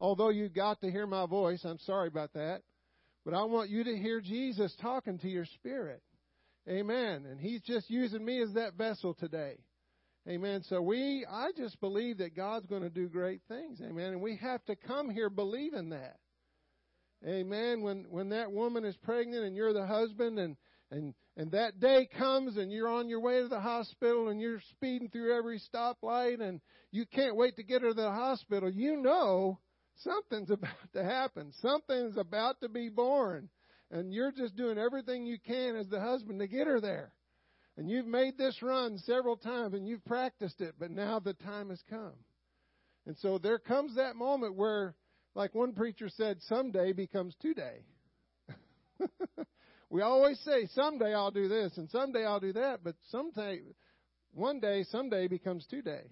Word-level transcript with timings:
although 0.00 0.30
you 0.30 0.48
got 0.48 0.80
to 0.80 0.90
hear 0.90 1.06
my 1.06 1.26
voice, 1.26 1.64
I'm 1.64 1.78
sorry 1.80 2.08
about 2.08 2.32
that. 2.34 2.62
But 3.24 3.34
I 3.34 3.42
want 3.44 3.70
you 3.70 3.84
to 3.84 3.96
hear 3.96 4.20
Jesus 4.20 4.74
talking 4.80 5.18
to 5.18 5.28
your 5.28 5.46
spirit. 5.46 6.02
Amen. 6.68 7.26
And 7.26 7.40
He's 7.40 7.62
just 7.62 7.90
using 7.90 8.24
me 8.24 8.40
as 8.40 8.52
that 8.54 8.74
vessel 8.74 9.14
today. 9.14 9.56
Amen. 10.28 10.62
So 10.68 10.82
we, 10.82 11.24
I 11.30 11.50
just 11.56 11.80
believe 11.80 12.18
that 12.18 12.34
God's 12.34 12.66
going 12.66 12.82
to 12.82 12.90
do 12.90 13.08
great 13.08 13.40
things. 13.48 13.80
Amen. 13.80 14.12
And 14.12 14.20
we 14.20 14.36
have 14.36 14.64
to 14.64 14.74
come 14.74 15.10
here 15.10 15.30
believing 15.30 15.90
that. 15.90 16.16
Amen. 17.26 17.82
When 17.82 18.06
when 18.10 18.28
that 18.30 18.52
woman 18.52 18.84
is 18.84 18.96
pregnant 18.98 19.44
and 19.44 19.56
you're 19.56 19.72
the 19.72 19.86
husband 19.86 20.38
and 20.38 20.56
and 20.90 21.14
and 21.36 21.50
that 21.52 21.80
day 21.80 22.08
comes 22.18 22.56
and 22.56 22.70
you're 22.70 22.88
on 22.88 23.08
your 23.08 23.20
way 23.20 23.40
to 23.40 23.48
the 23.48 23.60
hospital 23.60 24.28
and 24.28 24.40
you're 24.40 24.60
speeding 24.70 25.08
through 25.08 25.36
every 25.36 25.60
stoplight 25.60 26.40
and 26.40 26.60
you 26.92 27.06
can't 27.06 27.36
wait 27.36 27.56
to 27.56 27.62
get 27.62 27.82
her 27.82 27.88
to 27.88 27.94
the 27.94 28.10
hospital, 28.10 28.70
you 28.70 28.96
know 28.96 29.58
something's 30.02 30.50
about 30.50 30.92
to 30.94 31.04
happen. 31.04 31.52
Something's 31.60 32.16
about 32.16 32.60
to 32.60 32.68
be 32.68 32.88
born. 32.88 33.48
And 33.90 34.12
you're 34.12 34.32
just 34.32 34.56
doing 34.56 34.78
everything 34.78 35.26
you 35.26 35.38
can 35.38 35.76
as 35.76 35.88
the 35.88 36.00
husband 36.00 36.40
to 36.40 36.48
get 36.48 36.66
her 36.66 36.80
there. 36.80 37.12
And 37.76 37.90
you've 37.90 38.06
made 38.06 38.38
this 38.38 38.62
run 38.62 38.98
several 38.98 39.36
times 39.36 39.74
and 39.74 39.86
you've 39.86 40.04
practiced 40.04 40.60
it, 40.60 40.74
but 40.78 40.90
now 40.90 41.20
the 41.20 41.34
time 41.34 41.68
has 41.70 41.82
come. 41.88 42.14
And 43.06 43.16
so 43.18 43.38
there 43.38 43.58
comes 43.58 43.96
that 43.96 44.16
moment 44.16 44.56
where, 44.56 44.94
like 45.34 45.54
one 45.54 45.74
preacher 45.74 46.08
said, 46.08 46.38
someday 46.48 46.92
becomes 46.92 47.34
today. 47.40 47.84
we 49.90 50.00
always 50.00 50.40
say, 50.40 50.66
someday 50.74 51.14
I'll 51.14 51.30
do 51.30 51.48
this 51.48 51.76
and 51.76 51.88
someday 51.90 52.24
I'll 52.24 52.40
do 52.40 52.54
that, 52.54 52.80
but 52.82 52.96
someday, 53.10 53.60
one 54.32 54.58
day, 54.58 54.84
someday 54.90 55.28
becomes 55.28 55.66
today. 55.66 56.06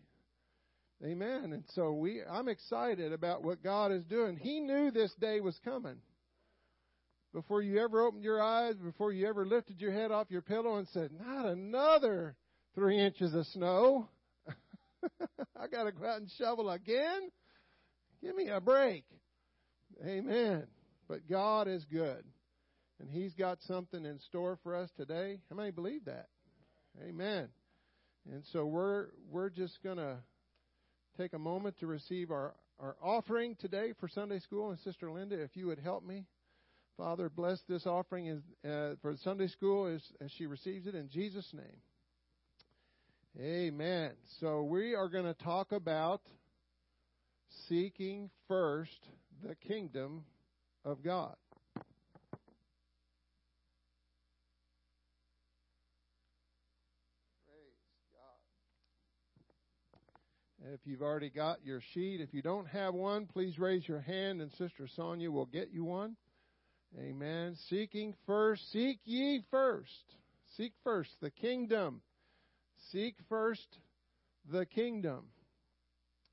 Amen. 1.03 1.53
And 1.53 1.65
so 1.75 1.93
we, 1.93 2.21
I'm 2.23 2.49
excited 2.49 3.13
about 3.13 3.43
what 3.43 3.63
God 3.63 3.93
is 3.93 4.05
doing. 4.05 4.37
He 4.37 4.61
knew 4.61 4.91
this 4.91 5.13
day 5.21 5.41
was 5.41 5.59
coming. 5.65 5.97
Before 7.33 7.63
you 7.63 7.81
ever 7.81 8.03
opened 8.03 8.23
your 8.23 8.41
eyes, 8.41 8.77
before 8.77 9.13
you 9.13 9.27
ever 9.27 9.45
lifted 9.45 9.81
your 9.81 9.93
head 9.93 10.13
off 10.13 10.31
your 10.31 10.41
pillow 10.41 10.77
and 10.77 10.87
said, 10.89 11.11
not 11.13 11.47
another 11.47 12.37
three 12.75 13.01
inches 13.01 13.35
of 13.35 13.45
snow. 13.47 14.09
I 15.61 15.67
got 15.67 15.85
to 15.85 15.93
go 15.93 16.07
out 16.07 16.21
and 16.21 16.31
shovel 16.39 16.71
again. 16.71 17.31
Give 18.23 18.37
me 18.37 18.49
a 18.49 18.61
break. 18.61 19.05
Amen. 20.07 20.67
But 21.09 21.29
God 21.29 21.69
is 21.69 21.85
good. 21.87 22.25
And 23.01 23.11
He's 23.11 23.35
got 23.35 23.59
something 23.63 24.05
in 24.05 24.21
store 24.21 24.59
for 24.63 24.77
us 24.77 24.91
today. 24.97 25.41
How 25.51 25.57
many 25.57 25.73
believe 25.73 26.05
that? 26.05 26.29
Amen. 27.03 27.49
And 28.31 28.45
so 28.53 28.65
we're 28.65 29.09
we're 29.31 29.51
just 29.51 29.79
gonna 29.83 30.19
take 31.17 31.33
a 31.33 31.39
moment 31.39 31.79
to 31.79 31.87
receive 31.87 32.31
our, 32.31 32.55
our 32.81 32.97
offering 33.03 33.57
today 33.61 33.93
for 34.01 34.09
Sunday 34.09 34.41
school. 34.41 34.71
And 34.71 34.79
Sister 34.81 35.11
Linda, 35.11 35.41
if 35.41 35.57
you 35.57 35.67
would 35.67 35.79
help 35.79 36.05
me. 36.05 36.25
Father, 36.97 37.29
bless 37.29 37.59
this 37.69 37.87
offering 37.87 38.29
as, 38.29 38.39
uh, 38.71 38.95
for 39.03 39.17
Sunday 39.25 39.49
school 39.49 39.87
as, 39.87 40.01
as 40.21 40.31
she 40.39 40.47
receives 40.47 40.87
it 40.87 40.95
in 40.95 41.09
Jesus' 41.09 41.53
name. 41.53 41.81
Amen. 43.41 44.13
So 44.41 44.63
we 44.63 44.95
are 44.95 45.09
going 45.09 45.25
to 45.25 45.35
talk 45.35 45.73
about 45.73 46.23
seeking 47.69 48.31
first 48.47 49.09
the 49.43 49.57
kingdom 49.57 50.25
of 50.85 51.03
God. 51.03 51.35
If 60.73 60.81
you've 60.87 61.03
already 61.03 61.29
got 61.29 61.59
your 61.63 61.83
sheet, 61.93 62.23
if 62.23 62.33
you 62.33 62.41
don't 62.41 62.67
have 62.69 62.95
one, 62.95 63.27
please 63.27 63.59
raise 63.59 63.87
your 63.87 64.01
hand 64.01 64.41
and 64.41 64.51
Sister 64.53 64.89
Sonia 64.97 65.31
will 65.31 65.45
get 65.45 65.71
you 65.71 65.85
one. 65.85 66.17
Amen. 66.99 67.55
Seeking 67.69 68.15
first, 68.25 68.73
seek 68.73 68.99
ye 69.05 69.43
first. 69.51 70.17
Seek 70.57 70.73
first 70.83 71.11
the 71.21 71.31
kingdom. 71.31 72.01
Seek 72.91 73.17
first 73.29 73.79
the 74.51 74.65
kingdom. 74.65 75.25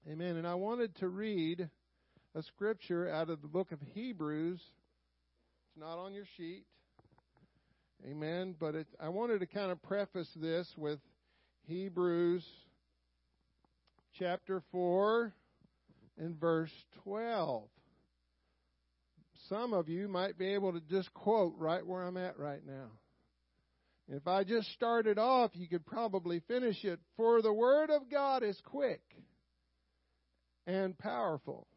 Amen. 0.09 0.37
And 0.37 0.47
I 0.47 0.55
wanted 0.55 0.95
to 0.97 1.09
read 1.09 1.69
a 2.33 2.41
scripture 2.43 3.09
out 3.09 3.29
of 3.29 3.41
the 3.41 3.49
book 3.49 3.73
of 3.73 3.79
Hebrews. 3.93 4.61
It's 4.61 5.77
not 5.77 5.97
on 5.97 6.13
your 6.13 6.25
sheet. 6.37 6.63
Amen. 8.09 8.55
But 8.57 8.75
it, 8.75 8.87
I 8.97 9.09
wanted 9.09 9.39
to 9.39 9.45
kind 9.45 9.73
of 9.73 9.81
preface 9.83 10.29
this 10.37 10.71
with 10.77 10.99
Hebrews 11.67 12.45
chapter 14.17 14.61
4 14.71 15.33
and 16.17 16.39
verse 16.39 16.71
12. 17.03 17.63
Some 19.49 19.73
of 19.73 19.89
you 19.89 20.07
might 20.07 20.37
be 20.37 20.53
able 20.53 20.73
to 20.73 20.81
just 20.89 21.13
quote 21.13 21.53
right 21.57 21.85
where 21.85 22.03
I'm 22.03 22.17
at 22.17 22.37
right 22.37 22.65
now. 22.65 22.87
If 24.07 24.27
I 24.27 24.43
just 24.43 24.71
started 24.73 25.17
off, 25.17 25.51
you 25.53 25.67
could 25.67 25.85
probably 25.85 26.41
finish 26.47 26.83
it. 26.83 26.99
For 27.15 27.41
the 27.41 27.53
word 27.53 27.89
of 27.89 28.09
God 28.09 28.43
is 28.43 28.59
quick 28.65 29.01
and 30.67 30.97
powerful 30.97 31.67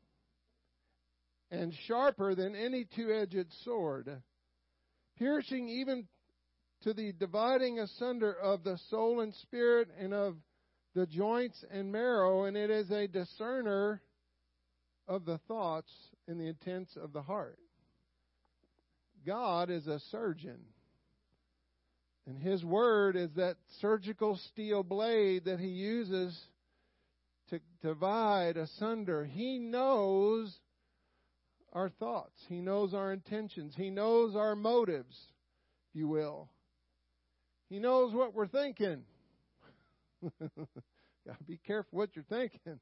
and 1.50 1.72
sharper 1.86 2.34
than 2.34 2.54
any 2.56 2.86
two 2.96 3.12
edged 3.12 3.46
sword, 3.64 4.10
piercing 5.18 5.68
even 5.68 6.08
to 6.82 6.92
the 6.92 7.12
dividing 7.12 7.78
asunder 7.78 8.32
of 8.32 8.64
the 8.64 8.78
soul 8.90 9.20
and 9.20 9.34
spirit 9.34 9.88
and 9.98 10.12
of 10.12 10.36
the 10.94 11.06
joints 11.06 11.64
and 11.70 11.90
marrow, 11.90 12.44
and 12.44 12.56
it 12.56 12.70
is 12.70 12.90
a 12.90 13.08
discerner 13.08 14.00
of 15.08 15.24
the 15.24 15.38
thoughts 15.48 15.90
and 16.28 16.40
the 16.40 16.46
intents 16.46 16.96
of 16.96 17.12
the 17.12 17.22
heart. 17.22 17.58
God 19.26 19.70
is 19.70 19.86
a 19.86 20.00
surgeon. 20.10 20.60
And 22.26 22.38
His 22.38 22.64
Word 22.64 23.16
is 23.16 23.30
that 23.36 23.56
surgical 23.80 24.38
steel 24.52 24.82
blade 24.82 25.44
that 25.44 25.60
He 25.60 25.68
uses 25.68 26.38
to 27.50 27.60
divide 27.82 28.56
asunder. 28.56 29.24
He 29.24 29.58
knows 29.58 30.54
our 31.72 31.90
thoughts, 31.90 32.40
He 32.48 32.60
knows 32.60 32.94
our 32.94 33.12
intentions, 33.12 33.74
He 33.76 33.90
knows 33.90 34.36
our 34.36 34.56
motives, 34.56 35.16
if 35.90 35.98
you 35.98 36.08
will. 36.08 36.48
He 37.68 37.78
knows 37.78 38.14
what 38.14 38.34
we're 38.34 38.46
thinking. 38.46 39.02
Gotta 41.26 41.44
be 41.46 41.58
careful 41.66 41.98
what 41.98 42.10
you're 42.14 42.24
thinking. 42.24 42.80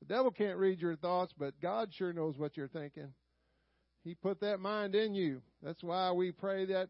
The 0.00 0.14
devil 0.14 0.30
can't 0.30 0.58
read 0.58 0.80
your 0.80 0.96
thoughts, 0.96 1.32
but 1.38 1.60
God 1.60 1.88
sure 1.94 2.12
knows 2.12 2.36
what 2.36 2.56
you're 2.56 2.68
thinking. 2.68 3.12
He 4.02 4.14
put 4.14 4.40
that 4.40 4.60
mind 4.60 4.94
in 4.94 5.14
you. 5.14 5.40
That's 5.62 5.82
why 5.82 6.12
we 6.12 6.30
pray 6.30 6.66
that 6.66 6.88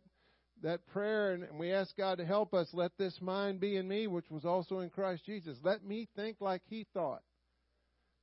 that 0.63 0.87
prayer 0.87 1.33
and 1.33 1.59
we 1.59 1.73
ask 1.73 1.97
God 1.97 2.19
to 2.19 2.25
help 2.25 2.55
us. 2.55 2.69
Let 2.73 2.97
this 2.99 3.17
mind 3.21 3.61
be 3.61 3.77
in 3.77 3.87
me, 3.87 4.07
which 4.07 4.31
was 4.31 4.45
also 4.45 4.81
in 4.81 4.91
Christ 4.91 5.25
Jesus. 5.27 5.59
Let 5.63 5.85
me 5.85 6.09
think 6.17 6.41
like 6.41 6.63
He 6.67 6.87
thought. 6.93 7.23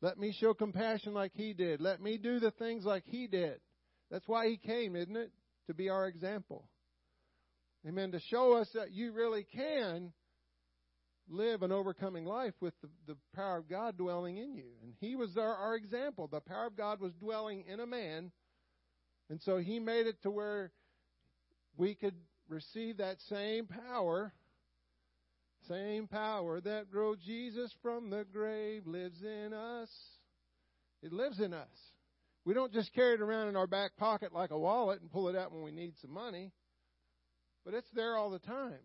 Let 0.01 0.17
me 0.17 0.35
show 0.37 0.53
compassion 0.53 1.13
like 1.13 1.31
He 1.35 1.53
did. 1.53 1.79
Let 1.79 2.01
me 2.01 2.17
do 2.17 2.39
the 2.39 2.51
things 2.51 2.83
like 2.83 3.03
He 3.05 3.27
did. 3.27 3.59
That's 4.09 4.27
why 4.27 4.47
He 4.47 4.57
came, 4.57 4.95
isn't 4.95 5.15
it? 5.15 5.31
To 5.67 5.73
be 5.73 5.89
our 5.89 6.07
example. 6.07 6.67
Amen. 7.87 8.11
To 8.11 8.19
show 8.29 8.57
us 8.57 8.69
that 8.73 8.91
you 8.91 9.13
really 9.13 9.45
can 9.55 10.11
live 11.31 11.63
an 11.63 11.71
overcoming 11.71 12.25
life 12.25 12.53
with 12.59 12.73
the, 12.81 12.89
the 13.07 13.17
power 13.35 13.57
of 13.57 13.69
God 13.69 13.97
dwelling 13.97 14.37
in 14.37 14.53
you. 14.53 14.65
And 14.83 14.93
he 14.99 15.15
was 15.15 15.37
our, 15.37 15.55
our 15.55 15.75
example. 15.75 16.27
The 16.27 16.41
power 16.41 16.67
of 16.67 16.75
God 16.75 16.99
was 16.99 17.13
dwelling 17.13 17.63
in 17.67 17.79
a 17.79 17.87
man. 17.87 18.31
And 19.29 19.41
so 19.41 19.57
he 19.57 19.79
made 19.79 20.07
it 20.07 20.21
to 20.23 20.31
where 20.31 20.71
we 21.77 21.95
could 21.95 22.15
receive 22.49 22.97
that 22.97 23.17
same 23.29 23.65
power, 23.65 24.33
same 25.67 26.07
power 26.07 26.59
that 26.59 26.87
rose 26.91 27.17
Jesus 27.25 27.73
from 27.81 28.09
the 28.09 28.25
grave 28.31 28.85
lives 28.85 29.21
in 29.21 29.53
us. 29.53 29.89
It 31.01 31.13
lives 31.13 31.39
in 31.39 31.53
us. 31.53 31.67
We 32.43 32.53
don't 32.53 32.73
just 32.73 32.93
carry 32.93 33.13
it 33.13 33.21
around 33.21 33.47
in 33.47 33.55
our 33.55 33.67
back 33.67 33.95
pocket 33.97 34.33
like 34.33 34.51
a 34.51 34.59
wallet 34.59 34.99
and 35.01 35.11
pull 35.11 35.29
it 35.29 35.35
out 35.35 35.53
when 35.53 35.63
we 35.63 35.71
need 35.71 35.93
some 36.01 36.11
money, 36.11 36.51
but 37.63 37.73
it's 37.73 37.89
there 37.93 38.17
all 38.17 38.31
the 38.31 38.39
time. 38.39 38.79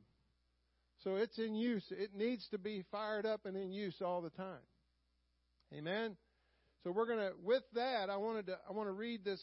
So 1.06 1.14
it's 1.14 1.38
in 1.38 1.55
use. 1.55 1.85
It 1.93 2.17
needs 2.17 2.49
to 2.50 2.58
be 2.58 2.82
fired 2.91 3.26
up 3.26 3.47
and 3.47 3.56
in 3.56 3.70
use 3.70 3.94
all 4.05 4.23
the 4.23 4.31
time. 4.31 4.58
Amen. 5.73 6.17
So 6.82 6.91
we're 6.91 7.06
to 7.06 7.31
with 7.44 7.62
that 7.75 8.11
I 8.11 8.17
wanted 8.17 8.47
to 8.47 8.58
I 8.69 8.73
want 8.73 8.88
to 8.88 8.93
read 8.93 9.25
this 9.25 9.41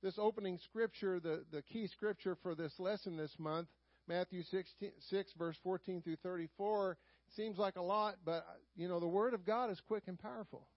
this 0.00 0.14
opening 0.16 0.60
scripture, 0.62 1.18
the 1.18 1.42
the 1.50 1.62
key 1.62 1.88
scripture 1.88 2.36
for 2.44 2.54
this 2.54 2.72
lesson 2.78 3.16
this 3.16 3.34
month, 3.36 3.66
Matthew 4.06 4.44
16, 4.44 4.92
6 5.10 5.32
verse 5.36 5.56
14 5.64 6.02
through 6.02 6.18
34. 6.22 6.92
It 6.92 7.34
seems 7.34 7.58
like 7.58 7.74
a 7.74 7.82
lot, 7.82 8.18
but 8.24 8.46
you 8.76 8.86
know 8.86 9.00
the 9.00 9.08
word 9.08 9.34
of 9.34 9.44
God 9.44 9.72
is 9.72 9.80
quick 9.80 10.04
and 10.06 10.16
powerful. 10.16 10.68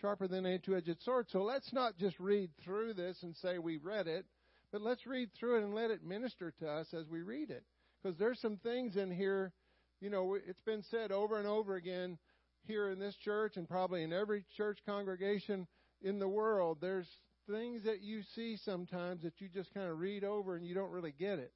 Sharper 0.00 0.28
than 0.28 0.46
a 0.46 0.58
two-edged 0.60 1.02
sword. 1.02 1.26
So 1.28 1.42
let's 1.42 1.74
not 1.74 1.98
just 1.98 2.18
read 2.18 2.48
through 2.64 2.94
this 2.94 3.22
and 3.22 3.36
say 3.36 3.58
we 3.58 3.76
read 3.76 4.06
it, 4.06 4.24
but 4.72 4.80
let's 4.80 5.06
read 5.06 5.28
through 5.38 5.58
it 5.58 5.64
and 5.64 5.74
let 5.74 5.90
it 5.90 6.02
minister 6.02 6.54
to 6.60 6.66
us 6.66 6.86
as 6.94 7.06
we 7.06 7.20
read 7.20 7.50
it 7.50 7.64
because 8.02 8.18
there's 8.18 8.40
some 8.40 8.56
things 8.56 8.96
in 8.96 9.10
here, 9.10 9.52
you 10.00 10.10
know, 10.10 10.34
it's 10.34 10.60
been 10.62 10.82
said 10.90 11.12
over 11.12 11.38
and 11.38 11.46
over 11.46 11.76
again 11.76 12.18
here 12.66 12.90
in 12.90 12.98
this 12.98 13.16
church 13.16 13.56
and 13.56 13.68
probably 13.68 14.02
in 14.02 14.12
every 14.12 14.44
church 14.56 14.78
congregation 14.86 15.66
in 16.02 16.18
the 16.18 16.28
world, 16.28 16.78
there's 16.80 17.08
things 17.48 17.84
that 17.84 18.02
you 18.02 18.22
see 18.34 18.56
sometimes 18.56 19.22
that 19.22 19.40
you 19.40 19.48
just 19.48 19.72
kind 19.74 19.88
of 19.88 19.98
read 19.98 20.24
over 20.24 20.56
and 20.56 20.66
you 20.66 20.74
don't 20.74 20.90
really 20.90 21.14
get 21.16 21.38
it. 21.38 21.52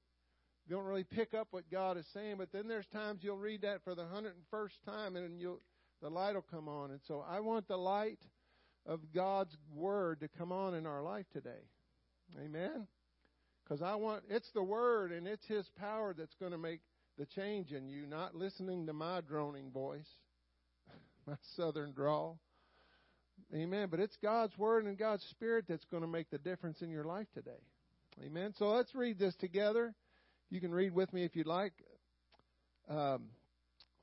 You 0.66 0.74
don't 0.74 0.84
really 0.84 1.04
pick 1.04 1.32
up 1.32 1.48
what 1.52 1.70
God 1.70 1.96
is 1.96 2.06
saying, 2.12 2.36
but 2.38 2.50
then 2.52 2.66
there's 2.66 2.86
times 2.86 3.20
you'll 3.22 3.36
read 3.36 3.62
that 3.62 3.84
for 3.84 3.94
the 3.94 4.02
101st 4.02 4.84
time 4.84 5.16
and 5.16 5.40
you'll 5.40 5.60
the 6.02 6.10
light 6.10 6.34
will 6.34 6.42
come 6.42 6.68
on. 6.68 6.90
And 6.90 7.00
so 7.06 7.24
I 7.26 7.40
want 7.40 7.68
the 7.68 7.76
light 7.78 8.20
of 8.84 9.00
God's 9.14 9.56
word 9.74 10.20
to 10.20 10.28
come 10.28 10.52
on 10.52 10.74
in 10.74 10.86
our 10.86 11.02
life 11.02 11.26
today. 11.32 11.70
Amen. 12.38 12.86
Because 13.66 13.82
I 13.82 13.96
want 13.96 14.22
it's 14.28 14.50
the 14.54 14.62
word 14.62 15.12
and 15.12 15.26
it's 15.26 15.44
his 15.46 15.68
power 15.78 16.14
that's 16.16 16.34
going 16.38 16.52
to 16.52 16.58
make 16.58 16.80
the 17.18 17.26
change 17.26 17.72
in 17.72 17.88
you, 17.88 18.06
not 18.06 18.34
listening 18.34 18.86
to 18.86 18.92
my 18.92 19.20
droning 19.22 19.70
voice, 19.70 20.08
my 21.26 21.36
southern 21.56 21.92
drawl. 21.92 22.38
Amen. 23.54 23.88
But 23.90 24.00
it's 24.00 24.16
God's 24.22 24.56
Word 24.58 24.86
and 24.86 24.98
God's 24.98 25.22
Spirit 25.30 25.66
that's 25.68 25.84
going 25.84 26.02
to 26.02 26.08
make 26.08 26.30
the 26.30 26.38
difference 26.38 26.80
in 26.82 26.90
your 26.90 27.04
life 27.04 27.26
today. 27.34 27.62
Amen. 28.24 28.54
So 28.58 28.70
let's 28.70 28.94
read 28.94 29.18
this 29.18 29.34
together. 29.36 29.94
You 30.50 30.60
can 30.60 30.72
read 30.72 30.94
with 30.94 31.12
me 31.12 31.24
if 31.24 31.36
you'd 31.36 31.46
like. 31.46 31.72
Um, 32.88 33.28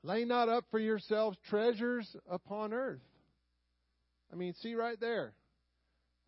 Lay 0.04 0.26
not 0.26 0.50
up 0.50 0.66
for 0.70 0.78
yourselves 0.78 1.38
treasures 1.48 2.14
upon 2.28 2.74
earth. 2.74 3.00
I 4.30 4.36
mean, 4.36 4.52
see 4.60 4.74
right 4.74 5.00
there. 5.00 5.32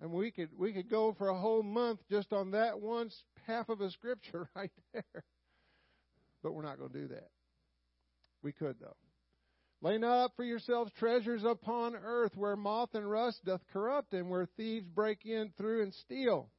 And 0.01 0.13
we 0.13 0.31
could 0.31 0.51
we 0.59 0.73
could 0.73 0.91
go 0.91 1.15
for 1.17 1.29
a 1.29 1.39
whole 1.39 1.63
month 1.63 2.01
just 2.11 2.33
on 2.33 2.51
that 2.51 2.81
one 2.81 3.11
half 3.47 3.69
of 3.69 3.81
a 3.81 3.91
scripture 3.91 4.49
right 4.57 4.73
there. 4.93 5.25
But 6.43 6.53
we're 6.53 6.63
not 6.63 6.79
going 6.79 6.91
to 6.91 6.99
do 7.01 7.09
that. 7.09 7.31
We 8.43 8.53
could 8.53 8.77
though. 8.81 8.97
Lay 9.83 9.99
not 9.99 10.25
up 10.25 10.33
for 10.37 10.45
yourselves 10.45 10.91
treasures 10.99 11.45
upon 11.45 11.95
earth 11.97 12.33
where 12.37 12.57
moth 12.57 12.95
and 12.95 13.09
rust 13.09 13.45
doth 13.45 13.61
corrupt 13.73 14.15
and 14.15 14.31
where 14.31 14.49
thieves 14.57 14.87
break 14.89 15.25
in 15.27 15.53
through 15.57 15.83
and 15.83 15.95
steal. 15.95 16.51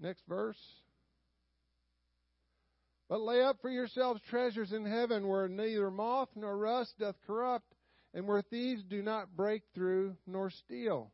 Next 0.00 0.22
verse. 0.26 0.58
But 3.08 3.20
lay 3.20 3.42
up 3.42 3.60
for 3.60 3.70
yourselves 3.70 4.20
treasures 4.30 4.72
in 4.72 4.86
heaven 4.86 5.26
where 5.26 5.48
neither 5.48 5.90
moth 5.90 6.30
nor 6.36 6.56
rust 6.56 6.94
doth 6.98 7.16
corrupt 7.26 7.66
and 8.14 8.26
where 8.26 8.42
thieves 8.42 8.82
do 8.84 9.02
not 9.02 9.36
break 9.36 9.62
through 9.74 10.16
nor 10.26 10.50
steal. 10.50 11.12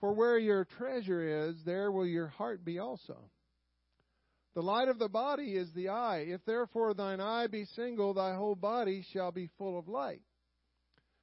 For 0.00 0.12
where 0.12 0.38
your 0.38 0.64
treasure 0.64 1.48
is, 1.48 1.56
there 1.64 1.90
will 1.90 2.06
your 2.06 2.28
heart 2.28 2.64
be 2.64 2.78
also. 2.78 3.16
The 4.54 4.62
light 4.62 4.88
of 4.88 4.98
the 4.98 5.08
body 5.08 5.56
is 5.56 5.72
the 5.72 5.88
eye. 5.88 6.26
If 6.28 6.44
therefore 6.44 6.94
thine 6.94 7.20
eye 7.20 7.46
be 7.48 7.64
single, 7.74 8.14
thy 8.14 8.34
whole 8.34 8.54
body 8.54 9.04
shall 9.12 9.32
be 9.32 9.50
full 9.58 9.78
of 9.78 9.88
light. 9.88 10.22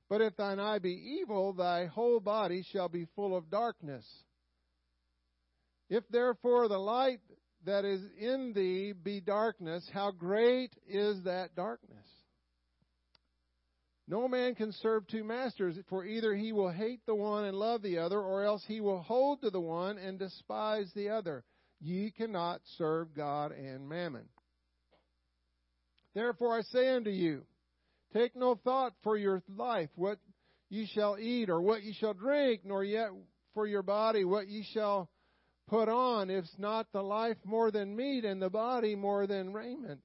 But 0.09 0.21
if 0.21 0.35
thine 0.35 0.59
eye 0.59 0.79
be 0.79 1.19
evil, 1.21 1.53
thy 1.53 1.85
whole 1.85 2.19
body 2.19 2.65
shall 2.71 2.89
be 2.89 3.07
full 3.15 3.35
of 3.35 3.49
darkness. 3.49 4.05
If 5.89 6.03
therefore 6.09 6.67
the 6.67 6.77
light 6.77 7.21
that 7.65 7.85
is 7.85 8.01
in 8.19 8.51
thee 8.53 8.93
be 8.93 9.21
darkness, 9.21 9.87
how 9.93 10.11
great 10.11 10.75
is 10.87 11.23
that 11.23 11.55
darkness? 11.55 12.07
No 14.11 14.27
man 14.27 14.55
can 14.55 14.73
serve 14.73 15.07
two 15.07 15.23
masters, 15.23 15.77
for 15.87 16.03
either 16.05 16.35
he 16.35 16.51
will 16.51 16.69
hate 16.69 16.99
the 17.05 17.15
one 17.15 17.45
and 17.45 17.57
love 17.57 17.81
the 17.81 17.99
other, 17.99 18.19
or 18.19 18.43
else 18.43 18.61
he 18.67 18.81
will 18.81 19.01
hold 19.01 19.39
to 19.39 19.49
the 19.49 19.61
one 19.61 19.97
and 19.97 20.19
despise 20.19 20.91
the 20.93 21.07
other. 21.07 21.45
Ye 21.79 22.11
cannot 22.11 22.59
serve 22.77 23.15
God 23.15 23.53
and 23.53 23.87
mammon. 23.87 24.27
Therefore 26.13 26.57
I 26.57 26.61
say 26.63 26.89
unto 26.89 27.09
you, 27.09 27.43
take 28.11 28.35
no 28.35 28.55
thought 28.55 28.91
for 29.01 29.15
your 29.15 29.41
life, 29.47 29.89
what 29.95 30.19
ye 30.67 30.87
shall 30.93 31.17
eat, 31.17 31.49
or 31.49 31.61
what 31.61 31.81
ye 31.81 31.93
shall 31.93 32.13
drink, 32.13 32.65
nor 32.65 32.83
yet 32.83 33.11
for 33.53 33.65
your 33.65 33.81
body, 33.81 34.25
what 34.25 34.49
ye 34.49 34.67
shall 34.73 35.09
put 35.69 35.87
on, 35.87 36.29
if 36.29 36.43
not 36.57 36.91
the 36.91 37.01
life 37.01 37.37
more 37.45 37.71
than 37.71 37.95
meat, 37.95 38.25
and 38.25 38.41
the 38.41 38.49
body 38.49 38.93
more 38.93 39.25
than 39.25 39.53
raiment. 39.53 40.03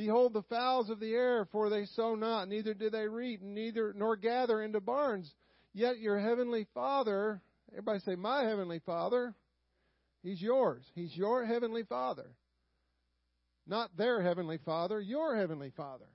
Behold 0.00 0.32
the 0.32 0.40
fowls 0.44 0.88
of 0.88 0.98
the 0.98 1.12
air, 1.12 1.46
for 1.52 1.68
they 1.68 1.84
sow 1.84 2.14
not, 2.14 2.48
neither 2.48 2.72
do 2.72 2.88
they 2.88 3.06
reap, 3.06 3.42
neither 3.42 3.92
nor 3.92 4.16
gather 4.16 4.62
into 4.62 4.80
barns. 4.80 5.30
Yet 5.74 5.98
your 5.98 6.18
heavenly 6.18 6.66
Father, 6.72 7.42
everybody 7.70 8.00
say, 8.00 8.14
My 8.14 8.44
heavenly 8.44 8.78
Father, 8.78 9.34
He's 10.22 10.40
yours. 10.40 10.82
He's 10.94 11.14
your 11.14 11.44
heavenly 11.44 11.82
Father. 11.82 12.30
Not 13.66 13.94
their 13.94 14.22
heavenly 14.22 14.56
Father, 14.64 14.98
your 15.02 15.36
heavenly 15.36 15.70
Father. 15.76 16.08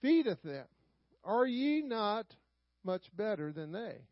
Feedeth 0.00 0.42
them. 0.44 0.66
Are 1.24 1.48
ye 1.48 1.82
not 1.82 2.26
much 2.84 3.02
better 3.16 3.52
than 3.52 3.72
they? 3.72 4.06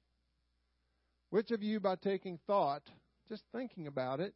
Which 1.31 1.53
of 1.53 1.63
you, 1.63 1.79
by 1.79 1.95
taking 1.95 2.41
thought, 2.49 2.83
just 3.29 3.45
thinking 3.53 3.87
about 3.87 4.19
it, 4.19 4.35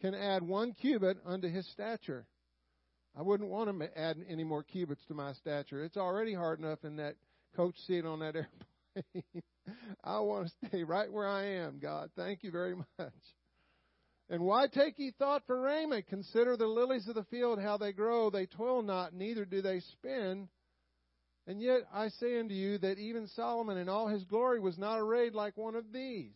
can 0.00 0.14
add 0.14 0.44
one 0.44 0.72
cubit 0.72 1.18
unto 1.26 1.48
his 1.48 1.66
stature? 1.72 2.28
I 3.16 3.22
wouldn't 3.22 3.48
want 3.48 3.78
to 3.78 3.98
add 3.98 4.16
any 4.28 4.44
more 4.44 4.62
cubits 4.62 5.04
to 5.06 5.14
my 5.14 5.32
stature. 5.34 5.84
It's 5.84 5.96
already 5.96 6.34
hard 6.34 6.58
enough 6.58 6.84
in 6.84 6.96
that 6.96 7.14
coach 7.56 7.76
seat 7.86 8.04
on 8.04 8.20
that 8.20 8.34
airplane. 8.36 9.42
I 10.02 10.18
want 10.20 10.48
to 10.48 10.68
stay 10.68 10.82
right 10.82 11.12
where 11.12 11.28
I 11.28 11.44
am, 11.44 11.78
God. 11.80 12.10
Thank 12.16 12.42
you 12.42 12.50
very 12.50 12.74
much. 12.74 13.12
And 14.30 14.42
why 14.42 14.66
take 14.66 14.98
ye 14.98 15.12
thought 15.18 15.42
for 15.46 15.60
raiment? 15.60 16.08
Consider 16.08 16.56
the 16.56 16.66
lilies 16.66 17.06
of 17.08 17.14
the 17.14 17.24
field, 17.24 17.60
how 17.60 17.76
they 17.76 17.92
grow. 17.92 18.30
They 18.30 18.46
toil 18.46 18.82
not, 18.82 19.12
neither 19.12 19.44
do 19.44 19.62
they 19.62 19.80
spin. 19.80 20.48
And 21.46 21.60
yet 21.60 21.82
I 21.92 22.08
say 22.08 22.40
unto 22.40 22.54
you 22.54 22.78
that 22.78 22.98
even 22.98 23.28
Solomon 23.28 23.76
in 23.76 23.88
all 23.88 24.08
his 24.08 24.24
glory 24.24 24.60
was 24.60 24.78
not 24.78 24.98
arrayed 24.98 25.34
like 25.34 25.56
one 25.56 25.74
of 25.76 25.92
these. 25.92 26.32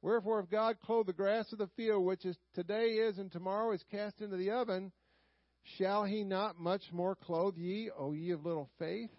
Wherefore, 0.00 0.38
if 0.38 0.48
God 0.48 0.76
clothe 0.80 1.06
the 1.06 1.12
grass 1.12 1.52
of 1.52 1.58
the 1.58 1.66
field, 1.76 2.04
which 2.04 2.24
is 2.24 2.36
today 2.54 2.90
is 2.90 3.18
and 3.18 3.32
tomorrow 3.32 3.72
is 3.72 3.82
cast 3.90 4.20
into 4.20 4.36
the 4.36 4.52
oven, 4.52 4.92
shall 5.76 6.04
he 6.04 6.24
not 6.24 6.58
much 6.58 6.82
more 6.92 7.14
clothe 7.14 7.56
ye, 7.56 7.90
O 7.96 8.12
ye 8.12 8.30
of 8.30 8.44
little 8.44 8.70
faith? 8.78 9.10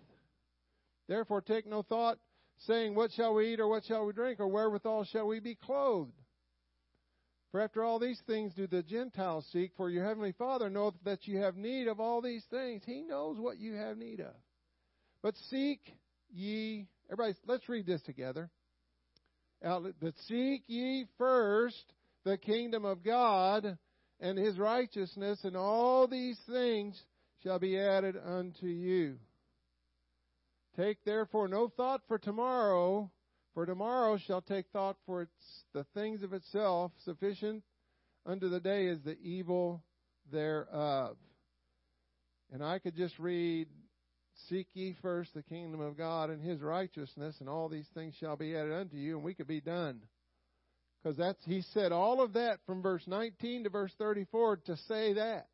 Therefore 1.08 1.42
take 1.42 1.68
no 1.68 1.82
thought, 1.82 2.18
saying, 2.66 2.96
What 2.96 3.12
shall 3.12 3.36
we 3.36 3.54
eat, 3.54 3.60
or 3.60 3.68
what 3.68 3.86
shall 3.86 4.06
we 4.06 4.14
drink, 4.14 4.40
or 4.40 4.48
wherewithal 4.48 5.06
shall 5.06 5.28
we 5.28 5.40
be 5.40 5.56
clothed? 5.56 6.14
For 7.52 7.62
after 7.62 7.84
all 7.84 7.98
these 7.98 8.22
things 8.28 8.54
do 8.54 8.68
the 8.68 8.84
Gentiles 8.84 9.48
seek, 9.52 9.72
for 9.76 9.90
your 9.90 10.06
heavenly 10.06 10.34
Father 10.34 10.70
knoweth 10.70 10.96
that 11.04 11.26
you 11.28 11.40
have 11.40 11.56
need 11.56 11.88
of 11.88 12.00
all 12.00 12.22
these 12.22 12.46
things. 12.52 12.84
He 12.86 13.02
knows 13.02 13.40
what 13.40 13.58
you 13.58 13.74
have 13.74 13.98
need 13.98 14.20
of. 14.20 14.36
But 15.24 15.36
seek 15.50 15.82
ye, 16.30 16.88
everybody, 17.12 17.36
let's 17.48 17.68
read 17.68 17.88
this 17.88 18.02
together. 18.04 18.52
But 19.62 20.14
seek 20.28 20.64
ye 20.68 21.06
first 21.18 21.94
the 22.24 22.38
kingdom 22.38 22.86
of 22.86 23.04
God 23.04 23.78
and 24.20 24.38
his 24.38 24.58
righteousness, 24.58 25.40
and 25.44 25.56
all 25.56 26.08
these 26.08 26.40
things 26.50 27.02
shall 27.44 27.60
be 27.60 27.80
added 27.80 28.16
unto 28.18 28.68
you. 28.68 29.18
Take 30.76 31.04
therefore 31.04 31.48
no 31.48 31.70
thought 31.70 32.02
for 32.08 32.18
tomorrow, 32.18 33.10
for 33.54 33.66
tomorrow 33.66 34.18
shall 34.18 34.42
take 34.42 34.66
thought 34.72 34.98
for 35.06 35.24
its, 35.24 35.64
the 35.74 35.86
things 35.94 36.24
of 36.24 36.34
itself. 36.34 36.92
Sufficient 37.04 37.64
unto 38.26 38.50
the 38.50 38.60
day 38.60 38.86
is 38.88 39.00
the 39.02 39.18
evil 39.20 39.84
thereof. 40.32 41.18
And 42.52 42.64
I 42.64 42.80
could 42.80 42.96
just 42.96 43.18
read 43.20 43.68
Seek 44.48 44.68
ye 44.74 44.96
first 45.02 45.34
the 45.34 45.44
kingdom 45.44 45.82
of 45.82 45.98
God 45.98 46.30
and 46.30 46.42
his 46.42 46.62
righteousness, 46.62 47.36
and 47.40 47.50
all 47.50 47.68
these 47.68 47.88
things 47.94 48.16
shall 48.20 48.38
be 48.38 48.56
added 48.56 48.72
unto 48.72 48.96
you, 48.96 49.16
and 49.16 49.24
we 49.24 49.34
could 49.34 49.48
be 49.48 49.62
done. 49.62 50.02
Because 51.02 51.18
that's 51.18 51.44
he 51.46 51.62
said 51.74 51.92
all 51.92 52.22
of 52.22 52.34
that 52.34 52.60
from 52.66 52.82
verse 52.82 53.04
19 53.08 53.64
to 53.64 53.70
verse 53.70 53.94
34 53.98 54.58
to 54.66 54.78
say 54.88 55.14
that. 55.14 55.48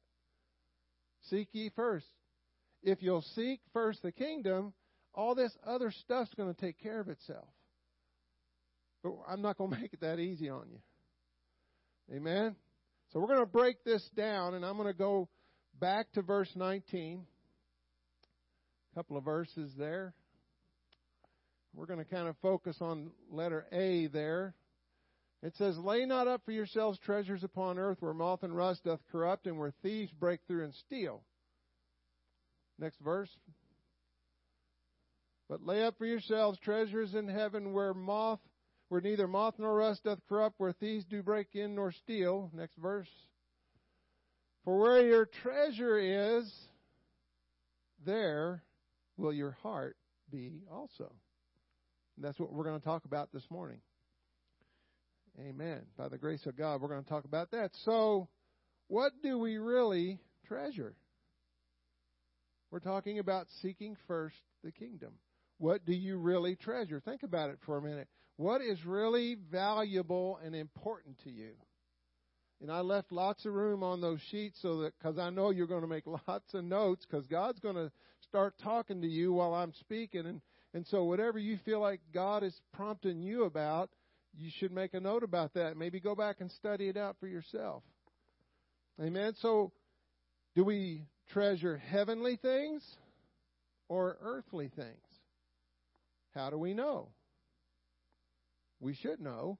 Seek 1.30 1.50
ye 1.54 1.72
first. 1.76 2.08
If 2.82 3.02
you'll 3.02 3.26
seek 3.36 3.62
first 3.74 4.02
the 4.02 4.12
kingdom, 4.12 4.74
all 5.14 5.36
this 5.36 5.56
other 5.66 5.92
stuff's 5.92 6.34
going 6.36 6.54
to 6.54 6.60
take 6.60 6.80
care 6.80 7.00
of 7.00 7.10
itself. 7.10 7.48
But 9.04 9.14
I'm 9.28 9.42
not 9.42 9.58
going 9.58 9.72
to 9.74 9.80
make 9.80 9.94
it 9.94 10.02
that 10.02 10.20
easy 10.20 10.50
on 10.50 10.66
you. 10.70 12.16
Amen? 12.16 12.56
So 13.12 13.20
we're 13.20 13.28
going 13.28 13.40
to 13.40 13.46
break 13.46 13.84
this 13.84 14.08
down, 14.16 14.56
and 14.56 14.66
I'm 14.66 14.78
going 14.78 14.88
to 14.88 14.98
go 14.98 15.30
back 15.80 16.12
to 16.14 16.22
verse 16.22 16.50
19 16.56 17.24
A 18.92 18.96
couple 18.96 19.18
of 19.18 19.24
verses 19.24 19.72
there. 19.78 20.14
We're 21.74 21.88
going 21.88 22.00
to 22.00 22.06
kind 22.06 22.28
of 22.28 22.36
focus 22.42 22.78
on 22.82 23.12
letter 23.32 23.66
A 23.72 24.08
there. 24.08 24.54
It 25.46 25.56
says, 25.58 25.78
Lay 25.78 26.06
not 26.08 26.28
up 26.28 26.42
for 26.44 26.52
yourselves 26.52 26.98
treasures 26.98 27.44
upon 27.44 27.78
earth 27.78 28.02
where 28.02 28.16
moth 28.16 28.42
and 28.42 28.56
rust 28.56 28.86
doth 28.86 29.00
corrupt 29.12 29.46
and 29.46 29.60
where 29.60 29.74
thieves 29.84 30.12
break 30.12 30.40
through 30.48 30.64
and 30.64 30.74
steal. 30.74 31.22
Next 32.80 33.00
verse. 33.00 33.30
But 35.48 35.64
lay 35.64 35.86
up 35.86 36.00
for 36.00 36.08
yourselves 36.08 36.58
treasures 36.60 37.14
in 37.14 37.28
heaven 37.28 37.74
where 37.74 37.94
moth 37.94 38.40
where 38.90 39.02
neither 39.02 39.28
moth 39.28 39.56
nor 39.60 39.76
rust 39.76 40.04
doth 40.04 40.20
corrupt, 40.28 40.56
where 40.60 40.72
thieves 40.72 41.06
do 41.06 41.22
break 41.22 41.48
in 41.54 41.76
nor 41.76 41.92
steal. 41.92 42.50
Next 42.54 42.76
verse. 42.78 43.10
For 44.64 44.80
where 44.80 45.06
your 45.06 45.26
treasure 45.26 45.98
is, 45.98 46.52
there 48.04 48.64
will 49.18 49.34
your 49.34 49.58
heart 49.62 49.96
be 50.32 50.64
also. 50.72 51.12
And 52.16 52.26
that's 52.26 52.40
what 52.40 52.52
we're 52.52 52.64
going 52.64 52.80
to 52.80 52.86
talk 52.86 53.06
about 53.06 53.32
this 53.32 53.46
morning. 53.52 53.80
Amen. 55.40 55.82
By 55.98 56.08
the 56.08 56.18
grace 56.18 56.46
of 56.46 56.58
God, 56.58 56.82
we're 56.82 56.88
going 56.88 57.04
to 57.04 57.10
talk 57.10 57.26
about 57.26 57.52
that. 57.52 57.72
So, 57.84 58.30
what 58.88 59.12
do 59.22 59.38
we 59.38 59.58
really 59.58 60.20
treasure? 60.48 60.96
We're 62.72 62.80
talking 62.80 63.20
about 63.20 63.48
seeking 63.62 63.98
first 64.08 64.38
the 64.64 64.72
kingdom. 64.72 65.14
What 65.58 65.86
do 65.86 65.94
you 65.94 66.18
really 66.18 66.56
treasure? 66.56 67.02
Think 67.02 67.24
about 67.24 67.50
it 67.50 67.58
for 67.66 67.78
a 67.78 67.82
minute. 67.82 68.08
What 68.38 68.62
is 68.62 68.86
really 68.86 69.38
valuable 69.52 70.40
and 70.44 70.56
important 70.56 71.18
to 71.24 71.30
you? 71.30 71.52
And 72.62 72.72
I 72.72 72.80
left 72.80 73.12
lots 73.12 73.46
of 73.46 73.54
room 73.54 73.84
on 73.84 74.00
those 74.00 74.20
sheets 74.32 74.58
so 74.62 74.82
that, 74.82 74.94
because 74.98 75.18
I 75.18 75.30
know 75.30 75.50
you're 75.50 75.68
going 75.68 75.82
to 75.82 75.88
make 75.88 76.06
lots 76.28 76.54
of 76.54 76.64
notes, 76.64 77.06
because 77.10 77.28
God's 77.28 77.60
going 77.60 77.76
to 77.76 77.92
start 78.22 78.56
talking 78.64 79.02
to 79.02 79.08
you 79.08 79.34
while 79.34 79.54
I'm 79.54 79.74
speaking. 79.82 80.26
And, 80.26 80.42
and 80.74 80.88
so, 80.88 81.04
whatever 81.04 81.40
you 81.40 81.58
feel 81.66 81.82
like 81.82 82.00
God 82.14 82.44
is 82.44 82.58
prompting 82.74 83.22
you 83.22 83.44
about, 83.44 83.90
you 84.38 84.52
should 84.58 84.72
make 84.72 84.94
a 84.94 85.00
note 85.00 85.24
about 85.24 85.54
that. 85.54 85.78
Maybe 85.78 86.00
go 86.00 86.16
back 86.16 86.38
and 86.40 86.52
study 86.52 86.88
it 86.90 86.98
out 86.98 87.16
for 87.20 87.28
yourself. 87.28 87.84
Amen. 89.02 89.34
So, 89.42 89.72
do 90.56 90.64
we 90.64 91.06
treasure 91.32 91.78
heavenly 91.78 92.38
things 92.38 92.84
or 93.90 94.18
earthly 94.22 94.72
things? 94.76 95.06
How 96.34 96.50
do 96.50 96.58
we 96.58 96.74
know? 96.74 97.10
We 98.80 98.94
should 98.96 99.20
know. 99.20 99.58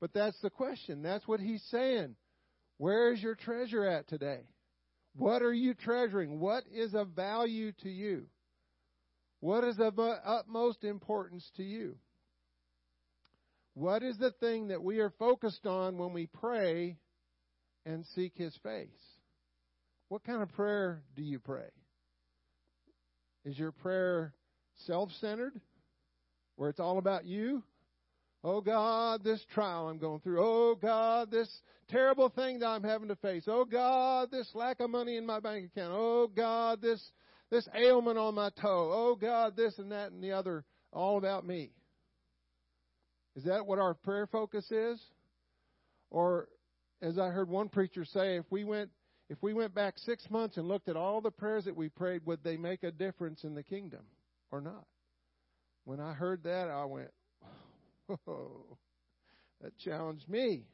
But 0.00 0.12
that's 0.14 0.40
the 0.40 0.50
question. 0.50 1.02
That's 1.02 1.26
what 1.28 1.40
he's 1.40 1.62
saying. 1.70 2.16
Where 2.78 3.12
is 3.12 3.22
your 3.22 3.34
treasure 3.34 3.84
at 3.84 4.08
today? 4.08 4.40
What 5.14 5.42
are 5.42 5.52
you 5.52 5.74
treasuring? 5.74 6.40
What 6.40 6.64
is 6.72 6.94
of 6.94 7.08
value 7.08 7.72
to 7.82 7.90
you? 7.90 8.26
What 9.40 9.64
is 9.64 9.78
of 9.78 9.98
uh, 9.98 10.16
utmost 10.24 10.84
importance 10.84 11.48
to 11.56 11.62
you? 11.62 11.96
What 13.80 14.02
is 14.02 14.18
the 14.18 14.32
thing 14.32 14.68
that 14.68 14.82
we 14.82 14.98
are 14.98 15.08
focused 15.18 15.64
on 15.64 15.96
when 15.96 16.12
we 16.12 16.26
pray 16.26 16.98
and 17.86 18.04
seek 18.14 18.34
His 18.36 18.54
face? 18.62 18.90
What 20.10 20.22
kind 20.22 20.42
of 20.42 20.50
prayer 20.50 21.02
do 21.16 21.22
you 21.22 21.38
pray? 21.38 21.70
Is 23.46 23.58
your 23.58 23.72
prayer 23.72 24.34
self 24.84 25.08
centered, 25.18 25.58
where 26.56 26.68
it's 26.68 26.78
all 26.78 26.98
about 26.98 27.24
you? 27.24 27.62
Oh 28.44 28.60
God, 28.60 29.24
this 29.24 29.42
trial 29.54 29.88
I'm 29.88 29.96
going 29.96 30.20
through. 30.20 30.44
Oh 30.44 30.74
God, 30.74 31.30
this 31.30 31.48
terrible 31.88 32.28
thing 32.28 32.58
that 32.58 32.66
I'm 32.66 32.84
having 32.84 33.08
to 33.08 33.16
face. 33.16 33.44
Oh 33.46 33.64
God, 33.64 34.30
this 34.30 34.50
lack 34.52 34.80
of 34.80 34.90
money 34.90 35.16
in 35.16 35.24
my 35.24 35.40
bank 35.40 35.70
account. 35.74 35.94
Oh 35.96 36.30
God, 36.36 36.82
this 36.82 37.02
this 37.50 37.66
ailment 37.74 38.18
on 38.18 38.34
my 38.34 38.50
toe. 38.60 38.90
Oh 38.92 39.16
God, 39.18 39.56
this 39.56 39.78
and 39.78 39.90
that 39.90 40.12
and 40.12 40.22
the 40.22 40.32
other, 40.32 40.66
all 40.92 41.16
about 41.16 41.46
me. 41.46 41.70
Is 43.36 43.44
that 43.44 43.66
what 43.66 43.78
our 43.78 43.94
prayer 43.94 44.26
focus 44.26 44.70
is? 44.70 45.00
Or 46.10 46.48
as 47.02 47.18
I 47.18 47.28
heard 47.28 47.48
one 47.48 47.68
preacher 47.68 48.04
say, 48.04 48.36
if 48.36 48.44
we 48.50 48.64
went 48.64 48.90
if 49.28 49.40
we 49.42 49.54
went 49.54 49.72
back 49.76 49.96
6 49.96 50.28
months 50.28 50.56
and 50.56 50.66
looked 50.66 50.88
at 50.88 50.96
all 50.96 51.20
the 51.20 51.30
prayers 51.30 51.64
that 51.66 51.76
we 51.76 51.88
prayed, 51.88 52.26
would 52.26 52.42
they 52.42 52.56
make 52.56 52.82
a 52.82 52.90
difference 52.90 53.44
in 53.44 53.54
the 53.54 53.62
kingdom 53.62 54.00
or 54.50 54.60
not? 54.60 54.84
When 55.84 56.00
I 56.00 56.14
heard 56.14 56.42
that, 56.42 56.68
I 56.68 56.84
went, 56.84 57.10
"Whoa. 58.06 58.76
That 59.60 59.76
challenged 59.78 60.28
me. 60.28 60.66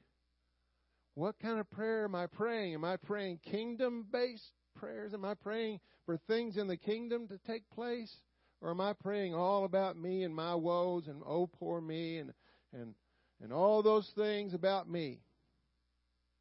What 1.14 1.38
kind 1.38 1.58
of 1.58 1.70
prayer 1.70 2.04
am 2.04 2.14
I 2.14 2.26
praying? 2.26 2.74
Am 2.74 2.84
I 2.84 2.96
praying 2.96 3.40
kingdom 3.50 4.06
based 4.10 4.52
prayers? 4.74 5.12
Am 5.12 5.24
I 5.24 5.34
praying 5.34 5.80
for 6.04 6.16
things 6.26 6.56
in 6.56 6.66
the 6.66 6.76
kingdom 6.76 7.26
to 7.28 7.38
take 7.46 7.68
place? 7.70 8.14
Or 8.60 8.70
am 8.70 8.80
I 8.80 8.92
praying 8.92 9.34
all 9.34 9.64
about 9.64 9.96
me 9.96 10.22
and 10.22 10.34
my 10.34 10.54
woes 10.54 11.08
and 11.08 11.22
oh 11.26 11.46
poor 11.46 11.80
me 11.80 12.18
and 12.18 12.32
and 12.72 12.94
and 13.42 13.52
all 13.52 13.82
those 13.82 14.10
things 14.16 14.54
about 14.54 14.88
me? 14.88 15.20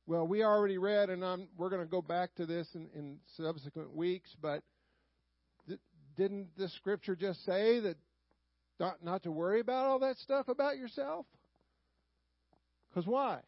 Well, 0.08 0.28
we 0.28 0.44
already 0.44 0.78
read, 0.78 1.10
and 1.10 1.26
I'm, 1.26 1.48
we're 1.58 1.70
going 1.70 1.82
to 1.82 1.90
go 1.90 2.02
back 2.02 2.36
to 2.36 2.46
this 2.46 2.68
in, 2.76 2.90
in 2.96 3.18
subsequent 3.38 3.96
weeks, 3.96 4.30
but 4.40 4.62
th- 5.68 5.80
didn't 6.16 6.56
the 6.58 6.70
scripture 6.70 7.16
just 7.16 7.44
say 7.44 7.80
that 7.80 7.98
not, 8.80 9.04
not 9.04 9.24
to 9.24 9.32
worry 9.32 9.62
about 9.62 9.88
all 9.88 10.00
that 10.00 10.18
stuff 10.18 10.48
about 10.48 10.78
yourself? 10.78 11.26
Because 12.90 13.08
why? 13.08 13.40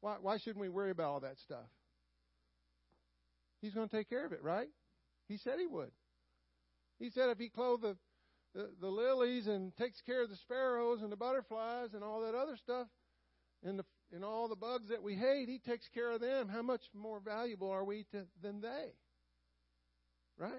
Why, 0.00 0.16
why 0.20 0.38
shouldn't 0.38 0.60
we 0.60 0.70
worry 0.70 0.90
about 0.90 1.10
all 1.10 1.20
that 1.20 1.38
stuff? 1.44 1.68
He's 3.60 3.74
going 3.74 3.88
to 3.88 3.94
take 3.94 4.08
care 4.08 4.24
of 4.24 4.32
it, 4.32 4.42
right? 4.42 4.68
He 5.28 5.36
said 5.36 5.54
he 5.58 5.66
would. 5.66 5.90
He 6.98 7.10
said 7.10 7.28
if 7.28 7.38
he 7.38 7.50
clothed 7.50 7.82
the, 7.82 7.96
the, 8.54 8.70
the 8.80 8.88
lilies 8.88 9.46
and 9.46 9.74
takes 9.76 10.00
care 10.02 10.22
of 10.22 10.30
the 10.30 10.36
sparrows 10.36 11.02
and 11.02 11.12
the 11.12 11.16
butterflies 11.16 11.94
and 11.94 12.02
all 12.02 12.22
that 12.22 12.34
other 12.34 12.56
stuff 12.56 12.86
and 13.62 13.78
the 13.78 13.84
and 14.12 14.24
all 14.24 14.48
the 14.48 14.56
bugs 14.56 14.88
that 14.88 15.02
we 15.02 15.14
hate, 15.14 15.48
he 15.48 15.58
takes 15.58 15.88
care 15.94 16.10
of 16.10 16.20
them. 16.20 16.48
How 16.48 16.62
much 16.62 16.82
more 16.92 17.20
valuable 17.20 17.70
are 17.70 17.84
we 17.84 18.06
to, 18.10 18.24
than 18.42 18.60
they? 18.60 18.92
Right? 20.36 20.52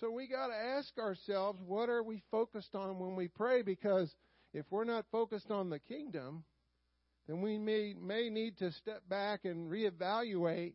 So 0.00 0.10
we 0.10 0.26
got 0.26 0.48
to 0.48 0.54
ask 0.54 0.96
ourselves, 0.98 1.60
what 1.64 1.88
are 1.88 2.02
we 2.02 2.22
focused 2.30 2.74
on 2.74 2.98
when 2.98 3.14
we 3.14 3.28
pray? 3.28 3.62
Because 3.62 4.12
if 4.54 4.64
we're 4.70 4.84
not 4.84 5.04
focused 5.12 5.50
on 5.50 5.70
the 5.70 5.78
kingdom, 5.78 6.44
then 7.28 7.40
we 7.40 7.58
may, 7.58 7.94
may 8.00 8.28
need 8.28 8.58
to 8.58 8.72
step 8.72 9.02
back 9.08 9.44
and 9.44 9.70
reevaluate 9.70 10.72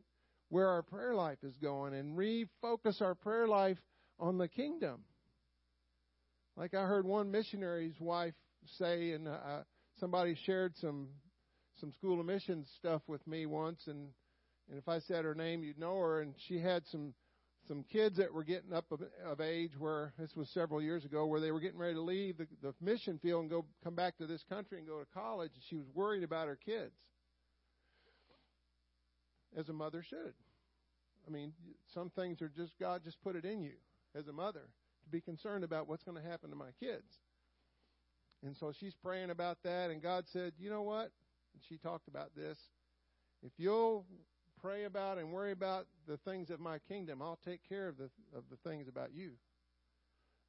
where 0.49 0.69
our 0.69 0.81
prayer 0.81 1.13
life 1.13 1.39
is 1.43 1.57
going 1.57 1.93
and 1.93 2.17
refocus 2.17 3.01
our 3.01 3.15
prayer 3.15 3.47
life 3.47 3.77
on 4.19 4.37
the 4.37 4.47
kingdom. 4.47 5.01
Like 6.55 6.73
I 6.73 6.83
heard 6.83 7.05
one 7.05 7.31
missionary's 7.31 7.99
wife 7.99 8.33
say, 8.77 9.11
and 9.11 9.27
uh, 9.27 9.63
somebody 9.99 10.35
shared 10.45 10.75
some 10.77 11.09
some 11.79 11.91
school 11.93 12.19
of 12.19 12.25
missions 12.25 12.67
stuff 12.77 13.03
with 13.07 13.25
me 13.27 13.45
once, 13.45 13.83
and 13.87 14.07
and 14.69 14.77
if 14.77 14.87
I 14.87 14.99
said 14.99 15.23
her 15.23 15.35
name, 15.35 15.63
you'd 15.63 15.79
know 15.79 15.97
her. 15.97 16.21
And 16.21 16.33
she 16.47 16.59
had 16.59 16.83
some 16.91 17.13
some 17.67 17.83
kids 17.91 18.17
that 18.17 18.33
were 18.33 18.43
getting 18.43 18.73
up 18.73 18.85
of, 18.91 19.01
of 19.25 19.41
age 19.41 19.71
where 19.77 20.13
this 20.17 20.35
was 20.35 20.49
several 20.49 20.81
years 20.81 21.03
ago 21.03 21.25
where 21.25 21.41
they 21.41 21.51
were 21.51 21.59
getting 21.59 21.77
ready 21.77 21.95
to 21.95 22.01
leave 22.01 22.37
the, 22.37 22.47
the 22.61 22.73
mission 22.81 23.19
field 23.21 23.41
and 23.41 23.49
go 23.49 23.65
come 23.83 23.93
back 23.95 24.17
to 24.17 24.25
this 24.25 24.43
country 24.47 24.77
and 24.77 24.87
go 24.87 24.99
to 24.99 25.05
college 25.13 25.51
and 25.53 25.63
she 25.69 25.75
was 25.75 25.85
worried 25.93 26.23
about 26.23 26.47
her 26.47 26.55
kids 26.55 26.93
as 29.57 29.67
a 29.67 29.73
mother 29.73 30.01
should 30.07 30.33
i 31.27 31.29
mean 31.31 31.51
some 31.93 32.09
things 32.11 32.41
are 32.41 32.51
just 32.55 32.71
god 32.79 33.01
just 33.03 33.21
put 33.21 33.35
it 33.35 33.43
in 33.43 33.61
you 33.61 33.73
as 34.17 34.27
a 34.27 34.33
mother 34.33 34.69
to 35.03 35.09
be 35.09 35.21
concerned 35.21 35.63
about 35.63 35.87
what's 35.87 36.03
going 36.03 36.21
to 36.21 36.29
happen 36.29 36.49
to 36.49 36.55
my 36.55 36.71
kids 36.79 37.19
and 38.43 38.55
so 38.55 38.71
she's 38.71 38.95
praying 38.95 39.29
about 39.29 39.57
that 39.63 39.89
and 39.89 40.01
god 40.01 40.25
said 40.27 40.53
you 40.57 40.69
know 40.69 40.81
what 40.81 41.11
and 41.53 41.63
she 41.67 41.77
talked 41.77 42.07
about 42.07 42.35
this 42.35 42.57
if 43.43 43.51
you'll 43.57 44.05
pray 44.61 44.85
about 44.85 45.17
and 45.17 45.31
worry 45.31 45.51
about 45.51 45.85
the 46.07 46.17
things 46.17 46.49
of 46.49 46.59
my 46.59 46.79
kingdom, 46.79 47.21
I'll 47.21 47.39
take 47.45 47.67
care 47.67 47.87
of 47.87 47.97
the 47.97 48.09
of 48.35 48.43
the 48.49 48.69
things 48.69 48.87
about 48.87 49.13
you. 49.13 49.31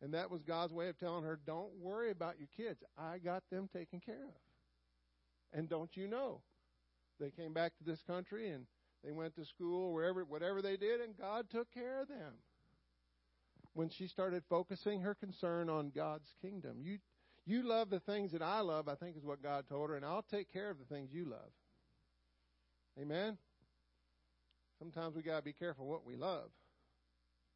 And 0.00 0.14
that 0.14 0.30
was 0.30 0.42
God's 0.42 0.72
way 0.72 0.88
of 0.88 0.98
telling 0.98 1.24
her, 1.24 1.38
don't 1.44 1.72
worry 1.80 2.10
about 2.10 2.38
your 2.38 2.48
kids. 2.56 2.82
I 2.96 3.18
got 3.18 3.42
them 3.50 3.68
taken 3.72 4.00
care 4.00 4.22
of. 4.22 5.58
And 5.58 5.68
don't 5.68 5.96
you 5.96 6.06
know? 6.06 6.40
They 7.18 7.30
came 7.30 7.52
back 7.52 7.76
to 7.78 7.84
this 7.84 8.00
country 8.06 8.50
and 8.50 8.66
they 9.02 9.10
went 9.10 9.34
to 9.36 9.44
school, 9.44 9.92
wherever 9.92 10.24
whatever 10.24 10.62
they 10.62 10.76
did, 10.76 11.00
and 11.00 11.16
God 11.16 11.50
took 11.50 11.72
care 11.72 12.00
of 12.00 12.08
them. 12.08 12.34
When 13.78 13.90
she 13.90 14.08
started 14.08 14.42
focusing 14.50 15.02
her 15.02 15.14
concern 15.14 15.70
on 15.70 15.92
God's 15.94 16.34
kingdom. 16.42 16.78
You 16.82 16.98
you 17.46 17.62
love 17.62 17.90
the 17.90 18.00
things 18.00 18.32
that 18.32 18.42
I 18.42 18.58
love, 18.58 18.88
I 18.88 18.96
think 18.96 19.16
is 19.16 19.24
what 19.24 19.40
God 19.40 19.66
told 19.68 19.90
her, 19.90 19.96
and 19.96 20.04
I'll 20.04 20.24
take 20.28 20.52
care 20.52 20.68
of 20.68 20.78
the 20.80 20.84
things 20.92 21.10
you 21.12 21.26
love. 21.26 21.52
Amen. 23.00 23.38
Sometimes 24.80 25.14
we 25.14 25.22
got 25.22 25.36
to 25.36 25.44
be 25.44 25.52
careful 25.52 25.86
what 25.86 26.04
we 26.04 26.16
love. 26.16 26.50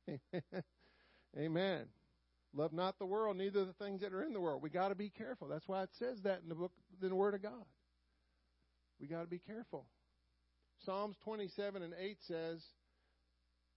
Amen. 1.37 1.87
Love 2.55 2.73
not 2.73 3.01
the 3.01 3.07
world, 3.07 3.37
neither 3.37 3.65
the 3.65 3.73
things 3.73 4.01
that 4.03 4.13
are 4.13 4.23
in 4.23 4.33
the 4.33 4.41
world. 4.41 4.63
We 4.63 4.71
got 4.71 4.91
to 4.91 4.95
be 4.95 5.09
careful. 5.11 5.49
That's 5.49 5.67
why 5.67 5.83
it 5.83 5.91
says 5.99 6.23
that 6.23 6.43
in 6.45 6.49
the 6.49 6.55
book, 6.55 6.71
in 7.03 7.09
the 7.09 7.17
Word 7.17 7.35
of 7.35 7.43
God. 7.43 7.67
We 9.01 9.09
got 9.09 9.23
to 9.23 9.29
be 9.29 9.41
careful. 9.41 9.87
Psalms 10.85 11.17
27 11.25 11.83
and 11.83 11.95
8 12.01 12.19
says, 12.29 12.63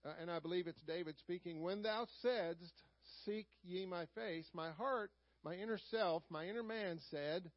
uh, 0.04 0.12
and 0.20 0.30
I 0.30 0.38
believe 0.38 0.66
it's 0.66 0.82
David 0.82 1.16
speaking, 1.18 1.62
When 1.62 1.82
thou 1.82 2.06
saidst, 2.22 2.82
Seek 3.24 3.46
ye 3.62 3.86
my 3.86 4.06
face, 4.16 4.50
my 4.52 4.70
heart, 4.70 5.10
my 5.44 5.54
inner 5.54 5.78
self, 5.90 6.24
my 6.28 6.46
inner 6.46 6.62
man 6.62 6.98
said 7.10 7.50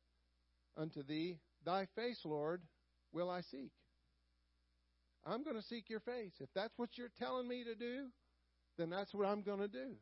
unto 0.77 1.03
thee, 1.03 1.39
Thy 1.65 1.88
face, 1.96 2.19
Lord, 2.24 2.62
will 3.12 3.29
I 3.29 3.41
seek. 3.41 3.72
I'm 5.25 5.43
going 5.43 5.55
to 5.55 5.63
seek 5.63 5.89
your 5.89 6.00
face. 6.00 6.34
If 6.39 6.50
that's 6.53 6.77
what 6.77 6.98
you're 6.98 7.12
telling 7.19 7.48
me 7.48 7.63
to 7.63 7.75
do, 7.75 8.08
then 8.77 8.89
that's 8.89 9.13
what 9.13 9.27
I'm 9.27 9.41
going 9.41 9.60
to 9.60 9.67
do. 9.67 9.96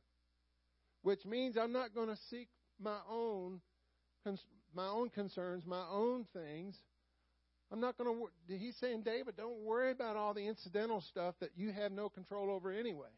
Which 1.01 1.25
means 1.25 1.57
I'm 1.57 1.71
not 1.71 1.95
going 1.95 2.09
to 2.09 2.17
seek 2.29 2.49
my 2.79 2.99
own 3.09 3.61
my 4.75 4.87
own 4.87 5.09
concerns, 5.09 5.65
my 5.65 5.83
own 5.89 6.25
things. 6.33 6.77
I'm 7.71 7.81
not 7.81 7.97
going 7.97 8.15
to. 8.17 8.57
He's 8.57 8.77
saying, 8.77 9.03
David, 9.03 9.35
don't 9.35 9.59
worry 9.59 9.91
about 9.91 10.15
all 10.15 10.33
the 10.33 10.47
incidental 10.47 11.01
stuff 11.01 11.35
that 11.41 11.49
you 11.55 11.71
have 11.71 11.91
no 11.91 12.07
control 12.09 12.49
over 12.49 12.71
anyway. 12.71 13.09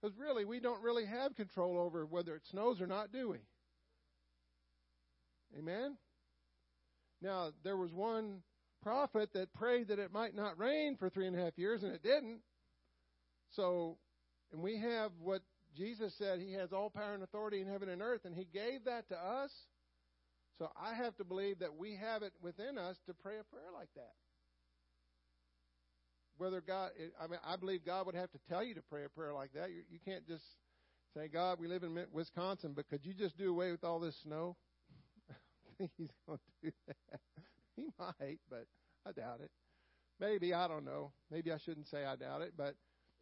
Because 0.00 0.16
really, 0.16 0.44
we 0.44 0.60
don't 0.60 0.82
really 0.82 1.04
have 1.04 1.34
control 1.34 1.78
over 1.78 2.06
whether 2.06 2.34
it 2.34 2.42
snows 2.50 2.80
or 2.80 2.86
not, 2.86 3.12
do 3.12 3.28
we? 3.30 3.38
Amen? 5.58 5.96
Now, 7.20 7.50
there 7.64 7.76
was 7.76 7.92
one 7.92 8.42
prophet 8.82 9.30
that 9.34 9.52
prayed 9.54 9.88
that 9.88 9.98
it 9.98 10.12
might 10.12 10.34
not 10.34 10.58
rain 10.58 10.96
for 10.96 11.10
three 11.10 11.26
and 11.26 11.36
a 11.36 11.44
half 11.44 11.58
years, 11.58 11.82
and 11.82 11.92
it 11.92 12.02
didn't. 12.02 12.40
So, 13.50 13.98
and 14.52 14.62
we 14.62 14.78
have 14.78 15.10
what 15.20 15.42
Jesus 15.76 16.14
said 16.16 16.40
He 16.40 16.52
has 16.54 16.72
all 16.72 16.90
power 16.90 17.14
and 17.14 17.22
authority 17.22 17.60
in 17.60 17.66
heaven 17.66 17.88
and 17.88 18.00
earth, 18.00 18.24
and 18.24 18.34
He 18.34 18.44
gave 18.44 18.84
that 18.84 19.08
to 19.08 19.16
us. 19.16 19.50
So 20.58 20.70
I 20.76 20.94
have 20.94 21.16
to 21.16 21.24
believe 21.24 21.60
that 21.60 21.76
we 21.76 21.94
have 21.94 22.22
it 22.22 22.32
within 22.42 22.78
us 22.78 22.96
to 23.06 23.14
pray 23.14 23.38
a 23.38 23.44
prayer 23.44 23.70
like 23.72 23.88
that. 23.94 24.14
Whether 26.36 26.60
God, 26.60 26.90
I 27.20 27.26
mean, 27.28 27.38
I 27.44 27.56
believe 27.56 27.84
God 27.84 28.06
would 28.06 28.14
have 28.14 28.30
to 28.32 28.38
tell 28.48 28.62
you 28.62 28.74
to 28.74 28.82
pray 28.82 29.04
a 29.04 29.08
prayer 29.08 29.32
like 29.32 29.52
that. 29.54 29.70
You, 29.70 29.82
you 29.90 29.98
can't 30.04 30.26
just 30.26 30.44
say, 31.16 31.28
God, 31.28 31.58
we 31.60 31.68
live 31.68 31.84
in 31.84 31.96
Wisconsin, 32.12 32.72
but 32.74 32.88
could 32.88 33.04
you 33.04 33.14
just 33.14 33.36
do 33.36 33.50
away 33.50 33.70
with 33.70 33.84
all 33.84 34.00
this 34.00 34.16
snow? 34.22 34.56
He's 35.78 36.10
going 36.26 36.38
to 36.38 36.66
do 36.66 36.72
that. 36.86 37.20
He 37.76 37.86
might, 37.96 38.40
but 38.50 38.66
I 39.06 39.12
doubt 39.12 39.38
it. 39.40 39.52
Maybe, 40.18 40.52
I 40.52 40.66
don't 40.66 40.84
know. 40.84 41.12
Maybe 41.30 41.52
I 41.52 41.58
shouldn't 41.58 41.86
say 41.86 42.04
I 42.04 42.16
doubt 42.16 42.42
it, 42.42 42.54
but 42.56 42.74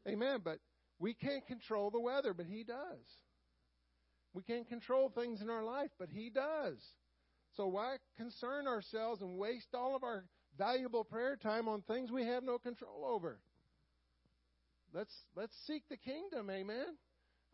amen. 0.09 0.41
But 0.43 0.61
we 0.99 1.13
can't 1.13 1.47
control 1.47 1.91
the 1.91 2.01
weather, 2.01 2.33
but 2.33 2.47
He 2.47 2.65
does. 2.65 3.05
We 4.33 4.43
can't 4.43 4.67
control 4.67 5.11
things 5.11 5.43
in 5.43 5.51
our 5.51 5.63
life, 5.63 5.91
but 5.99 6.09
He 6.11 6.31
does. 6.31 6.79
So 7.57 7.67
why 7.67 7.97
concern 8.17 8.67
ourselves 8.67 9.23
and 9.23 9.39
waste 9.39 9.75
all 9.75 9.97
of 9.97 10.05
our 10.05 10.25
valuable 10.59 11.05
prayer 11.05 11.37
time 11.37 11.69
on 11.69 11.83
things 11.83 12.11
we 12.11 12.25
have 12.25 12.43
no 12.43 12.59
control 12.59 13.05
over? 13.07 13.39
Let's 14.93 15.15
let's 15.35 15.57
seek 15.67 15.83
the 15.89 15.97
kingdom, 15.97 16.51
amen. 16.51 16.97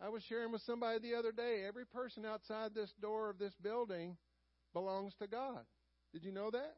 I 0.04 0.08
was 0.08 0.22
sharing 0.24 0.50
with 0.50 0.62
somebody 0.62 0.98
the 0.98 1.14
other 1.14 1.30
day, 1.30 1.62
every 1.66 1.86
person 1.86 2.26
outside 2.26 2.74
this 2.74 2.92
door 3.00 3.30
of 3.30 3.38
this 3.38 3.54
building 3.62 4.16
belongs 4.72 5.14
to 5.20 5.28
God. 5.28 5.60
Did 6.12 6.24
you 6.24 6.32
know 6.32 6.50
that? 6.50 6.74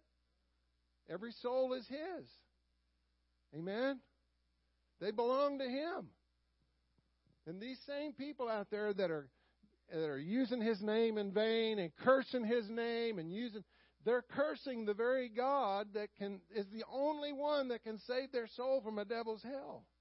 Every 1.08 1.32
soul 1.32 1.72
is 1.72 1.86
his. 1.86 2.28
Amen. 3.56 4.00
They 5.00 5.10
belong 5.10 5.58
to 5.58 5.64
him. 5.64 6.08
And 7.46 7.60
these 7.60 7.78
same 7.86 8.12
people 8.12 8.48
out 8.48 8.68
there 8.70 8.92
that 8.92 9.10
are 9.10 9.28
that 9.90 10.08
are 10.08 10.18
using 10.18 10.60
his 10.60 10.82
name 10.82 11.18
in 11.18 11.32
vain 11.32 11.78
and 11.78 11.94
cursing 11.96 12.44
his 12.44 12.68
name 12.68 13.18
and 13.18 13.32
using 13.32 13.64
they're 14.04 14.22
cursing 14.22 14.84
the 14.84 14.94
very 14.94 15.30
God 15.30 15.88
that 15.94 16.08
can 16.18 16.40
is 16.54 16.66
the 16.72 16.84
only 16.92 17.32
one 17.32 17.68
that 17.68 17.82
can 17.82 17.98
save 17.98 18.32
their 18.32 18.46
soul 18.46 18.82
from 18.82 18.98
a 18.98 19.04
devil's 19.04 19.42
hell. 19.42 19.84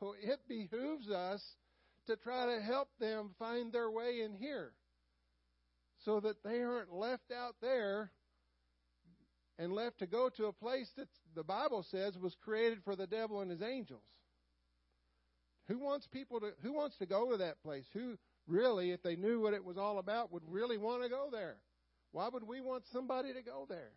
So 0.00 0.14
it 0.20 0.40
behooves 0.48 1.08
us 1.08 1.40
to 2.08 2.16
try 2.16 2.46
to 2.46 2.60
help 2.60 2.88
them 2.98 3.30
find 3.38 3.72
their 3.72 3.88
way 3.88 4.22
in 4.24 4.34
here 4.34 4.72
so 6.04 6.18
that 6.20 6.42
they 6.42 6.62
aren't 6.62 6.92
left 6.92 7.30
out 7.30 7.54
there 7.60 8.10
and 9.58 9.72
left 9.72 9.98
to 9.98 10.06
go 10.06 10.28
to 10.30 10.46
a 10.46 10.52
place 10.52 10.90
that 10.96 11.08
the 11.34 11.44
Bible 11.44 11.84
says 11.90 12.16
was 12.18 12.34
created 12.42 12.78
for 12.84 12.96
the 12.96 13.06
devil 13.06 13.40
and 13.40 13.50
his 13.50 13.62
angels. 13.62 14.02
Who 15.68 15.78
wants 15.78 16.06
people 16.06 16.40
to 16.40 16.52
who 16.62 16.72
wants 16.72 16.96
to 16.96 17.06
go 17.06 17.30
to 17.30 17.36
that 17.38 17.62
place? 17.62 17.84
Who 17.92 18.16
really, 18.46 18.90
if 18.90 19.02
they 19.02 19.16
knew 19.16 19.40
what 19.40 19.52
it 19.54 19.64
was 19.64 19.76
all 19.76 19.98
about, 19.98 20.32
would 20.32 20.42
really 20.48 20.78
want 20.78 21.02
to 21.02 21.08
go 21.08 21.28
there? 21.30 21.56
Why 22.12 22.28
would 22.28 22.46
we 22.46 22.60
want 22.60 22.84
somebody 22.92 23.34
to 23.34 23.42
go 23.42 23.66
there? 23.68 23.92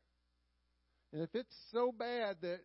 And 1.13 1.21
if 1.21 1.29
it's 1.33 1.55
so 1.71 1.93
bad 1.97 2.37
that 2.41 2.59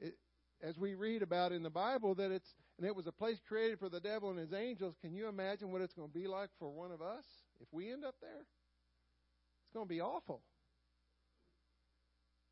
it, 0.00 0.14
as 0.60 0.76
we 0.76 0.94
read 0.94 1.22
about 1.22 1.52
in 1.52 1.62
the 1.62 1.70
Bible 1.70 2.16
that 2.16 2.32
it's 2.32 2.48
and 2.78 2.86
it 2.86 2.94
was 2.94 3.06
a 3.06 3.12
place 3.12 3.38
created 3.46 3.78
for 3.78 3.88
the 3.88 4.00
devil 4.00 4.30
and 4.30 4.38
his 4.38 4.52
angels, 4.52 4.94
can 5.00 5.14
you 5.14 5.28
imagine 5.28 5.70
what 5.70 5.80
it's 5.80 5.94
going 5.94 6.08
to 6.08 6.14
be 6.14 6.26
like 6.26 6.50
for 6.58 6.68
one 6.68 6.92
of 6.92 7.00
us 7.00 7.24
if 7.60 7.68
we 7.72 7.92
end 7.92 8.04
up 8.04 8.14
there? 8.20 8.40
It's 8.40 9.74
going 9.74 9.86
to 9.86 9.88
be 9.88 10.00
awful. 10.00 10.42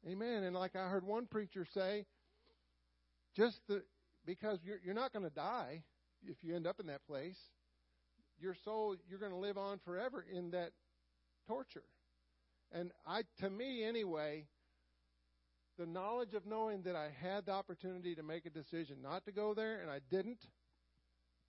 Amen. 0.08 0.44
And 0.44 0.54
like 0.54 0.76
I 0.76 0.88
heard 0.88 1.04
one 1.04 1.26
preacher 1.26 1.66
say, 1.74 2.06
just 3.36 3.58
the, 3.68 3.82
because 4.24 4.58
you're, 4.64 4.78
you're 4.84 4.94
not 4.94 5.12
going 5.12 5.24
to 5.24 5.34
die 5.34 5.82
if 6.28 6.36
you 6.42 6.54
end 6.54 6.66
up 6.66 6.80
in 6.80 6.86
that 6.86 7.06
place, 7.06 7.38
your 8.38 8.54
soul, 8.64 8.96
you're 9.08 9.18
going 9.18 9.32
to 9.32 9.38
live 9.38 9.58
on 9.58 9.78
forever 9.84 10.24
in 10.30 10.50
that 10.50 10.72
torture. 11.46 11.84
And 12.72 12.90
I, 13.06 13.22
to 13.40 13.50
me 13.50 13.84
anyway, 13.84 14.46
the 15.78 15.86
knowledge 15.86 16.34
of 16.34 16.46
knowing 16.46 16.82
that 16.82 16.96
I 16.96 17.10
had 17.20 17.46
the 17.46 17.52
opportunity 17.52 18.14
to 18.14 18.22
make 18.22 18.46
a 18.46 18.50
decision 18.50 18.96
not 19.02 19.24
to 19.26 19.32
go 19.32 19.54
there 19.54 19.80
and 19.80 19.90
I 19.90 20.00
didn't 20.10 20.46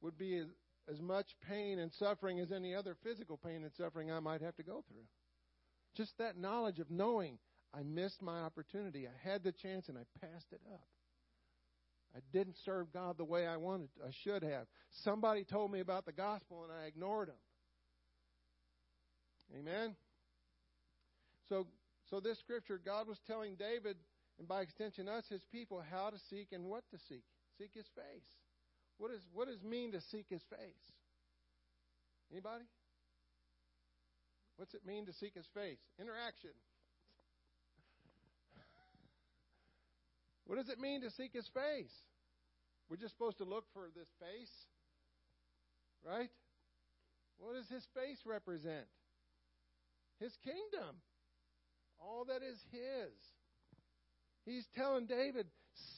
would 0.02 0.18
be 0.18 0.38
as, 0.38 0.48
as 0.92 1.02
much 1.02 1.36
pain 1.48 1.80
and 1.80 1.92
suffering 1.94 2.40
as 2.40 2.52
any 2.52 2.76
other 2.76 2.96
physical 3.04 3.38
pain 3.38 3.64
and 3.64 3.72
suffering 3.74 4.12
I 4.12 4.20
might 4.20 4.42
have 4.42 4.56
to 4.58 4.64
go 4.64 4.84
through. 4.88 5.06
Just 5.96 6.18
that 6.20 6.38
knowledge 6.38 6.80
of 6.80 6.92
knowing 6.92 7.40
I 7.74 7.84
missed 7.84 8.22
my 8.22 8.42
opportunity. 8.42 9.08
I 9.08 9.30
had 9.30 9.44
the 9.44 9.52
chance 9.52 9.90
and 9.90 9.98
I 9.98 10.04
passed 10.22 10.52
it 10.52 10.62
up. 10.72 10.88
I 12.18 12.20
didn't 12.34 12.56
serve 12.66 12.92
God 12.92 13.20
the 13.20 13.24
way 13.24 13.46
I 13.46 13.58
wanted. 13.58 13.90
I 14.04 14.10
should 14.24 14.42
have. 14.42 14.66
Somebody 15.04 15.44
told 15.44 15.72
me 15.72 15.82
about 15.82 16.08
the 16.08 16.12
gospel 16.12 16.64
and 16.64 16.74
I 16.74 16.88
ignored 16.88 17.28
them. 17.28 17.36
Amen. 19.60 19.96
So, 21.48 21.68
so 22.10 22.20
this 22.20 22.40
scripture, 22.40 22.82
God 22.84 23.08
was 23.08 23.20
telling 23.28 23.56
David, 23.56 23.98
and 24.40 24.48
by 24.48 24.62
extension 24.62 25.08
us, 25.08 25.26
His 25.30 25.44
people, 25.52 25.84
how 25.92 26.10
to 26.10 26.18
seek 26.30 26.48
and 26.52 26.66
what 26.66 26.84
to 26.90 26.98
seek. 27.08 27.24
Seek 27.60 27.70
His 27.76 27.86
face. 27.96 28.26
What 28.98 29.12
is 29.12 29.22
what 29.32 29.48
does 29.48 29.62
mean 29.64 29.92
to 29.92 30.02
seek 30.02 30.26
His 30.28 30.42
face? 30.50 30.92
Anybody? 32.32 32.66
What's 34.58 34.74
it 34.74 34.82
mean 34.88 35.06
to 35.06 35.14
seek 35.14 35.36
His 35.36 35.46
face? 35.54 35.80
Interaction. 36.02 36.50
What 40.48 40.58
does 40.58 40.70
it 40.70 40.80
mean 40.80 41.02
to 41.02 41.12
seek 41.12 41.34
His 41.34 41.48
face? 41.54 41.92
We're 42.90 42.98
just 42.98 43.14
supposed 43.14 43.38
to 43.40 43.44
look 43.44 43.66
for 43.74 43.90
this 43.94 44.08
face, 44.20 44.52
right? 46.06 46.30
What 47.38 47.56
does 47.56 47.68
His 47.68 47.86
face 47.94 48.18
represent? 48.26 48.88
His 50.20 50.32
kingdom. 50.44 50.96
All 52.00 52.26
that 52.26 52.42
is 52.44 52.58
His. 52.72 53.14
He's 54.46 54.66
telling 54.76 55.06
David, 55.06 55.48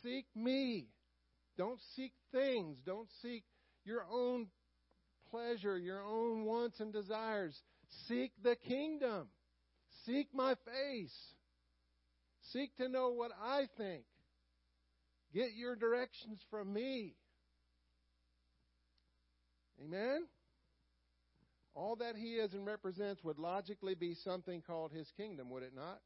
seek 0.02 0.26
me. 0.36 0.88
Don't 1.58 1.80
seek 1.96 2.14
things. 2.32 2.78
Don't 2.84 3.10
seek 3.22 3.44
your 3.86 4.04
own 4.12 4.48
pleasure, 5.30 5.78
your 5.78 6.04
own 6.04 6.46
wants 6.46 6.80
and 6.80 6.92
desires. 6.92 7.56
Seek 8.08 8.32
the 8.42 8.56
kingdom. 8.68 9.28
Seek 10.06 10.34
my 10.34 10.56
face. 10.66 11.16
Seek 12.52 12.76
to 12.78 12.90
know 12.90 13.10
what 13.10 13.32
I 13.40 13.68
think. 13.78 14.06
Get 15.34 15.54
your 15.56 15.76
directions 15.76 16.40
from 16.50 16.74
me. 16.74 17.14
Amen? 19.84 20.26
All 21.76 21.96
that 21.98 22.16
he 22.16 22.34
is 22.34 22.54
and 22.54 22.66
represents 22.66 23.24
would 23.24 23.40
logically 23.40 23.96
be 23.96 24.16
something 24.16 24.62
called 24.62 24.92
his 24.92 25.10
kingdom, 25.16 25.50
would 25.52 25.64
it 25.64 25.74
not? 25.76 26.00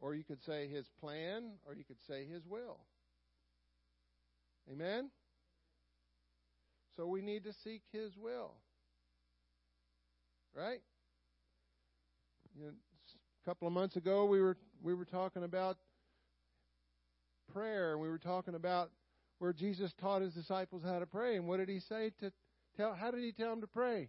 Or 0.00 0.14
you 0.14 0.24
could 0.24 0.42
say 0.44 0.66
his 0.66 0.86
plan, 0.98 1.52
or 1.66 1.74
you 1.74 1.84
could 1.84 2.00
say 2.08 2.26
his 2.26 2.46
will. 2.46 2.80
Amen? 4.72 5.10
So 6.96 7.06
we 7.06 7.20
need 7.20 7.44
to 7.44 7.52
seek 7.64 7.82
his 7.92 8.16
will. 8.16 8.54
Right? 10.54 10.80
You 12.58 12.64
know, 12.64 12.70
a 12.70 13.48
couple 13.48 13.68
of 13.68 13.74
months 13.74 13.96
ago 13.96 14.24
we 14.24 14.40
were 14.40 14.56
we 14.82 14.94
were 14.94 15.04
talking 15.04 15.44
about 15.44 15.76
prayer, 17.52 17.92
and 17.92 18.00
we 18.00 18.08
were 18.08 18.18
talking 18.18 18.54
about 18.54 18.90
where 19.38 19.52
Jesus 19.52 19.92
taught 20.00 20.22
his 20.22 20.34
disciples 20.34 20.82
how 20.84 20.98
to 20.98 21.06
pray. 21.06 21.36
And 21.36 21.46
what 21.46 21.58
did 21.58 21.68
he 21.68 21.80
say 21.80 22.12
to 22.20 22.32
tell? 22.76 22.94
How 22.94 23.10
did 23.10 23.22
he 23.22 23.32
tell 23.32 23.50
them 23.50 23.60
to 23.60 23.66
pray? 23.66 24.08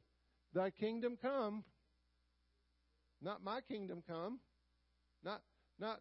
Thy 0.54 0.70
kingdom 0.70 1.18
come, 1.22 1.64
not 3.22 3.44
my 3.44 3.62
kingdom 3.62 4.04
come, 4.08 4.40
not 5.24 5.42
not 5.80 6.00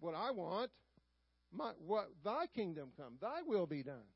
what 0.00 0.14
I 0.14 0.30
want, 0.32 0.70
my 1.52 1.72
what 1.86 2.10
thy 2.24 2.46
kingdom 2.54 2.90
come, 2.96 3.14
thy 3.20 3.42
will 3.46 3.66
be 3.66 3.82
done. 3.82 4.08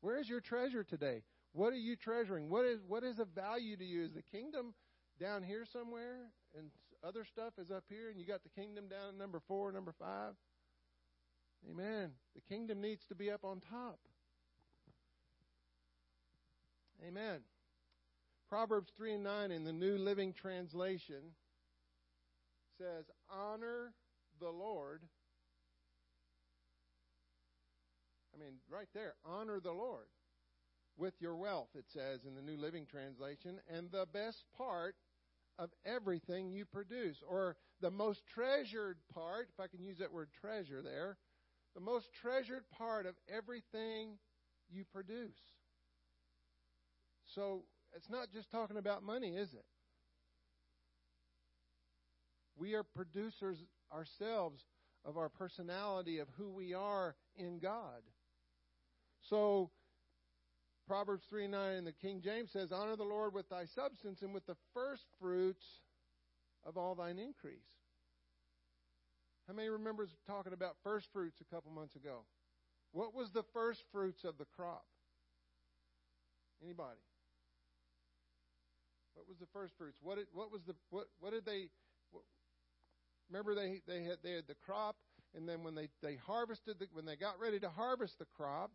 Where 0.00 0.18
is 0.18 0.28
your 0.28 0.40
treasure 0.40 0.84
today? 0.84 1.22
What 1.52 1.72
are 1.72 1.76
you 1.76 1.96
treasuring? 1.96 2.48
What 2.48 2.64
is 2.64 2.80
what 2.86 3.02
is 3.02 3.18
of 3.18 3.28
value 3.28 3.76
to 3.76 3.84
you? 3.84 4.04
Is 4.04 4.14
the 4.14 4.22
kingdom 4.22 4.74
down 5.20 5.42
here 5.42 5.64
somewhere, 5.70 6.30
and 6.56 6.70
other 7.04 7.24
stuff 7.24 7.54
is 7.58 7.70
up 7.70 7.84
here, 7.88 8.10
and 8.10 8.18
you 8.18 8.26
got 8.26 8.42
the 8.42 8.60
kingdom 8.60 8.88
down 8.88 9.08
at 9.10 9.18
number 9.18 9.40
four, 9.48 9.72
number 9.72 9.92
five? 9.98 10.34
Amen. 11.70 12.10
The 12.34 12.40
kingdom 12.40 12.80
needs 12.80 13.04
to 13.08 13.14
be 13.14 13.30
up 13.30 13.44
on 13.44 13.60
top. 13.70 13.98
Amen. 17.06 17.40
Proverbs 18.48 18.92
3 18.96 19.14
and 19.14 19.24
9 19.24 19.50
in 19.50 19.64
the 19.64 19.72
New 19.72 19.96
Living 19.96 20.32
Translation 20.32 21.22
says, 22.78 23.06
Honor 23.30 23.92
the 24.40 24.50
Lord. 24.50 25.02
I 28.34 28.38
mean, 28.38 28.54
right 28.70 28.88
there, 28.94 29.14
honor 29.24 29.60
the 29.60 29.72
Lord 29.72 30.06
with 30.96 31.14
your 31.20 31.36
wealth, 31.36 31.68
it 31.74 31.86
says 31.92 32.20
in 32.26 32.34
the 32.34 32.42
New 32.42 32.56
Living 32.56 32.86
Translation, 32.86 33.58
and 33.68 33.90
the 33.90 34.06
best 34.12 34.44
part 34.56 34.94
of 35.58 35.70
everything 35.84 36.50
you 36.50 36.64
produce, 36.64 37.16
or 37.28 37.56
the 37.80 37.90
most 37.90 38.22
treasured 38.26 38.98
part, 39.14 39.48
if 39.52 39.60
I 39.60 39.66
can 39.66 39.84
use 39.84 39.98
that 39.98 40.12
word 40.12 40.28
treasure 40.40 40.82
there, 40.82 41.16
the 41.74 41.80
most 41.80 42.12
treasured 42.12 42.64
part 42.76 43.06
of 43.06 43.14
everything 43.28 44.18
you 44.70 44.84
produce. 44.92 45.38
So 47.34 47.64
it's 47.94 48.10
not 48.10 48.32
just 48.32 48.50
talking 48.50 48.76
about 48.76 49.02
money, 49.02 49.36
is 49.36 49.52
it? 49.54 49.64
We 52.56 52.74
are 52.74 52.82
producers 52.82 53.58
ourselves 53.92 54.64
of 55.04 55.16
our 55.16 55.28
personality, 55.28 56.18
of 56.18 56.28
who 56.36 56.50
we 56.50 56.74
are 56.74 57.16
in 57.36 57.58
God. 57.58 58.02
So, 59.22 59.70
Proverbs 60.86 61.24
3 61.28 61.48
9 61.48 61.74
in 61.74 61.84
the 61.84 61.92
King 61.92 62.20
James 62.22 62.50
says, 62.52 62.72
Honor 62.72 62.96
the 62.96 63.04
Lord 63.04 63.34
with 63.34 63.48
thy 63.48 63.64
substance 63.64 64.22
and 64.22 64.34
with 64.34 64.46
the 64.46 64.56
first 64.74 65.04
fruits 65.20 65.64
of 66.64 66.76
all 66.76 66.94
thine 66.94 67.18
increase. 67.18 67.81
How 69.48 69.54
many 69.54 69.68
remembers 69.68 70.10
talking 70.26 70.52
about 70.52 70.76
first 70.84 71.08
fruits 71.12 71.40
a 71.40 71.54
couple 71.54 71.72
months 71.72 71.96
ago? 71.96 72.24
What 72.92 73.14
was 73.14 73.30
the 73.30 73.42
first 73.52 73.82
fruits 73.90 74.24
of 74.24 74.38
the 74.38 74.44
crop? 74.44 74.84
Anybody? 76.62 77.00
What 79.14 79.28
was 79.28 79.38
the 79.38 79.50
first 79.52 79.74
fruits? 79.76 79.98
What 80.00 80.16
did, 80.16 80.26
what 80.32 80.52
was 80.52 80.62
the 80.62 80.74
what 80.90 81.06
what 81.20 81.32
did 81.32 81.44
they 81.44 81.68
what, 82.10 82.22
remember 83.28 83.54
they 83.54 83.82
they 83.86 84.04
had 84.04 84.18
they 84.22 84.32
had 84.32 84.46
the 84.46 84.56
crop 84.64 84.96
and 85.34 85.48
then 85.48 85.64
when 85.64 85.74
they 85.74 85.88
they 86.02 86.16
harvested 86.16 86.78
the, 86.78 86.86
when 86.92 87.04
they 87.04 87.16
got 87.16 87.40
ready 87.40 87.58
to 87.60 87.68
harvest 87.68 88.18
the 88.18 88.26
crop, 88.36 88.70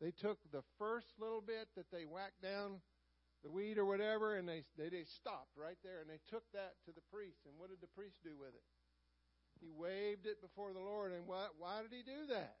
they 0.00 0.10
took 0.10 0.38
the 0.50 0.62
first 0.78 1.06
little 1.18 1.40
bit 1.42 1.68
that 1.76 1.90
they 1.92 2.04
whacked 2.04 2.42
down 2.42 2.80
the 3.44 3.50
weed 3.50 3.78
or 3.78 3.84
whatever 3.84 4.36
and 4.36 4.48
they 4.48 4.64
they, 4.78 4.88
they 4.88 5.04
stopped 5.04 5.52
right 5.56 5.78
there 5.84 6.00
and 6.00 6.08
they 6.08 6.20
took 6.30 6.44
that 6.52 6.74
to 6.86 6.92
the 6.92 7.02
priest 7.12 7.38
and 7.44 7.54
what 7.58 7.68
did 7.68 7.80
the 7.80 7.92
priest 7.94 8.16
do 8.24 8.38
with 8.38 8.54
it? 8.54 8.64
He 9.62 9.70
waved 9.70 10.26
it 10.26 10.42
before 10.42 10.74
the 10.74 10.82
Lord 10.82 11.12
and 11.12 11.26
why 11.26 11.46
why 11.58 11.80
did 11.82 11.94
he 11.94 12.02
do 12.02 12.26
that? 12.34 12.56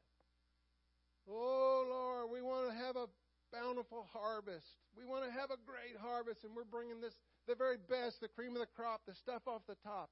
Oh 1.28 1.84
Lord, 1.90 2.30
we 2.30 2.40
want 2.40 2.70
to 2.70 2.74
have 2.74 2.94
a 2.94 3.10
bountiful 3.52 4.06
harvest. 4.14 4.78
We 4.96 5.04
want 5.04 5.26
to 5.26 5.30
have 5.30 5.50
a 5.50 5.58
great 5.66 5.98
harvest 6.00 6.44
and 6.44 6.54
we're 6.54 6.64
bringing 6.64 7.00
this 7.00 7.18
the 7.48 7.54
very 7.54 7.76
best, 7.76 8.20
the 8.20 8.28
cream 8.28 8.54
of 8.54 8.62
the 8.62 8.70
crop, 8.70 9.02
the 9.06 9.14
stuff 9.14 9.42
off 9.46 9.62
the 9.66 9.76
top 9.82 10.10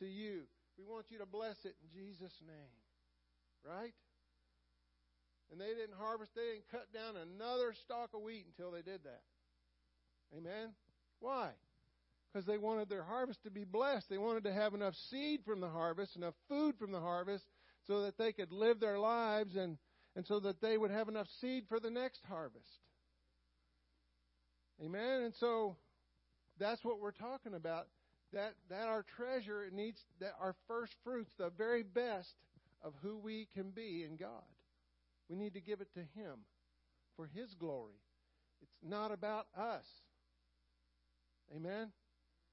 to 0.00 0.06
you. 0.06 0.42
We 0.76 0.84
want 0.84 1.06
you 1.10 1.18
to 1.18 1.26
bless 1.26 1.64
it 1.64 1.76
in 1.78 1.88
Jesus 1.94 2.34
name. 2.44 2.74
Right? 3.62 3.94
and 5.52 5.60
they 5.60 5.76
didn't 5.76 6.00
harvest, 6.00 6.34
they 6.34 6.56
didn't 6.56 6.72
cut 6.72 6.88
down 6.92 7.14
another 7.20 7.74
stalk 7.74 8.10
of 8.14 8.22
wheat 8.22 8.46
until 8.48 8.72
they 8.72 8.80
did 8.80 9.04
that. 9.04 9.20
Amen? 10.34 10.72
Why? 11.20 11.50
Because 12.32 12.46
they 12.46 12.58
wanted 12.58 12.88
their 12.88 13.02
harvest 13.02 13.42
to 13.44 13.50
be 13.50 13.64
blessed. 13.64 14.08
They 14.08 14.18
wanted 14.18 14.44
to 14.44 14.52
have 14.52 14.74
enough 14.74 14.94
seed 15.10 15.40
from 15.44 15.60
the 15.60 15.68
harvest, 15.68 16.16
enough 16.16 16.34
food 16.48 16.76
from 16.78 16.92
the 16.92 17.00
harvest, 17.00 17.44
so 17.86 18.02
that 18.02 18.16
they 18.16 18.32
could 18.32 18.52
live 18.52 18.80
their 18.80 18.98
lives 18.98 19.56
and, 19.56 19.76
and 20.16 20.26
so 20.26 20.40
that 20.40 20.60
they 20.60 20.78
would 20.78 20.90
have 20.90 21.08
enough 21.08 21.28
seed 21.40 21.64
for 21.68 21.78
the 21.78 21.90
next 21.90 22.20
harvest. 22.26 22.78
Amen? 24.82 25.22
And 25.22 25.34
so 25.34 25.76
that's 26.58 26.84
what 26.84 27.00
we're 27.00 27.12
talking 27.12 27.54
about. 27.54 27.88
That 28.32 28.54
that 28.70 28.88
our 28.88 29.04
treasure 29.16 29.68
needs 29.70 29.98
that 30.20 30.32
our 30.40 30.54
first 30.66 30.94
fruits, 31.04 31.30
the 31.36 31.50
very 31.58 31.82
best 31.82 32.32
of 32.82 32.94
who 33.02 33.18
we 33.18 33.46
can 33.54 33.70
be 33.70 34.04
in 34.08 34.16
God. 34.16 34.42
We 35.28 35.36
need 35.36 35.54
to 35.54 35.60
give 35.60 35.80
it 35.80 35.88
to 35.94 36.00
Him 36.00 36.38
for 37.16 37.26
His 37.26 37.52
glory. 37.54 38.00
It's 38.62 38.72
not 38.82 39.12
about 39.12 39.46
us. 39.56 39.84
Amen? 41.54 41.92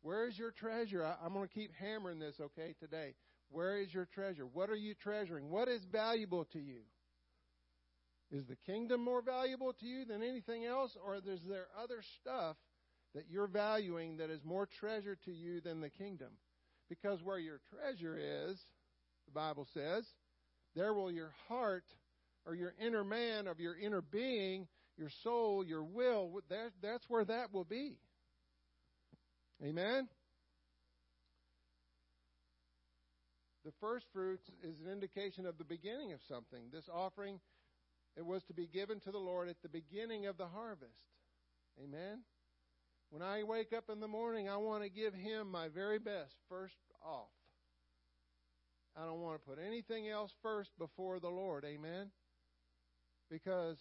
Where 0.02 0.28
is 0.28 0.38
your 0.38 0.52
treasure? 0.52 1.06
I, 1.06 1.26
am 1.26 1.34
going 1.34 1.48
to 1.48 1.54
keep 1.54 1.72
hammering 1.76 2.20
this, 2.20 2.36
okay, 2.40 2.76
today. 2.80 3.16
Where 3.50 3.80
is 3.80 3.94
your 3.94 4.06
treasure? 4.06 4.46
What 4.46 4.70
are 4.70 4.76
you 4.76 4.94
treasuring? 4.94 5.50
What 5.50 5.68
is 5.68 5.84
valuable 5.92 6.46
to 6.54 6.60
you? 6.60 6.82
Is 8.32 8.46
the 8.46 8.56
kingdom 8.56 9.04
more 9.04 9.22
valuable 9.22 9.74
to 9.74 9.86
you 9.86 10.06
than 10.06 10.22
anything 10.22 10.66
else, 10.66 10.96
or 11.04 11.16
is 11.16 11.42
there 11.48 11.68
other 11.82 12.04
stuff 12.22 12.58
that 13.16 13.26
you're 13.30 13.48
valuing 13.48 14.18
that 14.18 14.30
is 14.30 14.44
more 14.46 14.68
treasure 14.80 15.18
to 15.26 15.32
you 15.32 15.62
than 15.62 15.82
the 15.82 15.90
kingdom? 15.90 16.30
Because 16.90 17.24
where 17.24 17.40
your 17.40 17.60
treasure 17.70 18.18
is, 18.18 18.60
the 19.26 19.32
Bible 19.32 19.68
says, 19.74 20.06
there 20.76 20.94
will 20.94 21.12
your 21.12 21.34
heart 21.48 21.86
or 22.46 22.56
your 22.56 22.74
inner 22.80 23.04
man, 23.04 23.48
of 23.48 23.60
your 23.60 23.76
inner 23.78 24.02
being, 24.02 24.68
your 24.98 25.10
soul, 25.24 25.64
your 25.66 25.84
will, 25.84 26.42
that, 26.50 26.72
that's 26.82 27.06
where 27.10 27.26
that 27.26 27.54
will 27.54 27.64
be. 27.64 27.98
Amen? 29.64 30.08
The 33.66 33.72
first 33.82 34.06
fruits 34.14 34.50
is 34.64 34.80
an 34.80 34.92
indication 34.92 35.46
of 35.46 35.58
the 35.58 35.64
beginning 35.64 36.14
of 36.14 36.20
something. 36.28 36.70
This 36.72 36.90
offering, 36.92 37.40
it 38.18 38.26
was 38.26 38.44
to 38.46 38.54
be 38.54 38.68
given 38.68 39.00
to 39.02 39.12
the 39.12 39.20
Lord 39.20 39.50
at 39.50 39.62
the 39.62 39.70
beginning 39.70 40.26
of 40.28 40.38
the 40.38 40.48
harvest. 40.48 40.94
Amen? 41.84 42.24
When 43.10 43.22
I 43.22 43.44
wake 43.44 43.74
up 43.74 43.86
in 43.92 44.00
the 44.00 44.08
morning, 44.08 44.48
I 44.50 44.58
want 44.58 44.84
to 44.84 44.90
give 44.90 45.14
Him 45.14 45.52
my 45.52 45.68
very 45.68 46.00
best 46.00 46.36
first 46.48 46.78
off. 47.04 47.30
I 48.96 49.06
don't 49.06 49.22
want 49.22 49.42
to 49.42 49.48
put 49.48 49.60
anything 49.66 50.10
else 50.10 50.32
first 50.42 50.72
before 50.78 51.20
the 51.20 51.30
Lord. 51.30 51.66
Amen? 51.66 52.12
Because 53.30 53.78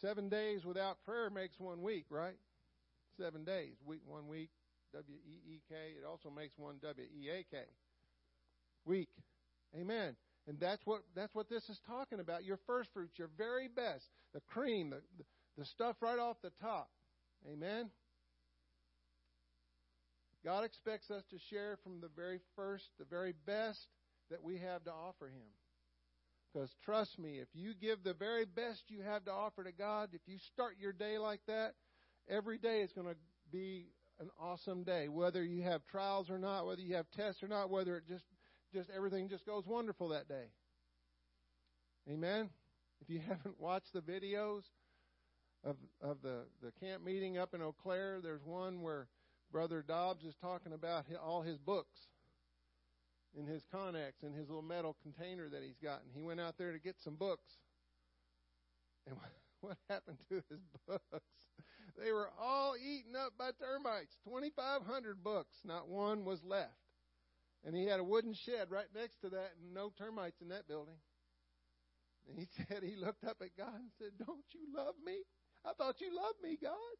seven 0.00 0.28
days 0.28 0.64
without 0.64 0.98
prayer 1.04 1.30
makes 1.30 1.58
one 1.58 1.82
week, 1.82 2.06
right? 2.10 2.36
Seven 3.18 3.44
days. 3.44 3.74
Week 3.84 4.02
one 4.06 4.28
week, 4.28 4.50
W 4.92 5.16
E 5.16 5.54
E 5.54 5.60
K. 5.68 5.74
It 5.98 6.04
also 6.06 6.30
makes 6.30 6.54
one 6.58 6.76
W 6.82 7.06
E 7.06 7.28
A 7.30 7.44
K. 7.50 7.62
Week. 8.84 9.08
Amen. 9.74 10.16
And 10.46 10.60
that's 10.60 10.82
what 10.84 11.00
that's 11.14 11.34
what 11.34 11.48
this 11.48 11.68
is 11.68 11.80
talking 11.86 12.20
about. 12.20 12.44
Your 12.44 12.58
first 12.66 12.90
fruits, 12.92 13.18
your 13.18 13.30
very 13.36 13.68
best, 13.68 14.04
the 14.32 14.40
cream, 14.40 14.90
the, 14.90 15.24
the, 15.58 15.64
stuff 15.64 15.96
right 16.00 16.18
off 16.18 16.36
the 16.42 16.52
top. 16.60 16.88
Amen. 17.50 17.90
God 20.44 20.64
expects 20.64 21.10
us 21.10 21.24
to 21.30 21.38
share 21.50 21.78
from 21.82 22.00
the 22.00 22.10
very 22.14 22.38
first, 22.54 22.84
the 22.98 23.04
very 23.04 23.34
best 23.46 23.88
that 24.30 24.42
we 24.42 24.58
have 24.58 24.84
to 24.84 24.92
offer 24.92 25.26
Him. 25.26 25.50
Because 26.52 26.70
trust 26.84 27.18
me, 27.18 27.38
if 27.38 27.48
you 27.52 27.74
give 27.74 28.04
the 28.04 28.14
very 28.14 28.44
best 28.44 28.84
you 28.88 29.02
have 29.02 29.24
to 29.24 29.32
offer 29.32 29.64
to 29.64 29.72
God, 29.72 30.10
if 30.12 30.20
you 30.26 30.38
start 30.52 30.76
your 30.80 30.92
day 30.92 31.18
like 31.18 31.40
that, 31.48 31.74
every 32.28 32.58
day 32.58 32.80
is 32.80 32.92
going 32.92 33.06
to 33.06 33.16
be 33.52 33.86
an 34.20 34.28
awesome 34.40 34.82
day. 34.82 35.08
Whether 35.08 35.44
you 35.44 35.62
have 35.62 35.86
trials 35.86 36.30
or 36.30 36.38
not, 36.38 36.66
whether 36.66 36.80
you 36.80 36.94
have 36.94 37.06
tests 37.10 37.42
or 37.42 37.48
not, 37.48 37.70
whether 37.70 37.96
it 37.96 38.04
just 38.08 38.24
just 38.72 38.90
everything 38.94 39.28
just 39.28 39.46
goes 39.46 39.66
wonderful 39.66 40.08
that 40.08 40.28
day. 40.28 40.46
Amen. 42.10 42.50
If 43.00 43.10
you 43.10 43.20
haven't 43.28 43.60
watched 43.60 43.92
the 43.92 44.00
videos 44.00 44.62
of 45.64 45.76
of 46.00 46.18
the 46.22 46.44
the 46.62 46.72
camp 46.80 47.04
meeting 47.04 47.38
up 47.38 47.54
in 47.54 47.62
Eau 47.62 47.74
Claire, 47.82 48.20
there's 48.22 48.44
one 48.44 48.82
where 48.82 49.08
Brother 49.52 49.84
Dobbs 49.86 50.24
is 50.24 50.34
talking 50.40 50.72
about 50.72 51.04
all 51.24 51.42
his 51.42 51.58
books 51.58 52.08
in 53.38 53.46
his 53.46 53.62
Connex 53.72 54.22
in 54.22 54.32
his 54.32 54.48
little 54.48 54.62
metal 54.62 54.96
container 55.02 55.48
that 55.48 55.62
he's 55.62 55.78
got, 55.82 56.02
and 56.02 56.10
he 56.14 56.22
went 56.22 56.40
out 56.40 56.56
there 56.58 56.72
to 56.72 56.78
get 56.78 56.96
some 57.02 57.14
books. 57.14 57.58
And 59.06 59.16
what 59.60 59.76
happened 59.88 60.18
to 60.28 60.42
his 60.50 60.60
books? 60.86 61.46
They 61.98 62.12
were 62.12 62.28
all 62.38 62.74
eaten 62.76 63.16
up 63.16 63.32
by 63.38 63.50
termites. 63.58 64.16
2,500 64.24 65.24
books, 65.24 65.56
not 65.64 65.88
one 65.88 66.24
was 66.24 66.44
left. 66.44 66.76
And 67.64 67.74
he 67.74 67.86
had 67.86 68.00
a 68.00 68.04
wooden 68.04 68.34
shed 68.34 68.70
right 68.70 68.86
next 68.94 69.20
to 69.22 69.30
that, 69.30 69.52
and 69.60 69.74
no 69.74 69.90
termites 69.98 70.40
in 70.40 70.48
that 70.48 70.68
building. 70.68 70.98
And 72.28 72.38
he 72.38 72.46
said, 72.68 72.82
he 72.82 72.96
looked 72.96 73.24
up 73.24 73.38
at 73.40 73.56
God 73.56 73.74
and 73.74 73.90
said, 73.98 74.10
Don't 74.18 74.44
you 74.52 74.76
love 74.76 74.94
me? 75.04 75.18
I 75.64 75.72
thought 75.72 76.00
you 76.00 76.14
loved 76.14 76.38
me, 76.42 76.58
God. 76.60 76.96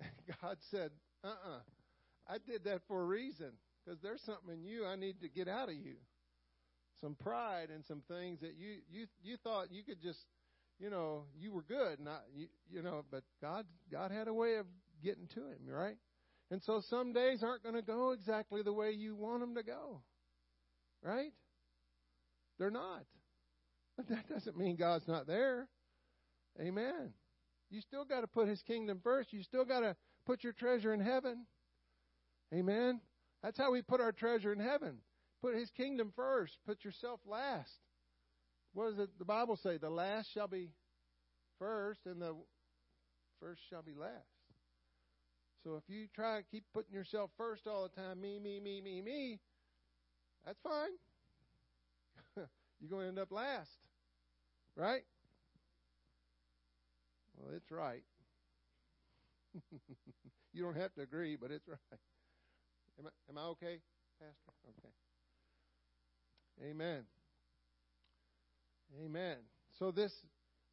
And 0.00 0.36
God 0.42 0.56
said, 0.70 0.90
Uh 1.22 1.28
uh-uh. 1.28 1.56
uh 1.56 1.60
I 2.28 2.38
did 2.38 2.64
that 2.64 2.80
for 2.88 3.02
a 3.02 3.04
reason 3.04 3.52
because 3.84 4.00
there's 4.00 4.22
something 4.22 4.52
in 4.52 4.64
you 4.64 4.84
I 4.84 4.96
need 4.96 5.20
to 5.20 5.28
get 5.28 5.46
out 5.46 5.68
of 5.68 5.76
you. 5.76 5.94
Some 7.00 7.14
pride 7.14 7.68
and 7.72 7.84
some 7.84 8.02
things 8.08 8.40
that 8.40 8.54
you 8.56 8.78
you 8.90 9.06
you 9.22 9.36
thought 9.36 9.70
you 9.70 9.84
could 9.84 10.02
just, 10.02 10.24
you 10.78 10.90
know, 10.90 11.24
you 11.38 11.52
were 11.52 11.62
good, 11.62 12.00
not 12.00 12.22
you, 12.34 12.46
you 12.70 12.82
know, 12.82 13.04
but 13.10 13.22
God 13.40 13.64
God 13.90 14.10
had 14.10 14.28
a 14.28 14.34
way 14.34 14.56
of 14.56 14.66
getting 15.02 15.26
to 15.34 15.40
him, 15.40 15.58
right? 15.68 15.96
And 16.50 16.62
so 16.62 16.80
some 16.88 17.12
days 17.12 17.42
aren't 17.42 17.62
going 17.62 17.74
to 17.74 17.82
go 17.82 18.12
exactly 18.12 18.62
the 18.62 18.72
way 18.72 18.92
you 18.92 19.16
want 19.16 19.40
them 19.40 19.54
to 19.56 19.62
go. 19.62 20.02
Right? 21.02 21.32
They're 22.58 22.70
not. 22.70 23.04
But 23.96 24.08
that 24.08 24.28
doesn't 24.28 24.56
mean 24.56 24.76
God's 24.76 25.08
not 25.08 25.26
there. 25.26 25.68
Amen. 26.60 27.12
You 27.70 27.80
still 27.80 28.04
got 28.04 28.20
to 28.20 28.26
put 28.26 28.48
his 28.48 28.62
kingdom 28.62 29.00
first. 29.02 29.32
You 29.32 29.42
still 29.42 29.64
got 29.64 29.80
to 29.80 29.96
put 30.24 30.44
your 30.44 30.52
treasure 30.52 30.94
in 30.94 31.00
heaven. 31.00 31.46
Amen. 32.54 33.00
That's 33.42 33.58
how 33.58 33.72
we 33.72 33.82
put 33.82 34.00
our 34.00 34.12
treasure 34.12 34.52
in 34.52 34.60
heaven. 34.60 34.98
Put 35.42 35.54
his 35.54 35.70
kingdom 35.70 36.12
first. 36.14 36.56
Put 36.66 36.84
yourself 36.84 37.20
last. 37.26 37.72
What 38.76 38.94
does 38.94 39.08
the 39.18 39.24
Bible 39.24 39.56
say? 39.56 39.78
The 39.78 39.88
last 39.88 40.30
shall 40.30 40.48
be 40.48 40.68
first, 41.58 42.00
and 42.04 42.20
the 42.20 42.34
first 43.40 43.62
shall 43.70 43.80
be 43.80 43.94
last. 43.94 44.12
So 45.64 45.76
if 45.76 45.84
you 45.88 46.08
try 46.14 46.40
to 46.40 46.44
keep 46.44 46.64
putting 46.74 46.92
yourself 46.92 47.30
first 47.38 47.66
all 47.66 47.84
the 47.84 48.00
time, 48.00 48.20
me, 48.20 48.38
me, 48.38 48.60
me, 48.60 48.82
me, 48.82 49.00
me, 49.00 49.40
that's 50.44 50.60
fine. 50.60 50.90
You're 52.78 52.90
going 52.90 53.04
to 53.04 53.08
end 53.08 53.18
up 53.18 53.32
last. 53.32 53.78
Right? 54.76 55.04
Well, 57.38 57.54
it's 57.56 57.70
right. 57.70 58.02
you 60.52 60.62
don't 60.62 60.76
have 60.76 60.92
to 60.96 61.00
agree, 61.00 61.36
but 61.40 61.50
it's 61.50 61.66
right. 61.66 61.78
Am 62.98 63.06
I, 63.06 63.30
am 63.30 63.38
I 63.38 63.48
okay, 63.52 63.78
Pastor? 64.20 64.52
Okay. 64.68 64.92
Amen. 66.70 67.04
Amen. 69.04 69.36
So 69.78 69.90
this 69.90 70.12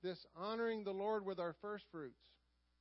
this 0.01 0.25
honoring 0.35 0.83
the 0.83 0.91
Lord 0.91 1.25
with 1.25 1.39
our 1.39 1.55
first 1.61 1.85
fruits, 1.91 2.21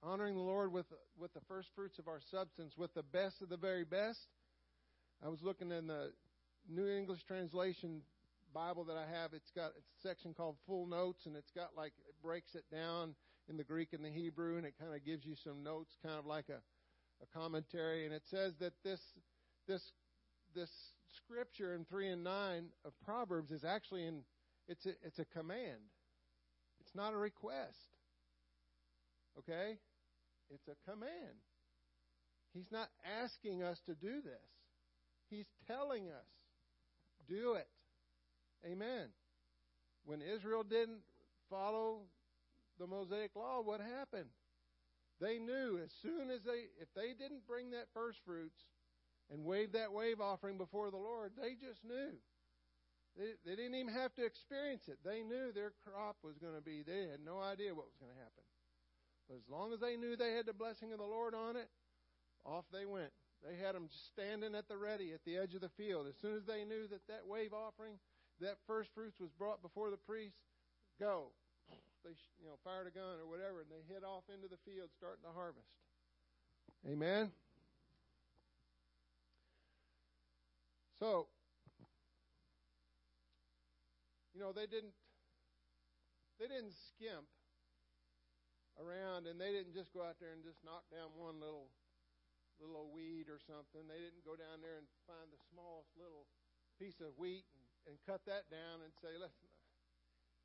honoring 0.03 0.35
the 0.35 0.43
Lord 0.43 0.73
with 0.73 0.87
with 1.19 1.33
the 1.35 1.41
first 1.49 1.69
fruits 1.75 1.99
of 1.99 2.09
our 2.09 2.21
substance, 2.31 2.75
with 2.77 2.95
the 2.95 3.03
best 3.03 3.43
of 3.43 3.49
the 3.49 3.57
very 3.57 3.85
best. 3.85 4.27
I 5.25 5.29
was 5.29 5.43
looking 5.43 5.71
in 5.71 5.87
the 5.87 6.13
New 6.69 6.89
English 6.89 7.25
Translation 7.25 8.03
Bible 8.53 8.85
that 8.85 8.97
I 8.97 9.07
have. 9.07 9.33
It's 9.33 9.51
got 9.51 9.71
a 9.71 9.83
section 10.03 10.35
called 10.35 10.57
Full 10.67 10.87
Notes, 10.87 11.27
and 11.27 11.37
it's 11.37 11.51
got 11.53 11.71
like 11.77 11.93
it 12.09 12.15
breaks 12.23 12.55
it 12.55 12.65
down 12.71 13.15
in 13.49 13.57
the 13.57 13.65
Greek 13.65 13.93
and 13.93 14.05
the 14.05 14.11
Hebrew, 14.11 14.57
and 14.59 14.67
it 14.67 14.75
kind 14.79 14.95
of 14.95 15.05
gives 15.05 15.25
you 15.25 15.35
some 15.43 15.63
notes, 15.63 15.97
kind 16.03 16.19
of 16.19 16.27
like 16.27 16.49
a 16.49 16.61
a 17.23 17.39
commentary, 17.39 18.05
and 18.05 18.13
it 18.13 18.23
says 18.31 18.53
that 18.59 18.73
this 18.85 19.01
this 19.67 19.83
this 20.55 20.71
scripture 21.17 21.75
in 21.75 21.85
three 21.85 22.09
and 22.09 22.25
nine 22.25 22.67
of 22.85 22.93
Proverbs 23.05 23.51
is 23.51 23.65
actually 23.65 24.07
in 24.07 24.23
it's 24.69 24.87
a, 24.87 24.91
it's 25.05 25.19
a 25.19 25.25
command. 25.25 25.81
It's 26.81 26.95
not 26.95 27.15
a 27.15 27.17
request. 27.17 27.79
Okay? 29.39 29.79
It's 30.51 30.69
a 30.69 30.91
command. 30.91 31.41
He's 32.53 32.71
not 32.71 32.89
asking 33.23 33.63
us 33.63 33.81
to 33.87 33.95
do 33.95 34.21
this. 34.23 34.51
He's 35.31 35.47
telling 35.67 36.09
us, 36.09 36.29
do 37.29 37.55
it. 37.55 37.69
Amen. 38.67 39.09
When 40.05 40.21
Israel 40.21 40.63
didn't 40.63 41.01
follow 41.49 42.01
the 42.79 42.87
Mosaic 42.87 43.31
law, 43.35 43.63
what 43.63 43.81
happened? 43.81 44.29
They 45.21 45.39
knew 45.39 45.79
as 45.83 45.91
soon 46.03 46.31
as 46.31 46.43
they, 46.43 46.67
if 46.81 46.89
they 46.95 47.15
didn't 47.19 47.47
bring 47.47 47.71
that 47.71 47.87
first 47.95 48.19
fruits 48.27 48.61
and 49.31 49.45
wave 49.45 49.73
that 49.73 49.93
wave 49.93 50.21
offering 50.21 50.59
before 50.59 50.91
the 50.91 50.97
Lord, 50.97 51.33
they 51.41 51.55
just 51.55 51.85
knew. 51.85 52.19
They, 53.17 53.37
they 53.45 53.57
didn't 53.57 53.75
even 53.75 53.93
have 53.93 54.15
to 54.15 54.25
experience 54.25 54.89
it. 54.89 54.99
They 55.05 55.23
knew 55.23 55.53
their 55.53 55.73
crop 55.85 56.17
was 56.25 56.39
going 56.39 56.55
to 56.55 56.65
be, 56.65 56.83
they 56.83 57.09
had 57.11 57.21
no 57.25 57.41
idea 57.41 57.75
what 57.75 57.87
was 57.87 57.99
going 58.01 58.13
to 58.13 58.19
happen. 58.19 58.45
But 59.29 59.37
as 59.37 59.49
long 59.51 59.73
as 59.73 59.81
they 59.81 59.97
knew 59.97 60.17
they 60.17 60.33
had 60.33 60.47
the 60.47 60.57
blessing 60.57 60.93
of 60.93 60.99
the 60.99 61.09
Lord 61.09 61.35
on 61.35 61.57
it, 61.57 61.69
off 62.45 62.65
they 62.73 62.87
went. 62.87 63.13
They 63.43 63.57
had 63.57 63.75
them 63.75 63.89
standing 63.91 64.55
at 64.55 64.69
the 64.69 64.77
ready 64.77 65.13
at 65.13 65.25
the 65.25 65.37
edge 65.37 65.55
of 65.55 65.61
the 65.61 65.69
field. 65.69 66.07
As 66.07 66.17
soon 66.17 66.37
as 66.37 66.45
they 66.47 66.65
knew 66.65 66.87
that 66.89 67.07
that 67.09 67.27
wave 67.27 67.53
offering, 67.53 67.99
that 68.41 68.57
first 68.67 68.91
fruits 68.95 69.19
was 69.21 69.31
brought 69.31 69.63
before 69.63 69.91
the 69.91 69.97
priest, 69.97 70.37
go. 70.99 71.31
They 72.05 72.11
you 72.41 72.47
know 72.47 72.59
fired 72.65 72.87
a 72.87 72.91
gun 72.91 73.19
or 73.23 73.29
whatever, 73.29 73.61
and 73.61 73.71
they 73.71 73.93
head 73.93 74.03
off 74.03 74.25
into 74.33 74.49
the 74.49 74.59
field 74.65 74.91
starting 74.97 75.23
to 75.25 75.31
harvest. 75.35 75.67
Amen. 76.87 77.31
So 80.99 81.27
you 84.33 84.41
know, 84.41 84.53
they 84.53 84.67
didn't 84.67 84.97
they 86.41 86.49
didn't 86.49 86.75
skimp 86.91 87.29
around 88.81 89.29
and 89.29 89.37
they 89.37 89.53
didn't 89.53 89.77
just 89.77 89.93
go 89.93 90.01
out 90.01 90.17
there 90.19 90.33
and 90.33 90.43
just 90.43 90.59
knock 90.65 90.83
down 90.89 91.13
one 91.15 91.39
little 91.39 91.69
little 92.61 92.89
weed 92.93 93.29
or 93.29 93.39
something. 93.45 93.85
They 93.87 94.01
didn't 94.01 94.25
go 94.25 94.35
down 94.35 94.65
there 94.65 94.81
and 94.81 94.89
find 95.05 95.29
the 95.29 95.41
smallest 95.53 95.93
little 95.99 96.27
piece 96.81 96.97
of 97.03 97.15
wheat 97.21 97.45
and, 97.55 97.95
and 97.95 97.95
cut 98.09 98.23
that 98.31 98.49
down 98.49 98.81
and 98.81 98.91
say, 99.03 99.15
let's 99.19 99.35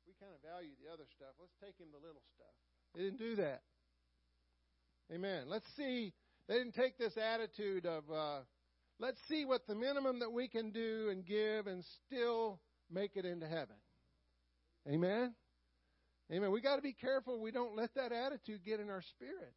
we 0.08 0.16
kind 0.16 0.32
of 0.32 0.40
value 0.40 0.72
the 0.80 0.88
other 0.88 1.04
stuff. 1.12 1.36
Let's 1.36 1.52
take 1.60 1.76
him 1.76 1.92
the 1.92 2.00
little 2.00 2.24
stuff. 2.32 2.56
They 2.96 3.04
didn't 3.04 3.20
do 3.20 3.36
that. 3.36 3.60
Amen. 5.12 5.44
Let's 5.48 5.68
see. 5.76 6.12
They 6.48 6.56
didn't 6.56 6.74
take 6.74 6.96
this 6.96 7.16
attitude 7.16 7.84
of 7.84 8.04
uh, 8.10 8.40
let's 8.98 9.20
see 9.28 9.44
what 9.44 9.66
the 9.66 9.74
minimum 9.74 10.20
that 10.20 10.32
we 10.32 10.48
can 10.48 10.70
do 10.70 11.08
and 11.10 11.24
give 11.24 11.66
and 11.66 11.84
still 12.06 12.60
make 12.90 13.16
it 13.16 13.24
into 13.24 13.46
heaven. 13.46 13.76
Amen? 14.88 15.34
Amen. 16.32 16.50
We 16.50 16.60
got 16.60 16.76
to 16.76 16.82
be 16.82 16.92
careful 16.92 17.40
we 17.40 17.50
don't 17.50 17.76
let 17.76 17.94
that 17.94 18.12
attitude 18.12 18.64
get 18.64 18.80
in 18.80 18.90
our 18.90 19.02
spirit. 19.02 19.54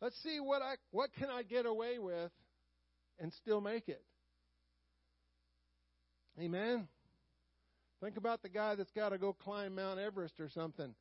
Let's 0.00 0.20
see 0.22 0.38
what 0.40 0.62
I 0.62 0.74
what 0.90 1.10
can 1.18 1.28
I 1.28 1.42
get 1.42 1.66
away 1.66 1.98
with 1.98 2.30
and 3.18 3.32
still 3.32 3.60
make 3.60 3.88
it. 3.88 4.02
Amen. 6.40 6.86
Think 8.02 8.16
about 8.16 8.42
the 8.42 8.48
guy 8.48 8.76
that's 8.76 8.92
got 8.92 9.08
to 9.08 9.18
go 9.18 9.32
climb 9.32 9.74
Mount 9.74 9.98
Everest 9.98 10.38
or 10.38 10.48
something. 10.48 10.94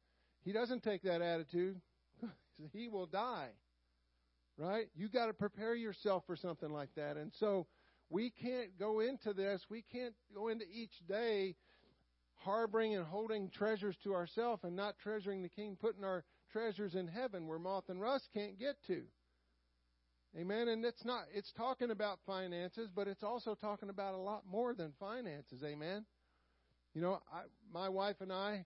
He 0.43 0.51
doesn't 0.51 0.83
take 0.83 1.03
that 1.03 1.21
attitude. 1.21 1.79
he 2.73 2.87
will 2.87 3.05
die. 3.05 3.49
Right? 4.57 4.87
You 4.95 5.07
got 5.07 5.27
to 5.27 5.33
prepare 5.33 5.75
yourself 5.75 6.23
for 6.25 6.35
something 6.35 6.71
like 6.71 6.89
that. 6.95 7.17
And 7.17 7.31
so 7.39 7.67
we 8.09 8.31
can't 8.41 8.77
go 8.79 8.99
into 8.99 9.33
this, 9.33 9.61
we 9.69 9.83
can't 9.91 10.15
go 10.33 10.47
into 10.47 10.65
each 10.71 10.93
day 11.07 11.55
harboring 12.35 12.95
and 12.95 13.05
holding 13.05 13.49
treasures 13.49 13.95
to 14.03 14.13
ourselves 14.13 14.63
and 14.63 14.75
not 14.75 14.97
treasuring 14.99 15.41
the 15.41 15.49
King, 15.49 15.77
putting 15.79 16.03
our 16.03 16.23
treasures 16.51 16.95
in 16.95 17.07
heaven 17.07 17.47
where 17.47 17.59
moth 17.59 17.89
and 17.89 17.99
rust 17.99 18.29
can't 18.33 18.57
get 18.59 18.75
to. 18.87 19.01
Amen. 20.37 20.67
And 20.67 20.85
it's 20.85 21.03
not 21.03 21.25
it's 21.33 21.51
talking 21.57 21.91
about 21.91 22.19
finances, 22.25 22.89
but 22.95 23.07
it's 23.07 23.23
also 23.23 23.55
talking 23.55 23.89
about 23.89 24.13
a 24.13 24.17
lot 24.17 24.43
more 24.49 24.73
than 24.73 24.93
finances. 24.99 25.63
Amen. 25.63 26.05
You 26.93 27.01
know, 27.01 27.21
I, 27.31 27.41
my 27.71 27.89
wife 27.89 28.17
and 28.21 28.31
I 28.31 28.65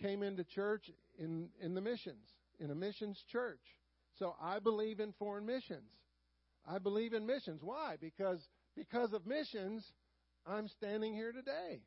came 0.00 0.22
into 0.22 0.44
church 0.44 0.90
in 1.18 1.48
in 1.60 1.74
the 1.74 1.80
missions, 1.80 2.28
in 2.60 2.70
a 2.70 2.74
missions 2.74 3.22
church. 3.32 3.60
So 4.18 4.34
I 4.40 4.58
believe 4.58 5.00
in 5.00 5.12
foreign 5.18 5.46
missions. 5.46 5.90
I 6.66 6.78
believe 6.78 7.14
in 7.14 7.26
missions. 7.26 7.62
Why? 7.62 7.96
Because 8.00 8.46
because 8.78 9.12
of 9.12 9.26
missions, 9.26 9.84
I'm 10.46 10.68
standing 10.68 11.12
here 11.12 11.32
today. 11.32 11.80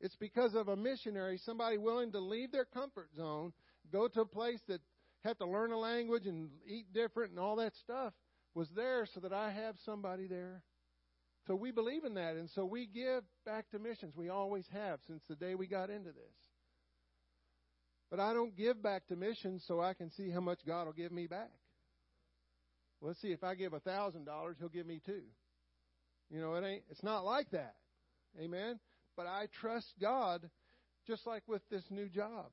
It's 0.00 0.16
because 0.16 0.54
of 0.54 0.68
a 0.68 0.76
missionary, 0.76 1.38
somebody 1.44 1.76
willing 1.76 2.12
to 2.12 2.20
leave 2.20 2.52
their 2.52 2.64
comfort 2.64 3.08
zone, 3.16 3.52
go 3.92 4.08
to 4.08 4.20
a 4.20 4.26
place 4.26 4.60
that 4.68 4.80
had 5.24 5.38
to 5.38 5.46
learn 5.46 5.72
a 5.72 5.78
language 5.78 6.26
and 6.26 6.50
eat 6.66 6.92
different 6.92 7.30
and 7.30 7.40
all 7.40 7.56
that 7.56 7.74
stuff, 7.76 8.12
was 8.54 8.68
there 8.74 9.06
so 9.12 9.20
that 9.20 9.32
I 9.32 9.50
have 9.50 9.76
somebody 9.84 10.26
there. 10.26 10.62
So 11.46 11.56
we 11.56 11.72
believe 11.72 12.04
in 12.04 12.14
that, 12.14 12.36
and 12.36 12.48
so 12.50 12.64
we 12.64 12.86
give 12.86 13.24
back 13.44 13.68
to 13.70 13.78
missions. 13.78 14.14
We 14.16 14.28
always 14.28 14.64
have 14.72 15.00
since 15.08 15.22
the 15.28 15.34
day 15.34 15.56
we 15.56 15.66
got 15.66 15.90
into 15.90 16.10
this. 16.10 16.36
But 18.10 18.20
I 18.20 18.32
don't 18.32 18.56
give 18.56 18.80
back 18.82 19.08
to 19.08 19.16
missions 19.16 19.64
so 19.66 19.80
I 19.80 19.94
can 19.94 20.10
see 20.10 20.30
how 20.30 20.40
much 20.40 20.60
God 20.66 20.86
will 20.86 20.92
give 20.92 21.10
me 21.10 21.26
back. 21.26 21.50
Let's 23.00 23.20
see, 23.20 23.32
if 23.32 23.42
I 23.42 23.56
give 23.56 23.72
a 23.72 23.80
thousand 23.80 24.26
dollars, 24.26 24.56
He'll 24.60 24.68
give 24.68 24.86
me 24.86 25.00
two. 25.04 25.22
You 26.32 26.40
know, 26.40 26.54
it 26.54 26.64
ain't 26.64 26.82
it's 26.90 27.02
not 27.02 27.24
like 27.24 27.50
that. 27.50 27.74
Amen. 28.40 28.80
But 29.16 29.26
I 29.26 29.46
trust 29.60 29.92
God 30.00 30.48
just 31.06 31.26
like 31.26 31.42
with 31.46 31.62
this 31.70 31.84
new 31.90 32.08
job. 32.08 32.46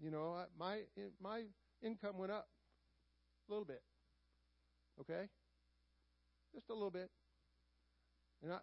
You 0.00 0.12
know, 0.12 0.36
my 0.58 0.78
my 1.20 1.42
income 1.82 2.16
went 2.16 2.30
up 2.30 2.46
a 3.48 3.52
little 3.52 3.64
bit. 3.64 3.82
Okay? 5.00 5.28
Just 6.54 6.70
a 6.70 6.74
little 6.74 6.90
bit. 6.90 7.10
And 8.44 8.52
I 8.52 8.58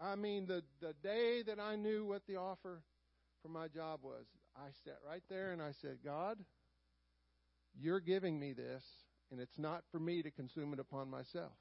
I 0.00 0.14
mean 0.14 0.46
the 0.46 0.62
the 0.80 0.94
day 1.02 1.42
that 1.42 1.58
I 1.58 1.74
knew 1.74 2.06
what 2.06 2.22
the 2.28 2.36
offer 2.36 2.82
for 3.42 3.48
my 3.48 3.66
job 3.66 4.00
was, 4.02 4.26
I 4.56 4.68
sat 4.84 4.98
right 5.08 5.22
there 5.28 5.52
and 5.52 5.60
I 5.60 5.72
said, 5.80 5.98
God, 6.04 6.38
you're 7.74 8.00
giving 8.00 8.38
me 8.38 8.52
this, 8.52 8.84
and 9.32 9.40
it's 9.40 9.58
not 9.58 9.82
for 9.90 9.98
me 9.98 10.22
to 10.22 10.30
consume 10.30 10.72
it 10.74 10.78
upon 10.78 11.08
myself. 11.08 11.52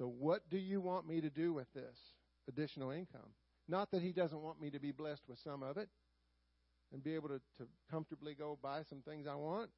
So, 0.00 0.06
what 0.06 0.48
do 0.48 0.56
you 0.56 0.80
want 0.80 1.06
me 1.06 1.20
to 1.20 1.28
do 1.28 1.52
with 1.52 1.70
this 1.74 1.98
additional 2.48 2.90
income? 2.90 3.34
Not 3.68 3.90
that 3.90 4.00
he 4.00 4.12
doesn't 4.12 4.40
want 4.40 4.58
me 4.58 4.70
to 4.70 4.78
be 4.78 4.92
blessed 4.92 5.24
with 5.28 5.38
some 5.38 5.62
of 5.62 5.76
it 5.76 5.90
and 6.90 7.04
be 7.04 7.14
able 7.14 7.28
to, 7.28 7.38
to 7.58 7.68
comfortably 7.90 8.34
go 8.34 8.58
buy 8.62 8.80
some 8.88 9.02
things 9.02 9.26
I 9.26 9.34
want, 9.34 9.68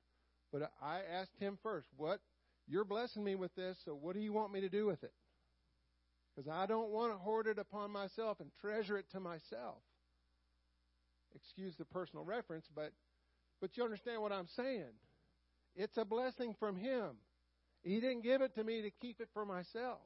but 0.53 0.71
I 0.81 1.01
asked 1.13 1.35
him 1.41 1.59
first, 1.61 1.89
What? 1.97 2.21
You're 2.69 2.85
blessing 2.85 3.25
me 3.25 3.35
with 3.35 3.53
this, 3.57 3.79
so 3.85 3.97
what 3.97 4.15
do 4.15 4.21
you 4.21 4.33
want 4.33 4.53
me 4.53 4.61
to 4.61 4.69
do 4.69 4.87
with 4.87 5.03
it? 5.03 5.13
Because 6.37 6.49
I 6.49 6.67
don't 6.67 6.91
want 6.91 7.13
to 7.13 7.19
hoard 7.19 7.49
it 7.49 7.59
upon 7.59 7.91
myself 7.91 8.39
and 8.39 8.53
treasure 8.61 8.97
it 8.97 9.11
to 9.11 9.19
myself. 9.19 9.83
Excuse 11.35 11.75
the 11.75 11.85
personal 11.85 12.25
reference, 12.25 12.67
but 12.73 12.93
but 13.61 13.77
you 13.77 13.83
understand 13.83 14.23
what 14.23 14.31
I'm 14.31 14.47
saying. 14.47 14.95
It's 15.75 15.97
a 15.97 16.05
blessing 16.05 16.55
from 16.61 16.77
him. 16.77 17.17
He 17.83 17.99
didn't 17.99 18.23
give 18.23 18.41
it 18.41 18.55
to 18.55 18.63
me 18.63 18.83
to 18.83 18.91
keep 19.01 19.21
it 19.21 19.29
for 19.35 19.45
myself. 19.45 19.99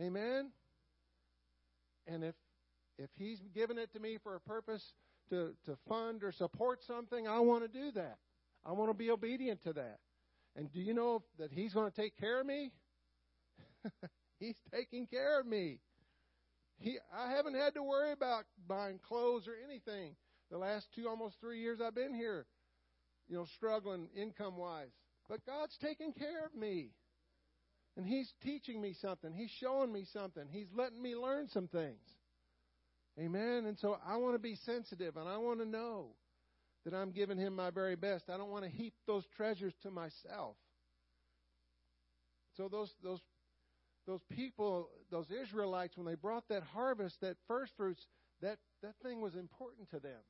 Amen. 0.00 0.50
And 2.06 2.24
if 2.24 2.34
if 2.98 3.10
he's 3.16 3.40
given 3.54 3.78
it 3.78 3.92
to 3.92 3.98
me 4.00 4.18
for 4.22 4.34
a 4.34 4.40
purpose 4.40 4.84
to, 5.30 5.54
to 5.64 5.76
fund 5.88 6.22
or 6.22 6.32
support 6.32 6.80
something, 6.86 7.26
I 7.26 7.38
want 7.40 7.62
to 7.62 7.68
do 7.68 7.92
that. 7.92 8.18
I 8.64 8.72
want 8.72 8.90
to 8.90 8.94
be 8.94 9.10
obedient 9.10 9.62
to 9.62 9.72
that. 9.72 9.98
And 10.54 10.70
do 10.70 10.80
you 10.80 10.92
know 10.92 11.22
that 11.38 11.50
he's 11.50 11.72
going 11.72 11.90
to 11.90 11.96
take 11.96 12.18
care 12.18 12.40
of 12.40 12.46
me? 12.46 12.72
he's 14.38 14.56
taking 14.74 15.06
care 15.06 15.40
of 15.40 15.46
me. 15.46 15.78
He, 16.78 16.98
I 17.16 17.30
haven't 17.30 17.54
had 17.54 17.72
to 17.74 17.82
worry 17.82 18.12
about 18.12 18.44
buying 18.68 18.98
clothes 18.98 19.48
or 19.48 19.54
anything 19.66 20.14
the 20.50 20.58
last 20.58 20.86
two, 20.94 21.08
almost 21.08 21.36
three 21.40 21.60
years 21.60 21.78
I've 21.84 21.94
been 21.94 22.14
here, 22.14 22.46
you 23.28 23.36
know, 23.36 23.46
struggling 23.56 24.08
income 24.16 24.56
wise. 24.56 24.90
But 25.28 25.46
God's 25.46 25.76
taking 25.80 26.12
care 26.12 26.44
of 26.44 26.54
me. 26.54 26.90
And 28.00 28.08
He's 28.08 28.32
teaching 28.42 28.80
me 28.80 28.94
something. 28.98 29.30
He's 29.30 29.50
showing 29.50 29.92
me 29.92 30.06
something. 30.10 30.44
He's 30.50 30.68
letting 30.74 31.02
me 31.02 31.14
learn 31.14 31.48
some 31.48 31.68
things. 31.68 32.00
Amen. 33.18 33.66
And 33.66 33.78
so 33.78 33.98
I 34.08 34.16
want 34.16 34.34
to 34.36 34.38
be 34.38 34.54
sensitive 34.54 35.18
and 35.18 35.28
I 35.28 35.36
want 35.36 35.60
to 35.60 35.66
know 35.66 36.06
that 36.86 36.94
I'm 36.94 37.10
giving 37.10 37.36
Him 37.36 37.54
my 37.54 37.68
very 37.68 37.96
best. 37.96 38.30
I 38.30 38.38
don't 38.38 38.48
want 38.48 38.64
to 38.64 38.70
heap 38.70 38.94
those 39.06 39.24
treasures 39.36 39.74
to 39.82 39.90
myself. 39.90 40.56
So 42.56 42.68
those 42.68 42.90
those 43.04 43.20
those 44.06 44.22
people, 44.34 44.88
those 45.10 45.26
Israelites, 45.30 45.98
when 45.98 46.06
they 46.06 46.14
brought 46.14 46.48
that 46.48 46.62
harvest, 46.62 47.20
that 47.20 47.36
first 47.46 47.74
fruits, 47.76 48.06
that, 48.40 48.56
that 48.82 48.94
thing 49.02 49.20
was 49.20 49.34
important 49.34 49.90
to 49.90 50.00
them. 50.00 50.22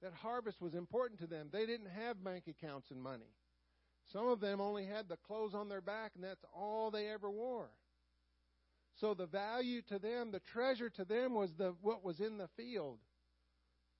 That 0.00 0.12
harvest 0.14 0.60
was 0.60 0.74
important 0.74 1.18
to 1.22 1.26
them. 1.26 1.48
They 1.52 1.66
didn't 1.66 1.90
have 1.90 2.22
bank 2.22 2.44
accounts 2.46 2.92
and 2.92 3.02
money. 3.02 3.34
Some 4.12 4.28
of 4.28 4.40
them 4.40 4.60
only 4.60 4.84
had 4.84 5.08
the 5.08 5.16
clothes 5.26 5.54
on 5.54 5.68
their 5.68 5.80
back, 5.80 6.12
and 6.14 6.24
that's 6.24 6.44
all 6.54 6.90
they 6.90 7.08
ever 7.08 7.30
wore. 7.30 7.70
So 9.00 9.14
the 9.14 9.26
value 9.26 9.82
to 9.88 9.98
them, 9.98 10.30
the 10.30 10.42
treasure 10.52 10.90
to 10.90 11.04
them 11.04 11.34
was 11.34 11.50
the 11.56 11.74
what 11.80 12.04
was 12.04 12.20
in 12.20 12.38
the 12.38 12.48
field. 12.56 12.98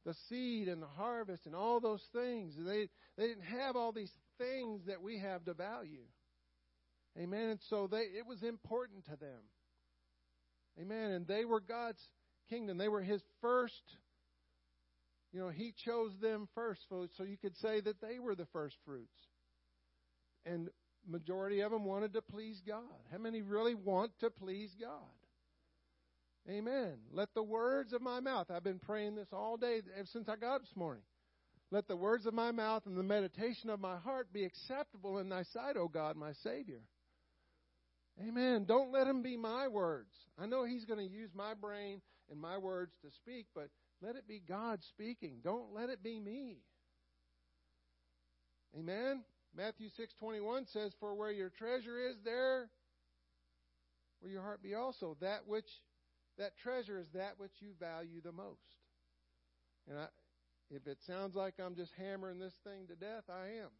The 0.04 0.14
seed 0.28 0.68
and 0.68 0.82
the 0.82 0.86
harvest 0.86 1.46
and 1.46 1.54
all 1.54 1.80
those 1.80 2.02
things. 2.12 2.54
They 2.58 2.88
they 3.16 3.28
didn't 3.28 3.44
have 3.44 3.76
all 3.76 3.92
these 3.92 4.12
things 4.38 4.82
that 4.86 5.02
we 5.02 5.18
have 5.18 5.44
to 5.44 5.54
value. 5.54 6.04
Amen. 7.18 7.50
And 7.50 7.60
so 7.68 7.86
they 7.86 7.98
it 7.98 8.26
was 8.26 8.42
important 8.42 9.04
to 9.06 9.16
them. 9.16 9.40
Amen. 10.80 11.12
And 11.12 11.26
they 11.26 11.44
were 11.44 11.60
God's 11.60 12.00
kingdom. 12.48 12.78
They 12.78 12.88
were 12.88 13.02
his 13.02 13.22
first 13.40 13.82
you 15.32 15.38
know, 15.38 15.48
he 15.48 15.72
chose 15.84 16.10
them 16.20 16.48
first, 16.56 16.80
so 16.88 17.22
you 17.22 17.36
could 17.36 17.56
say 17.58 17.80
that 17.80 18.00
they 18.00 18.18
were 18.18 18.34
the 18.34 18.48
first 18.52 18.74
fruits. 18.84 19.14
And 20.46 20.68
majority 21.06 21.60
of 21.60 21.70
them 21.70 21.84
wanted 21.84 22.12
to 22.14 22.22
please 22.22 22.60
God. 22.66 22.82
How 23.10 23.18
many 23.18 23.42
really 23.42 23.74
want 23.74 24.12
to 24.20 24.30
please 24.30 24.74
God? 24.80 24.90
Amen. 26.48 26.94
Let 27.12 27.34
the 27.34 27.42
words 27.42 27.92
of 27.92 28.00
my 28.00 28.20
mouth, 28.20 28.50
I've 28.50 28.64
been 28.64 28.78
praying 28.78 29.14
this 29.14 29.28
all 29.32 29.56
day 29.56 29.82
ever 29.96 30.06
since 30.06 30.28
I 30.28 30.36
got 30.36 30.56
up 30.56 30.62
this 30.62 30.76
morning. 30.76 31.02
Let 31.70 31.86
the 31.86 31.96
words 31.96 32.26
of 32.26 32.34
my 32.34 32.50
mouth 32.50 32.82
and 32.86 32.96
the 32.96 33.02
meditation 33.02 33.70
of 33.70 33.78
my 33.78 33.96
heart 33.98 34.32
be 34.32 34.44
acceptable 34.44 35.18
in 35.18 35.28
thy 35.28 35.44
sight, 35.44 35.76
O 35.76 35.86
God, 35.86 36.16
my 36.16 36.32
Savior. 36.42 36.80
Amen. 38.20 38.64
Don't 38.66 38.90
let 38.90 39.06
them 39.06 39.22
be 39.22 39.36
my 39.36 39.68
words. 39.68 40.10
I 40.38 40.46
know 40.46 40.64
he's 40.64 40.84
going 40.84 40.98
to 40.98 41.14
use 41.14 41.30
my 41.34 41.54
brain 41.54 42.00
and 42.30 42.40
my 42.40 42.58
words 42.58 42.92
to 43.02 43.10
speak, 43.12 43.46
but 43.54 43.68
let 44.02 44.16
it 44.16 44.26
be 44.26 44.40
God 44.46 44.80
speaking. 44.82 45.38
Don't 45.44 45.72
let 45.72 45.90
it 45.90 46.02
be 46.02 46.18
me. 46.18 46.58
Amen. 48.76 49.22
Matthew 49.54 49.88
6:21 49.88 50.66
says, 50.66 50.94
"For 50.94 51.14
where 51.14 51.30
your 51.30 51.50
treasure 51.50 51.98
is, 51.98 52.20
there 52.22 52.70
will 54.20 54.30
your 54.30 54.42
heart 54.42 54.62
be 54.62 54.74
also. 54.74 55.14
That 55.20 55.46
which 55.46 55.82
that 56.36 56.56
treasure 56.56 56.98
is 56.98 57.10
that 57.12 57.38
which 57.38 57.60
you 57.60 57.74
value 57.74 58.20
the 58.20 58.32
most." 58.32 58.76
And 59.86 59.98
I, 59.98 60.08
if 60.70 60.86
it 60.86 61.02
sounds 61.02 61.34
like 61.34 61.58
I'm 61.58 61.74
just 61.74 61.92
hammering 61.94 62.38
this 62.38 62.54
thing 62.64 62.86
to 62.88 62.96
death, 62.96 63.28
I 63.28 63.48
am. 63.48 63.70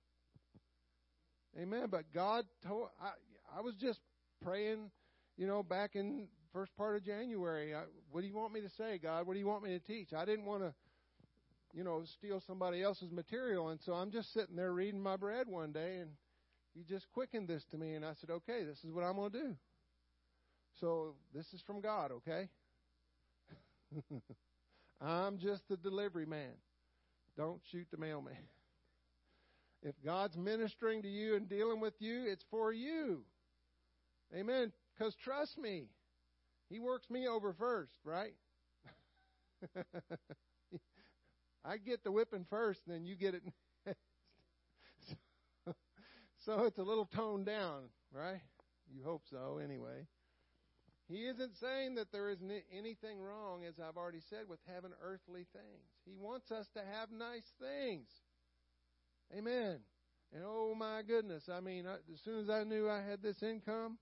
Amen. 1.59 1.89
But 1.89 2.13
God 2.13 2.47
told 2.63 2.91
I 3.01 3.13
I 3.57 3.61
was 3.61 3.75
just 3.77 4.01
praying, 4.43 4.91
you 5.37 5.47
know, 5.47 5.63
back 5.63 5.97
in 5.97 6.29
first 6.53 6.75
part 6.77 6.97
of 6.97 7.05
January. 7.05 7.75
I, 7.75 7.85
what 8.11 8.23
do 8.23 8.27
you 8.27 8.35
want 8.35 8.53
me 8.53 8.61
to 8.61 8.71
say, 8.71 8.99
God? 8.99 9.27
What 9.27 9.35
do 9.35 9.39
you 9.39 9.47
want 9.47 9.63
me 9.63 9.71
to 9.71 9.79
teach? 9.79 10.13
I 10.13 10.25
didn't 10.25 10.45
want 10.45 10.63
to 10.63 10.75
you 11.73 11.85
know, 11.85 12.03
steal 12.19 12.43
somebody 12.47 12.83
else's 12.83 13.11
material. 13.11 13.69
And 13.69 13.81
so 13.81 13.93
I'm 13.93 14.11
just 14.11 14.33
sitting 14.33 14.57
there 14.57 14.73
reading 14.73 15.03
my 15.03 15.17
bread 15.17 15.47
one 15.49 15.73
day, 15.73 15.99
and 15.99 16.11
he 16.75 16.83
just 16.83 17.07
quickened 17.13 17.49
this 17.49 17.65
to 17.71 17.79
me. 17.79 17.95
And 17.95 18.05
I 18.05 18.13
said, 18.21 18.31
okay, 18.31 18.65
this 18.65 18.79
is 18.85 18.93
what 18.93 19.03
I'm 19.03 19.17
going 19.17 19.33
to 19.33 19.39
do. 19.39 19.57
So 20.81 21.15
this 21.35 21.47
is 21.53 21.61
from 21.67 21.81
God, 21.81 22.11
okay? 22.13 22.49
I'm 25.01 25.39
just 25.39 25.63
the 25.69 25.77
delivery 25.77 26.27
man. 26.27 26.53
Don't 27.37 27.61
shoot 27.71 27.87
the 27.91 27.97
mailman. 27.97 28.37
If 29.83 29.95
God's 30.05 30.37
ministering 30.37 31.03
to 31.03 31.09
you 31.09 31.37
and 31.37 31.49
dealing 31.49 31.81
with 31.81 31.95
you, 31.99 32.25
it's 32.27 32.45
for 32.51 32.73
you. 32.73 33.23
Amen. 34.35 34.73
Because 34.97 35.15
trust 35.25 35.57
me, 35.59 35.85
He 36.69 36.79
works 36.79 37.09
me 37.09 37.27
over 37.27 37.55
first, 37.55 37.95
right? 38.05 38.35
I 41.65 41.77
get 41.77 42.05
the 42.05 42.13
whipping 42.13 42.47
first, 42.49 42.81
then 42.87 43.05
you 43.05 43.17
get 43.17 43.35
it 43.35 43.43
so, 45.09 45.15
so 46.45 46.65
it's 46.65 46.79
a 46.79 46.83
little 46.83 47.07
toned 47.07 47.47
down, 47.47 47.85
right? 48.13 48.41
You 48.93 49.03
hope 49.05 49.23
so, 49.31 49.61
anyway. 49.63 50.07
He 51.09 51.27
isn't 51.27 51.57
saying 51.57 51.97
that 51.97 52.13
there 52.13 52.31
isn't 52.31 52.53
anything 52.73 53.21
wrong, 53.21 53.65
as 53.65 53.75
I've 53.81 53.97
already 53.97 54.21
said, 54.31 54.49
with 54.49 54.61
having 54.73 54.93
earthly 55.03 55.47
things. 55.53 55.91
He 56.05 56.15
wants 56.15 56.53
us 56.53 56.69
to 56.75 56.81
have 56.81 57.11
nice 57.11 57.53
things. 57.61 58.09
Amen. 59.37 59.81
And 60.33 60.45
oh 60.47 60.75
my 60.77 61.03
goodness, 61.03 61.49
I 61.53 61.59
mean, 61.59 61.87
as 61.87 62.21
soon 62.25 62.41
as 62.41 62.49
I 62.49 62.63
knew 62.63 62.89
I 62.89 63.03
had 63.03 63.23
this 63.23 63.43
income, 63.43 63.99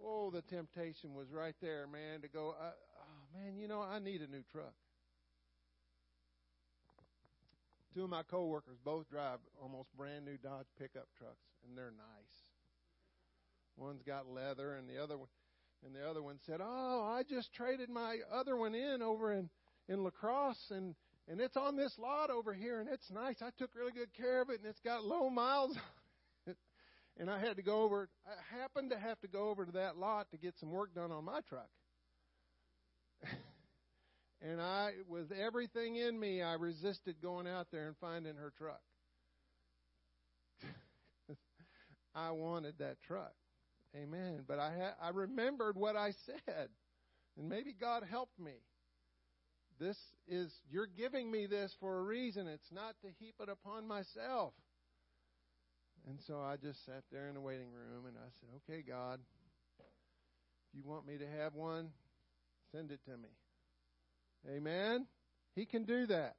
oh, 0.00 0.30
the 0.30 0.42
temptation 0.42 1.14
was 1.14 1.32
right 1.32 1.56
there, 1.60 1.88
man, 1.88 2.20
to 2.20 2.28
go, 2.28 2.50
uh, 2.50 2.70
oh 2.70 3.38
man, 3.38 3.56
you 3.56 3.66
know, 3.66 3.82
I 3.82 3.98
need 3.98 4.20
a 4.20 4.28
new 4.28 4.44
truck. 4.52 4.74
Two 8.00 8.04
of 8.04 8.10
my 8.10 8.22
coworkers 8.22 8.78
both 8.82 9.10
drive 9.10 9.40
almost 9.60 9.94
brand 9.94 10.24
new 10.24 10.38
Dodge 10.38 10.68
pickup 10.78 11.06
trucks, 11.18 11.44
and 11.62 11.76
they're 11.76 11.90
nice. 11.90 12.34
One's 13.76 14.00
got 14.02 14.26
leather, 14.26 14.76
and 14.76 14.88
the 14.88 14.96
other 14.96 15.18
one, 15.18 15.28
and 15.84 15.94
the 15.94 16.08
other 16.08 16.22
one 16.22 16.38
said, 16.46 16.62
"Oh, 16.62 17.02
I 17.14 17.24
just 17.24 17.52
traded 17.52 17.90
my 17.90 18.20
other 18.32 18.56
one 18.56 18.74
in 18.74 19.02
over 19.02 19.34
in 19.34 19.50
in 19.86 20.02
La 20.02 20.08
Crosse, 20.08 20.70
and 20.70 20.94
and 21.28 21.42
it's 21.42 21.58
on 21.58 21.76
this 21.76 21.98
lot 21.98 22.30
over 22.30 22.54
here, 22.54 22.80
and 22.80 22.88
it's 22.88 23.10
nice. 23.10 23.42
I 23.42 23.50
took 23.58 23.74
really 23.74 23.92
good 23.92 24.14
care 24.14 24.40
of 24.40 24.48
it, 24.48 24.60
and 24.60 24.66
it's 24.66 24.80
got 24.80 25.04
low 25.04 25.28
miles." 25.28 25.76
and 27.18 27.30
I 27.30 27.38
had 27.38 27.56
to 27.56 27.62
go 27.62 27.82
over. 27.82 28.08
I 28.26 28.58
happened 28.62 28.92
to 28.92 28.98
have 28.98 29.20
to 29.20 29.28
go 29.28 29.50
over 29.50 29.66
to 29.66 29.72
that 29.72 29.98
lot 29.98 30.30
to 30.30 30.38
get 30.38 30.58
some 30.58 30.70
work 30.70 30.94
done 30.94 31.12
on 31.12 31.26
my 31.26 31.42
truck. 31.42 31.68
And 34.42 34.60
I, 34.60 34.92
with 35.06 35.32
everything 35.32 35.96
in 35.96 36.18
me, 36.18 36.42
I 36.42 36.54
resisted 36.54 37.16
going 37.20 37.46
out 37.46 37.66
there 37.70 37.86
and 37.88 37.96
finding 38.00 38.36
her 38.36 38.52
truck. 38.56 38.80
I 42.14 42.30
wanted 42.30 42.78
that 42.78 43.02
truck. 43.06 43.34
Amen. 43.94 44.44
But 44.46 44.58
I 44.58 44.72
had, 44.72 44.92
I 45.02 45.10
remembered 45.10 45.76
what 45.76 45.94
I 45.96 46.12
said. 46.24 46.68
And 47.36 47.48
maybe 47.48 47.74
God 47.78 48.02
helped 48.08 48.38
me. 48.38 48.54
This 49.78 49.96
is, 50.26 50.52
you're 50.70 50.86
giving 50.86 51.30
me 51.30 51.46
this 51.46 51.74
for 51.80 51.98
a 51.98 52.02
reason. 52.02 52.46
It's 52.46 52.72
not 52.72 52.94
to 53.02 53.08
heap 53.18 53.34
it 53.40 53.48
upon 53.48 53.86
myself. 53.86 54.52
And 56.08 56.18
so 56.26 56.40
I 56.40 56.56
just 56.56 56.84
sat 56.86 57.04
there 57.12 57.28
in 57.28 57.34
the 57.34 57.40
waiting 57.40 57.72
room 57.72 58.06
and 58.06 58.16
I 58.16 58.28
said, 58.40 58.48
okay, 58.56 58.82
God, 58.86 59.20
if 59.78 60.74
you 60.74 60.82
want 60.84 61.06
me 61.06 61.18
to 61.18 61.26
have 61.26 61.54
one, 61.54 61.90
send 62.72 62.90
it 62.90 63.00
to 63.04 63.16
me. 63.16 63.28
Amen. 64.48 65.06
He 65.54 65.66
can 65.66 65.84
do 65.84 66.06
that. 66.06 66.36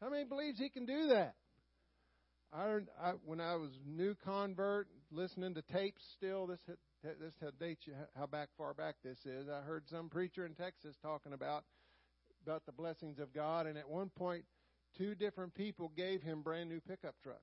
How 0.00 0.10
many 0.10 0.24
believes 0.24 0.58
he 0.58 0.68
can 0.68 0.84
do 0.84 1.08
that? 1.08 1.34
I, 2.52 2.78
I 3.00 3.12
when 3.24 3.40
I 3.40 3.56
was 3.56 3.70
new 3.86 4.14
convert, 4.24 4.88
listening 5.10 5.54
to 5.54 5.62
tapes. 5.62 6.02
Still, 6.16 6.46
this 6.46 6.60
this 7.02 7.32
dates 7.58 7.86
you 7.86 7.94
how 8.16 8.26
back 8.26 8.48
far 8.56 8.74
back 8.74 8.96
this 9.02 9.18
is. 9.24 9.48
I 9.48 9.60
heard 9.62 9.84
some 9.88 10.08
preacher 10.08 10.46
in 10.46 10.54
Texas 10.54 10.96
talking 11.02 11.32
about 11.32 11.64
about 12.42 12.64
the 12.66 12.72
blessings 12.72 13.18
of 13.18 13.32
God, 13.32 13.66
and 13.66 13.76
at 13.76 13.88
one 13.88 14.10
point, 14.10 14.44
two 14.96 15.14
different 15.14 15.54
people 15.54 15.90
gave 15.96 16.22
him 16.22 16.42
brand 16.42 16.68
new 16.68 16.80
pickup 16.80 17.14
trucks. 17.22 17.40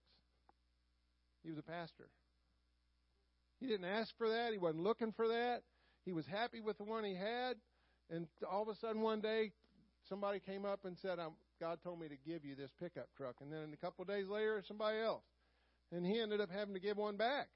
He 1.43 1.49
was 1.49 1.59
a 1.59 1.63
pastor. 1.63 2.09
He 3.59 3.67
didn't 3.67 3.86
ask 3.86 4.13
for 4.17 4.30
that. 4.30 4.51
He 4.51 4.57
wasn't 4.57 4.84
looking 4.84 5.11
for 5.11 5.28
that. 5.28 5.61
He 6.05 6.13
was 6.13 6.26
happy 6.26 6.61
with 6.61 6.78
the 6.78 6.84
one 6.84 7.03
he 7.03 7.15
had. 7.15 7.55
And 8.09 8.28
all 8.49 8.61
of 8.61 8.67
a 8.67 8.76
sudden, 8.76 9.01
one 9.01 9.21
day, 9.21 9.51
somebody 10.08 10.39
came 10.39 10.66
up 10.66 10.86
and 10.86 10.97
said, 10.97 11.20
God 11.60 11.80
told 11.84 11.99
me 11.99 12.08
to 12.08 12.18
give 12.26 12.43
you 12.45 12.56
this 12.56 12.72
pickup 12.80 13.08
truck. 13.16 13.36
And 13.41 13.51
then 13.51 13.72
a 13.74 13.78
couple 13.78 14.04
of 14.04 14.08
days 14.08 14.28
later, 14.28 14.62
somebody 14.68 14.99
else. 14.99 15.24
And 15.91 16.06
he 16.06 16.20
ended 16.20 16.41
up 16.41 16.49
having 16.51 16.74
to 16.74 16.80
give 16.80 16.97
one 16.97 17.18
back. 17.18 17.47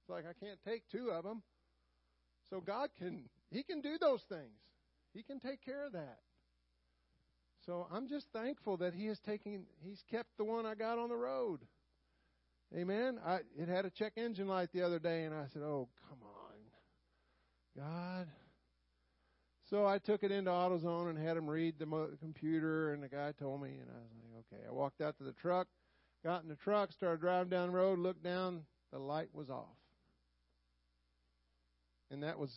It's 0.00 0.10
like, 0.10 0.24
I 0.28 0.32
can't 0.44 0.58
take 0.64 0.82
two 0.90 1.10
of 1.10 1.24
them. 1.24 1.42
So 2.50 2.60
God 2.60 2.90
can 2.98 3.24
He 3.50 3.62
can 3.62 3.80
do 3.80 3.96
those 3.98 4.22
things. 4.28 4.60
He 5.14 5.22
can 5.22 5.40
take 5.40 5.64
care 5.64 5.86
of 5.86 5.92
that. 5.92 6.18
So 7.64 7.86
I'm 7.90 8.08
just 8.08 8.26
thankful 8.32 8.76
that 8.78 8.94
He 8.94 9.06
has 9.06 9.18
taken 9.20 9.64
He's 9.82 10.02
kept 10.10 10.36
the 10.36 10.44
one 10.44 10.66
I 10.66 10.74
got 10.74 10.98
on 10.98 11.08
the 11.08 11.16
road. 11.16 11.60
Amen. 12.76 13.18
I 13.24 13.38
it 13.58 13.68
had 13.68 13.86
a 13.86 13.90
check 13.90 14.12
engine 14.16 14.48
light 14.48 14.70
the 14.72 14.82
other 14.82 14.98
day 14.98 15.24
and 15.24 15.34
I 15.34 15.46
said, 15.52 15.62
Oh, 15.62 15.88
come 16.08 16.18
on. 16.22 16.44
God. 17.76 18.28
So 19.70 19.86
I 19.86 19.98
took 19.98 20.22
it 20.22 20.30
into 20.30 20.50
AutoZone 20.50 21.10
and 21.10 21.18
had 21.18 21.36
him 21.36 21.48
read 21.48 21.78
the 21.78 21.86
mo- 21.86 22.10
computer 22.20 22.92
and 22.92 23.02
the 23.02 23.08
guy 23.08 23.32
told 23.38 23.62
me 23.62 23.70
and 23.70 23.88
I 23.90 23.94
was 23.94 24.10
like, 24.12 24.24
Okay. 24.52 24.62
I 24.68 24.72
walked 24.72 25.00
out 25.00 25.16
to 25.18 25.24
the 25.24 25.32
truck, 25.32 25.66
got 26.24 26.42
in 26.42 26.48
the 26.48 26.56
truck, 26.56 26.92
started 26.92 27.20
driving 27.20 27.50
down 27.50 27.70
the 27.70 27.76
road, 27.76 27.98
looked 27.98 28.22
down, 28.22 28.62
the 28.92 28.98
light 28.98 29.28
was 29.32 29.50
off. 29.50 29.76
And 32.10 32.22
that 32.22 32.38
was 32.38 32.52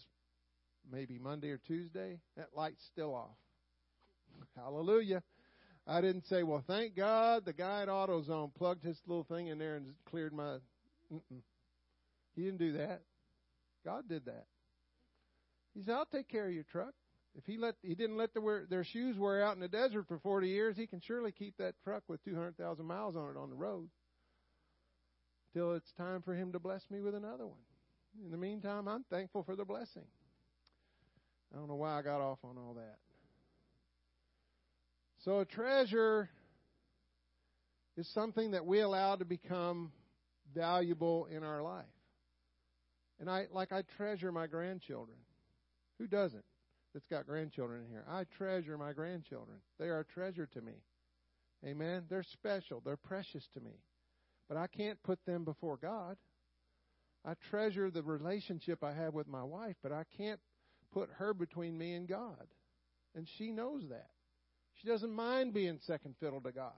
maybe 0.91 1.18
Monday 1.18 1.49
or 1.49 1.58
Tuesday. 1.58 2.20
That 2.36 2.49
light's 2.55 2.84
still 2.86 3.16
off. 3.16 3.38
Hallelujah. 4.55 5.24
I 5.88 6.01
didn't 6.01 6.26
say, 6.28 6.43
well, 6.43 6.64
thank 6.68 6.95
God 6.95 7.45
the 7.45 7.53
guy 7.53 7.84
at 7.84 7.88
AutoZone 7.88 8.53
plugged 8.53 8.84
his 8.84 8.99
little 9.08 9.24
thing 9.24 9.47
in 9.47 9.58
there 9.58 9.78
and 9.78 9.93
cleared 10.10 10.34
my. 10.34 10.58
Mm-mm. 11.12 11.41
He 12.36 12.43
didn't 12.43 12.60
do 12.60 12.74
that. 12.74 13.01
God 13.86 14.10
did 14.10 14.26
that. 14.26 14.45
He 15.78 15.84
said, 15.84 15.93
I'll 15.93 16.05
take 16.05 16.28
care 16.28 16.47
of 16.47 16.53
your 16.53 16.63
truck. 16.63 16.93
If 17.36 17.45
he 17.45 17.57
let 17.57 17.75
he 17.84 17.93
didn't 17.93 18.17
let 18.17 18.34
the 18.34 18.41
wear, 18.41 18.65
their 18.67 18.84
shoes 18.84 19.15
wear 19.15 19.43
out 19.43 19.53
in 19.53 19.59
the 19.59 19.67
desert 19.67 20.07
for 20.07 20.17
40 20.17 20.47
years, 20.47 20.75
he 20.75 20.88
can 20.88 20.99
surely 21.01 21.32
keep 21.32 21.55
that 21.57 21.75
truck 21.84 22.01
with 22.07 22.23
200,000 22.25 22.84
miles 22.84 23.15
on 23.15 23.30
it 23.30 23.38
on 23.38 23.51
the 23.51 23.55
road 23.55 23.88
till 25.53 25.75
it's 25.75 25.91
time 25.95 26.23
for 26.23 26.34
him 26.34 26.51
to 26.53 26.59
bless 26.59 26.82
me 26.89 26.99
with 26.99 27.13
another 27.13 27.45
one. 27.45 27.59
In 28.25 28.32
the 28.32 28.38
meantime, 28.38 28.88
I'm 28.88 29.05
thankful 29.11 29.43
for 29.43 29.55
the 29.55 29.65
blessing. 29.65 30.07
I 31.53 31.59
don't 31.59 31.67
know 31.67 31.75
why 31.75 31.99
I 31.99 32.01
got 32.01 32.21
off 32.21 32.39
on 32.43 32.57
all 32.57 32.73
that. 32.73 32.97
So 35.25 35.41
a 35.41 35.45
treasure 35.45 36.28
is 37.97 38.11
something 38.15 38.51
that 38.51 38.65
we 38.65 38.80
allow 38.80 39.15
to 39.15 39.25
become 39.25 39.91
valuable 40.55 41.28
in 41.28 41.43
our 41.43 41.61
life. 41.61 41.86
And 43.19 43.30
I 43.30 43.45
like 43.51 43.71
I 43.71 43.84
treasure 43.95 44.32
my 44.32 44.47
grandchildren. 44.47 45.17
Who 46.00 46.08
doesn't? 46.08 46.43
That's 46.93 47.06
got 47.08 47.28
grandchildren 47.28 47.84
in 47.84 47.89
here. 47.89 48.06
I 48.10 48.24
treasure 48.38 48.78
my 48.78 48.93
grandchildren. 48.93 49.58
They 49.80 49.88
are 49.88 50.00
a 50.00 50.06
treasure 50.06 50.48
to 50.54 50.62
me. 50.62 50.74
Amen. 51.66 52.04
They're 52.10 52.24
special. 52.24 52.82
They're 52.84 52.98
precious 52.98 53.48
to 53.54 53.60
me. 53.60 53.80
But 54.48 54.58
I 54.58 54.68
can't 54.68 55.02
put 55.04 55.20
them 55.26 55.43
before 55.43 55.78
God. 55.78 56.18
I 57.26 57.34
treasure 57.50 57.91
the 57.91 58.04
relationship 58.04 58.84
I 58.84 58.93
have 58.93 59.14
with 59.14 59.28
my 59.28 59.43
wife, 59.43 59.76
but 59.84 59.91
I 59.91 60.04
can't 60.18 60.39
put 60.93 61.10
her 61.18 61.34
between 61.34 61.78
me 61.78 61.93
and 61.93 62.08
God. 62.08 62.48
And 63.16 63.28
she 63.38 63.52
knows 63.52 63.84
that. 63.89 64.10
She 64.76 64.88
doesn't 64.88 65.12
mind 65.12 65.54
being 65.54 65.80
second 65.86 66.16
fiddle 66.20 66.41
to 66.41 66.52
God. 66.52 66.72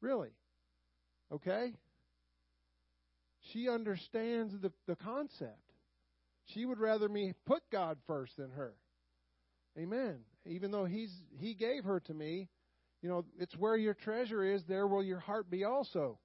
Really. 0.00 0.30
Okay? 1.32 1.72
She 3.52 3.68
understands 3.68 4.54
the, 4.60 4.72
the 4.86 4.96
concept. 4.96 5.67
She 6.54 6.64
would 6.64 6.78
rather 6.78 7.08
me 7.08 7.34
put 7.46 7.62
God 7.70 7.98
first 8.06 8.36
than 8.36 8.50
her. 8.50 8.74
Amen. 9.78 10.20
Even 10.46 10.70
though 10.70 10.84
he's 10.84 11.12
he 11.38 11.54
gave 11.54 11.84
her 11.84 12.00
to 12.00 12.14
me, 12.14 12.48
you 13.02 13.08
know, 13.08 13.24
it's 13.38 13.56
where 13.56 13.76
your 13.76 13.94
treasure 13.94 14.42
is, 14.42 14.64
there 14.64 14.86
will 14.86 15.02
your 15.02 15.20
heart 15.20 15.50
be 15.50 15.64
also. 15.64 16.18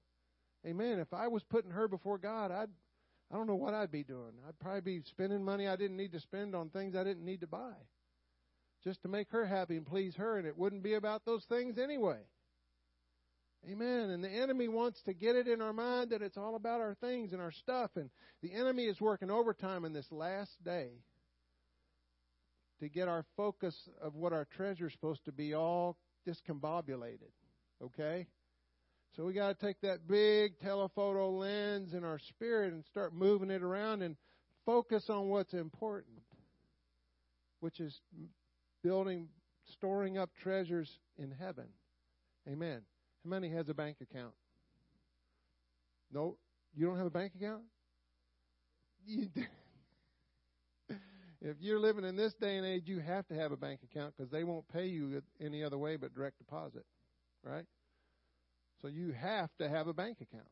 Amen. 0.66 0.98
If 0.98 1.12
I 1.12 1.28
was 1.28 1.42
putting 1.42 1.70
her 1.70 1.88
before 1.88 2.18
God, 2.18 2.50
I'd 2.50 2.70
I 3.32 3.36
don't 3.36 3.46
know 3.46 3.54
what 3.54 3.74
I'd 3.74 3.90
be 3.90 4.04
doing. 4.04 4.32
I'd 4.46 4.58
probably 4.58 4.80
be 4.80 5.02
spending 5.06 5.44
money 5.44 5.68
I 5.68 5.76
didn't 5.76 5.96
need 5.96 6.12
to 6.12 6.20
spend 6.20 6.54
on 6.54 6.70
things 6.70 6.94
I 6.94 7.04
didn't 7.04 7.24
need 7.24 7.40
to 7.40 7.46
buy. 7.46 7.74
Just 8.82 9.02
to 9.02 9.08
make 9.08 9.30
her 9.30 9.46
happy 9.46 9.76
and 9.76 9.86
please 9.86 10.14
her, 10.16 10.38
and 10.38 10.46
it 10.46 10.56
wouldn't 10.56 10.82
be 10.82 10.94
about 10.94 11.24
those 11.24 11.44
things 11.44 11.78
anyway. 11.78 12.20
Amen. 13.70 14.10
And 14.10 14.22
the 14.22 14.30
enemy 14.30 14.68
wants 14.68 15.00
to 15.02 15.14
get 15.14 15.36
it 15.36 15.48
in 15.48 15.62
our 15.62 15.72
mind 15.72 16.10
that 16.10 16.22
it's 16.22 16.36
all 16.36 16.54
about 16.54 16.80
our 16.80 16.94
things 17.00 17.32
and 17.32 17.40
our 17.40 17.52
stuff. 17.52 17.90
And 17.96 18.10
the 18.42 18.52
enemy 18.52 18.84
is 18.84 19.00
working 19.00 19.30
overtime 19.30 19.84
in 19.84 19.92
this 19.92 20.10
last 20.10 20.52
day 20.64 20.90
to 22.80 22.88
get 22.88 23.08
our 23.08 23.24
focus 23.36 23.74
of 24.02 24.14
what 24.14 24.32
our 24.32 24.46
treasure 24.56 24.88
is 24.88 24.92
supposed 24.92 25.24
to 25.24 25.32
be 25.32 25.54
all 25.54 25.96
discombobulated. 26.28 27.32
Okay? 27.82 28.26
So 29.16 29.24
we 29.24 29.32
got 29.32 29.58
to 29.58 29.66
take 29.66 29.80
that 29.82 30.08
big 30.08 30.58
telephoto 30.60 31.30
lens 31.30 31.94
in 31.94 32.04
our 32.04 32.18
spirit 32.18 32.72
and 32.72 32.84
start 32.84 33.14
moving 33.14 33.50
it 33.50 33.62
around 33.62 34.02
and 34.02 34.16
focus 34.66 35.04
on 35.08 35.28
what's 35.28 35.54
important, 35.54 36.18
which 37.60 37.80
is 37.80 37.98
building, 38.82 39.28
storing 39.72 40.18
up 40.18 40.30
treasures 40.42 40.90
in 41.16 41.30
heaven. 41.30 41.66
Amen. 42.48 42.82
How 43.24 43.30
many 43.30 43.50
has 43.50 43.68
a 43.68 43.74
bank 43.74 43.96
account? 44.02 44.34
No, 46.12 46.36
you 46.74 46.86
don't 46.86 46.98
have 46.98 47.06
a 47.06 47.10
bank 47.10 47.32
account? 47.34 47.62
If 51.44 51.58
you're 51.60 51.78
living 51.78 52.04
in 52.06 52.16
this 52.16 52.32
day 52.40 52.56
and 52.56 52.64
age, 52.64 52.84
you 52.86 53.00
have 53.00 53.26
to 53.28 53.34
have 53.34 53.52
a 53.52 53.56
bank 53.56 53.80
account 53.84 54.14
because 54.16 54.30
they 54.32 54.44
won't 54.44 54.66
pay 54.68 54.86
you 54.86 55.22
any 55.38 55.62
other 55.62 55.76
way 55.76 55.96
but 55.96 56.14
direct 56.14 56.38
deposit, 56.38 56.86
right? 57.42 57.66
So 58.80 58.88
you 58.88 59.12
have 59.12 59.50
to 59.58 59.68
have 59.68 59.86
a 59.86 59.92
bank 59.92 60.22
account. 60.22 60.48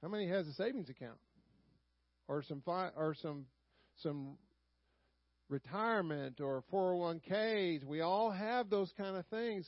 How 0.00 0.06
many 0.06 0.28
has 0.28 0.46
a 0.46 0.52
savings 0.52 0.90
account, 0.90 1.18
or 2.28 2.42
some 2.44 2.62
fi- 2.64 2.92
or 2.96 3.16
some 3.20 3.46
some 3.96 4.36
retirement 5.48 6.40
or 6.40 6.62
401ks? 6.72 7.84
We 7.84 8.00
all 8.00 8.30
have 8.30 8.70
those 8.70 8.92
kind 8.96 9.16
of 9.16 9.26
things. 9.26 9.66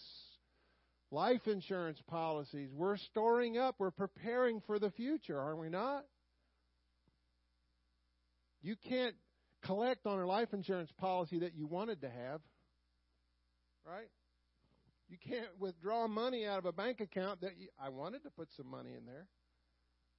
Life 1.16 1.46
insurance 1.46 1.98
policies. 2.08 2.68
We're 2.74 2.98
storing 2.98 3.56
up. 3.56 3.76
We're 3.78 3.90
preparing 3.90 4.60
for 4.66 4.78
the 4.78 4.90
future, 4.90 5.40
are 5.40 5.56
we 5.56 5.70
not? 5.70 6.04
You 8.60 8.76
can't 8.86 9.14
collect 9.64 10.04
on 10.04 10.18
a 10.18 10.26
life 10.26 10.52
insurance 10.52 10.90
policy 10.98 11.38
that 11.38 11.54
you 11.54 11.66
wanted 11.66 12.02
to 12.02 12.10
have. 12.10 12.42
Right? 13.86 14.10
You 15.08 15.16
can't 15.26 15.58
withdraw 15.58 16.06
money 16.06 16.44
out 16.44 16.58
of 16.58 16.66
a 16.66 16.72
bank 16.72 17.00
account 17.00 17.40
that 17.40 17.56
you, 17.56 17.68
I 17.82 17.88
wanted 17.88 18.22
to 18.24 18.30
put 18.30 18.48
some 18.54 18.70
money 18.70 18.90
in 18.90 19.06
there. 19.06 19.26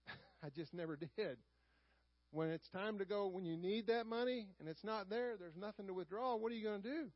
I 0.43 0.50
just 0.50 0.74
never 0.74 0.95
did. 0.95 1.38
When 2.32 2.50
it's 2.50 2.68
time 2.70 2.98
to 2.98 3.06
go, 3.06 3.28
when 3.28 3.45
you 3.45 3.56
need 3.56 3.86
that 3.86 4.08
money 4.08 4.48
and 4.60 4.68
it's 4.68 4.84
not 4.84 5.12
there, 5.12 5.36
there's 5.38 5.58
nothing 5.58 5.86
to 5.86 5.93
withdraw. 5.93 6.38
What 6.38 6.52
are 6.52 6.56
you 6.56 6.64
going 6.64 6.82
to 6.82 6.89
do? 6.89 7.12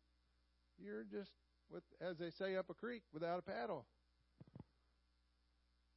You're 0.78 1.04
just, 1.04 1.32
with, 1.72 1.84
as 2.02 2.18
they 2.18 2.30
say, 2.30 2.56
up 2.56 2.70
a 2.70 2.74
creek 2.74 3.04
without 3.14 3.40
a 3.40 3.42
paddle. 3.42 3.86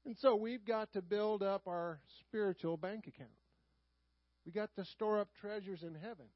And 0.07 0.17
so 0.19 0.37
we've 0.37 0.65
got 0.65 0.93
to 0.93 1.03
build 1.03 1.43
up 1.43 1.67
our 1.67 2.01
spiritual 2.21 2.77
bank 2.77 3.07
account. 3.07 3.31
We 4.45 4.53
got 4.53 4.75
to 4.77 4.85
store 4.85 5.19
up 5.19 5.29
treasures 5.41 5.83
in 5.83 5.95
heaven 5.95 6.27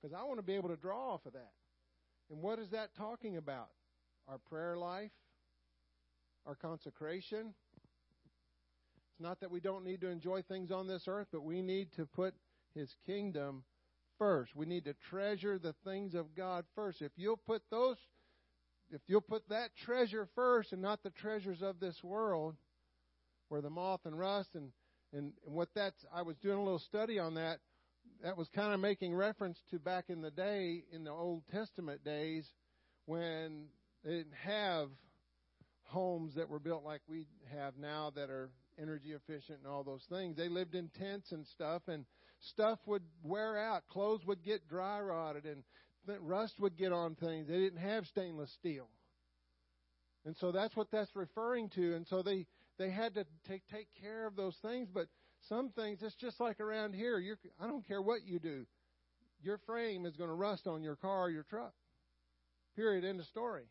because 0.00 0.14
I 0.14 0.24
want 0.24 0.38
to 0.38 0.42
be 0.42 0.54
able 0.54 0.68
to 0.68 0.76
draw 0.76 1.14
off 1.14 1.24
of 1.24 1.32
that. 1.32 1.52
And 2.30 2.42
what 2.42 2.58
is 2.58 2.70
that 2.70 2.94
talking 2.94 3.36
about? 3.36 3.68
Our 4.28 4.38
prayer 4.38 4.76
life, 4.76 5.12
our 6.46 6.54
consecration. 6.54 7.54
It's 9.12 9.20
not 9.20 9.40
that 9.40 9.50
we 9.50 9.60
don't 9.60 9.84
need 9.84 10.00
to 10.02 10.08
enjoy 10.08 10.42
things 10.42 10.70
on 10.70 10.86
this 10.86 11.04
earth, 11.08 11.28
but 11.32 11.42
we 11.42 11.62
need 11.62 11.92
to 11.96 12.04
put 12.04 12.34
His 12.74 12.94
kingdom 13.06 13.64
first. 14.18 14.54
We 14.54 14.66
need 14.66 14.84
to 14.84 14.94
treasure 15.08 15.58
the 15.58 15.74
things 15.84 16.14
of 16.14 16.34
God 16.34 16.64
first. 16.74 17.00
If 17.00 17.12
you'll 17.16 17.36
put 17.36 17.62
those, 17.70 17.96
if 18.90 19.00
you'll 19.06 19.20
put 19.20 19.48
that 19.48 19.70
treasure 19.84 20.28
first 20.34 20.72
and 20.72 20.82
not 20.82 21.02
the 21.02 21.10
treasures 21.10 21.62
of 21.62 21.80
this 21.80 21.96
world, 22.02 22.54
where 23.48 23.60
the 23.60 23.70
moth 23.70 24.00
and 24.04 24.18
rust 24.18 24.50
and 24.54 24.72
and, 25.12 25.32
and 25.46 25.54
what 25.54 25.68
that's, 25.74 26.04
I 26.14 26.22
was 26.22 26.36
doing 26.38 26.58
a 26.58 26.62
little 26.62 26.78
study 26.78 27.18
on 27.18 27.34
that. 27.34 27.60
That 28.22 28.36
was 28.36 28.48
kind 28.54 28.72
of 28.72 28.80
making 28.80 29.14
reference 29.14 29.58
to 29.70 29.78
back 29.78 30.06
in 30.08 30.22
the 30.22 30.30
day, 30.30 30.84
in 30.92 31.04
the 31.04 31.10
Old 31.10 31.42
Testament 31.50 32.04
days, 32.04 32.46
when 33.04 33.66
they 34.04 34.10
didn't 34.10 34.34
have 34.44 34.88
homes 35.84 36.34
that 36.34 36.48
were 36.48 36.58
built 36.58 36.84
like 36.84 37.02
we 37.08 37.26
have 37.52 37.74
now 37.78 38.10
that 38.14 38.30
are 38.30 38.50
energy 38.80 39.12
efficient 39.12 39.58
and 39.62 39.66
all 39.66 39.84
those 39.84 40.04
things. 40.08 40.36
They 40.36 40.48
lived 40.48 40.74
in 40.74 40.90
tents 40.98 41.32
and 41.32 41.46
stuff, 41.46 41.82
and 41.88 42.04
stuff 42.40 42.78
would 42.86 43.02
wear 43.22 43.58
out. 43.58 43.86
Clothes 43.88 44.24
would 44.26 44.42
get 44.42 44.68
dry 44.68 45.00
rotted, 45.00 45.44
and 45.44 45.62
rust 46.20 46.54
would 46.58 46.76
get 46.76 46.92
on 46.92 47.14
things. 47.14 47.48
They 47.48 47.58
didn't 47.58 47.80
have 47.80 48.06
stainless 48.06 48.50
steel. 48.52 48.88
And 50.24 50.36
so 50.36 50.50
that's 50.52 50.74
what 50.76 50.90
that's 50.90 51.14
referring 51.14 51.68
to. 51.70 51.94
And 51.94 52.06
so 52.06 52.22
they 52.22 52.46
they 52.78 52.90
had 52.90 53.14
to 53.14 53.24
take 53.48 53.62
take 53.68 53.88
care 54.00 54.26
of 54.26 54.36
those 54.36 54.56
things. 54.62 54.88
But 54.92 55.06
some 55.48 55.70
things, 55.70 56.02
it's 56.02 56.16
just 56.16 56.40
like 56.40 56.60
around 56.60 56.94
here. 56.94 57.18
You're, 57.18 57.38
I 57.60 57.66
don't 57.66 57.86
care 57.86 58.02
what 58.02 58.24
you 58.24 58.38
do, 58.38 58.66
your 59.42 59.58
frame 59.58 60.06
is 60.06 60.16
going 60.16 60.30
to 60.30 60.34
rust 60.34 60.66
on 60.66 60.82
your 60.82 60.96
car 60.96 61.24
or 61.24 61.30
your 61.30 61.44
truck. 61.44 61.74
Period. 62.74 63.04
End 63.04 63.20
of 63.20 63.26
story. 63.26 63.64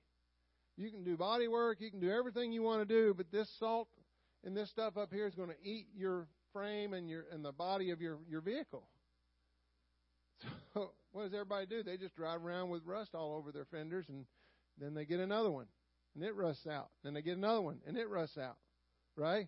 You 0.78 0.90
can 0.90 1.04
do 1.04 1.16
body 1.16 1.48
work, 1.48 1.80
you 1.80 1.90
can 1.90 2.02
do 2.02 2.12
everything 2.12 2.52
you 2.52 2.62
want 2.62 2.86
to 2.86 2.86
do, 2.86 3.14
but 3.16 3.32
this 3.32 3.50
salt 3.60 3.88
and 4.44 4.56
this 4.56 4.70
stuff 4.70 4.98
up 4.98 5.12
here 5.12 5.26
is 5.26 5.34
going 5.34 5.50
to 5.50 5.56
eat 5.64 5.88
your 5.96 6.28
frame 6.52 6.94
and 6.94 7.10
your 7.10 7.26
and 7.32 7.44
the 7.44 7.52
body 7.52 7.92
of 7.92 8.02
your 8.02 8.18
your 8.30 8.42
vehicle. 8.42 8.88
So 10.74 10.92
what 11.16 11.24
does 11.24 11.34
everybody 11.34 11.66
do? 11.66 11.82
They 11.82 11.96
just 11.96 12.14
drive 12.18 12.44
around 12.44 12.70
with 12.70 12.84
rust 12.86 13.16
all 13.16 13.36
over 13.36 13.54
their 13.54 13.64
fenders, 13.64 14.06
and 14.10 14.26
then 14.78 14.94
they 14.94 15.06
get 15.06 15.22
another 15.22 15.50
one, 15.50 15.68
and 16.14 16.26
it 16.26 16.36
rusts 16.36 16.68
out. 16.68 16.90
Then 17.06 17.14
they 17.14 17.22
get 17.22 17.38
another 17.38 17.62
one, 17.62 17.80
and 17.88 17.98
it 17.98 18.10
rusts 18.10 18.38
out. 18.38 18.58
Right? 19.16 19.48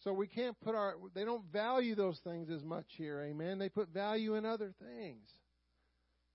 So 0.00 0.12
we 0.12 0.26
can't 0.26 0.60
put 0.60 0.74
our, 0.74 0.96
they 1.14 1.24
don't 1.24 1.50
value 1.50 1.94
those 1.94 2.18
things 2.18 2.50
as 2.50 2.62
much 2.62 2.84
here, 2.98 3.22
amen. 3.22 3.58
They 3.58 3.70
put 3.70 3.88
value 3.88 4.34
in 4.34 4.44
other 4.44 4.74
things. 4.78 5.26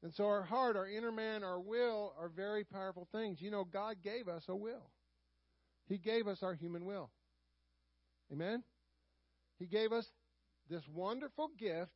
And 0.02 0.12
so 0.12 0.26
our 0.26 0.42
heart, 0.42 0.78
our 0.78 0.88
inner 0.88 1.12
man, 1.12 1.44
our 1.44 1.60
will 1.60 2.16
are 2.20 2.30
very 2.30 2.64
powerful 2.64 3.08
things. 3.12 3.40
You 3.40 3.52
know, 3.52 3.66
God 3.66 3.98
gave 4.04 4.28
us 4.28 4.46
a 4.48 4.56
will. 4.56 4.90
He 5.88 6.00
gave 6.00 6.28
us 6.28 6.42
our 6.42 6.56
human 6.56 6.86
will. 6.86 7.12
Amen? 8.34 8.64
He 9.60 9.68
gave 9.68 9.92
us 9.92 10.08
this 10.70 10.84
wonderful 10.94 11.50
gift 11.58 11.92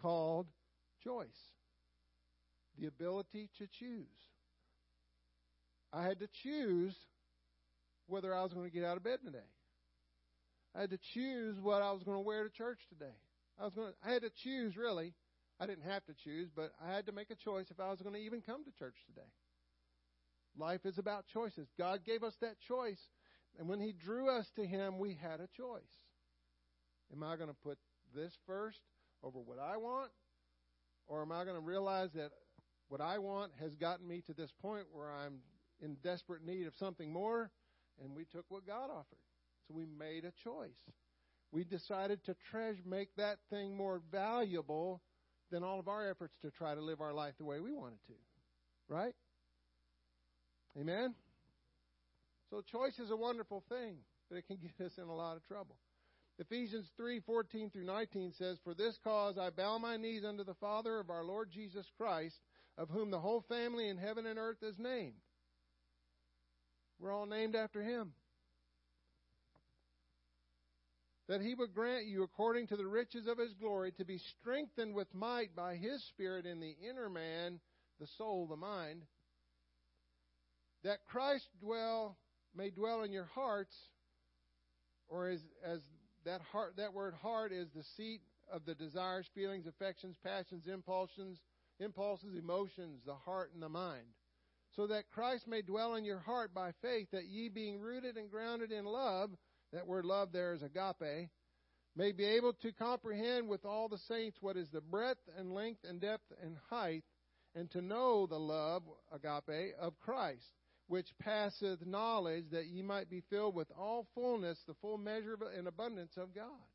called 0.00 0.46
choice 1.04 1.28
the 2.78 2.86
ability 2.86 3.48
to 3.58 3.66
choose. 3.78 4.06
I 5.92 6.04
had 6.04 6.20
to 6.20 6.28
choose 6.42 6.94
whether 8.06 8.34
I 8.34 8.42
was 8.42 8.52
going 8.52 8.68
to 8.68 8.74
get 8.74 8.84
out 8.84 8.96
of 8.96 9.04
bed 9.04 9.18
today. 9.24 9.38
I 10.74 10.82
had 10.82 10.90
to 10.90 10.98
choose 11.14 11.56
what 11.60 11.82
I 11.82 11.92
was 11.92 12.02
going 12.02 12.16
to 12.16 12.22
wear 12.22 12.44
to 12.44 12.50
church 12.50 12.78
today. 12.88 13.14
I 13.58 13.64
was 13.64 13.74
going 13.74 13.88
to, 13.88 13.94
I 14.08 14.12
had 14.12 14.22
to 14.22 14.30
choose 14.42 14.76
really. 14.76 15.14
I 15.58 15.66
didn't 15.66 15.84
have 15.84 16.04
to 16.06 16.14
choose, 16.24 16.48
but 16.54 16.72
I 16.82 16.94
had 16.94 17.06
to 17.06 17.12
make 17.12 17.30
a 17.30 17.34
choice 17.34 17.66
if 17.70 17.80
I 17.80 17.90
was 17.90 18.00
going 18.00 18.14
to 18.14 18.20
even 18.20 18.40
come 18.40 18.64
to 18.64 18.70
church 18.78 18.94
today. 19.06 19.28
Life 20.56 20.86
is 20.86 20.98
about 20.98 21.26
choices. 21.32 21.68
God 21.76 22.00
gave 22.06 22.22
us 22.22 22.34
that 22.40 22.56
choice, 22.66 23.00
and 23.58 23.68
when 23.68 23.80
He 23.80 23.92
drew 23.92 24.30
us 24.30 24.46
to 24.56 24.64
Him, 24.64 24.98
we 24.98 25.18
had 25.20 25.40
a 25.40 25.48
choice. 25.56 25.82
Am 27.12 27.22
I 27.22 27.36
going 27.36 27.50
to 27.50 27.56
put 27.62 27.78
this 28.14 28.32
first 28.46 28.80
over 29.22 29.38
what 29.38 29.58
I 29.58 29.76
want, 29.76 30.10
or 31.06 31.22
am 31.22 31.32
I 31.32 31.44
going 31.44 31.56
to 31.56 31.62
realize 31.62 32.10
that 32.14 32.30
what 32.88 33.00
I 33.00 33.18
want 33.18 33.52
has 33.60 33.74
gotten 33.74 34.06
me 34.06 34.22
to 34.26 34.34
this 34.34 34.50
point 34.60 34.86
where 34.92 35.10
I'm 35.10 35.40
in 35.80 35.96
desperate 36.02 36.44
need 36.44 36.66
of 36.66 36.74
something 36.78 37.12
more, 37.12 37.50
and 38.02 38.14
we 38.14 38.24
took 38.24 38.44
what 38.48 38.66
God 38.66 38.90
offered? 38.90 39.18
So 39.68 39.74
we 39.74 39.86
made 39.86 40.24
a 40.24 40.32
choice. 40.42 40.78
We 41.52 41.64
decided 41.64 42.24
to 42.26 42.36
treasure, 42.50 42.80
make 42.86 43.14
that 43.16 43.38
thing 43.50 43.76
more 43.76 44.00
valuable 44.10 45.02
than 45.50 45.62
all 45.62 45.78
of 45.78 45.88
our 45.88 46.08
efforts 46.08 46.34
to 46.42 46.50
try 46.50 46.74
to 46.74 46.80
live 46.80 47.00
our 47.00 47.12
life 47.12 47.34
the 47.38 47.44
way 47.44 47.60
we 47.60 47.72
wanted 47.72 47.98
to. 48.06 48.14
Right? 48.88 49.14
Amen? 50.78 51.14
So 52.50 52.62
choice 52.62 52.98
is 52.98 53.10
a 53.10 53.16
wonderful 53.16 53.62
thing, 53.68 53.96
but 54.28 54.36
it 54.36 54.46
can 54.46 54.56
get 54.56 54.84
us 54.84 54.92
in 54.98 55.04
a 55.04 55.14
lot 55.14 55.36
of 55.36 55.46
trouble. 55.46 55.76
Ephesians 56.38 56.90
3:14 56.96 57.70
through 57.70 57.84
19 57.84 58.32
says, 58.32 58.58
"For 58.60 58.74
this 58.74 58.96
cause 58.98 59.36
I 59.36 59.50
bow 59.50 59.78
my 59.78 59.96
knees 59.96 60.24
unto 60.24 60.44
the 60.44 60.54
Father 60.54 60.98
of 60.98 61.10
our 61.10 61.24
Lord 61.24 61.50
Jesus 61.50 61.88
Christ, 61.96 62.40
of 62.76 62.88
whom 62.88 63.10
the 63.10 63.20
whole 63.20 63.42
family 63.42 63.88
in 63.88 63.98
heaven 63.98 64.26
and 64.26 64.38
earth 64.38 64.62
is 64.62 64.78
named." 64.78 65.20
We're 66.98 67.12
all 67.12 67.26
named 67.26 67.56
after 67.56 67.82
him 67.82 68.14
that 71.30 71.40
he 71.40 71.54
would 71.54 71.72
grant 71.72 72.06
you, 72.06 72.24
according 72.24 72.66
to 72.66 72.76
the 72.76 72.86
riches 72.86 73.28
of 73.28 73.38
his 73.38 73.54
glory, 73.54 73.92
to 73.92 74.04
be 74.04 74.18
strengthened 74.18 74.92
with 74.92 75.14
might 75.14 75.54
by 75.54 75.76
his 75.76 76.02
Spirit 76.08 76.44
in 76.44 76.58
the 76.58 76.72
inner 76.72 77.08
man, 77.08 77.60
the 78.00 78.06
soul, 78.18 78.48
the 78.48 78.56
mind, 78.56 79.06
that 80.82 81.06
Christ 81.06 81.48
dwell 81.60 82.18
may 82.52 82.70
dwell 82.70 83.04
in 83.04 83.12
your 83.12 83.26
hearts, 83.26 83.76
or 85.06 85.28
as, 85.28 85.40
as 85.62 85.80
that 86.24 86.40
heart 86.52 86.74
that 86.76 86.92
word 86.92 87.14
heart 87.14 87.52
is 87.52 87.68
the 87.74 87.84
seat 87.96 88.20
of 88.52 88.64
the 88.66 88.74
desires, 88.74 89.26
feelings, 89.34 89.66
affections, 89.66 90.16
passions, 90.24 90.66
impulsions, 90.66 91.38
impulses, 91.78 92.36
emotions, 92.36 93.00
the 93.06 93.14
heart 93.14 93.50
and 93.54 93.62
the 93.62 93.68
mind. 93.68 94.06
So 94.76 94.86
that 94.86 95.10
Christ 95.10 95.48
may 95.48 95.62
dwell 95.62 95.94
in 95.94 96.04
your 96.04 96.18
heart 96.18 96.54
by 96.54 96.72
faith, 96.82 97.08
that 97.12 97.26
ye 97.26 97.48
being 97.48 97.80
rooted 97.80 98.16
and 98.16 98.30
grounded 98.30 98.70
in 98.70 98.84
love, 98.84 99.30
that 99.72 99.86
word 99.86 100.04
love 100.04 100.30
there 100.32 100.52
is 100.52 100.62
agape, 100.62 101.28
may 101.96 102.12
be 102.12 102.24
able 102.24 102.52
to 102.52 102.72
comprehend 102.72 103.48
with 103.48 103.64
all 103.64 103.88
the 103.88 103.98
saints 104.08 104.38
what 104.40 104.56
is 104.56 104.68
the 104.70 104.80
breadth 104.80 105.20
and 105.36 105.52
length 105.52 105.80
and 105.88 106.00
depth 106.00 106.32
and 106.42 106.56
height, 106.68 107.04
and 107.54 107.70
to 107.72 107.80
know 107.80 108.26
the 108.26 108.38
love, 108.38 108.82
agape, 109.12 109.74
of 109.80 109.98
Christ, 109.98 110.46
which 110.90 111.06
passeth 111.20 111.86
knowledge, 111.86 112.46
that 112.50 112.66
ye 112.66 112.82
might 112.82 113.08
be 113.08 113.22
filled 113.30 113.54
with 113.54 113.68
all 113.78 114.08
fullness, 114.12 114.58
the 114.66 114.74
full 114.82 114.98
measure 114.98 115.38
and 115.56 115.68
abundance 115.68 116.16
of 116.16 116.34
God. 116.34 116.66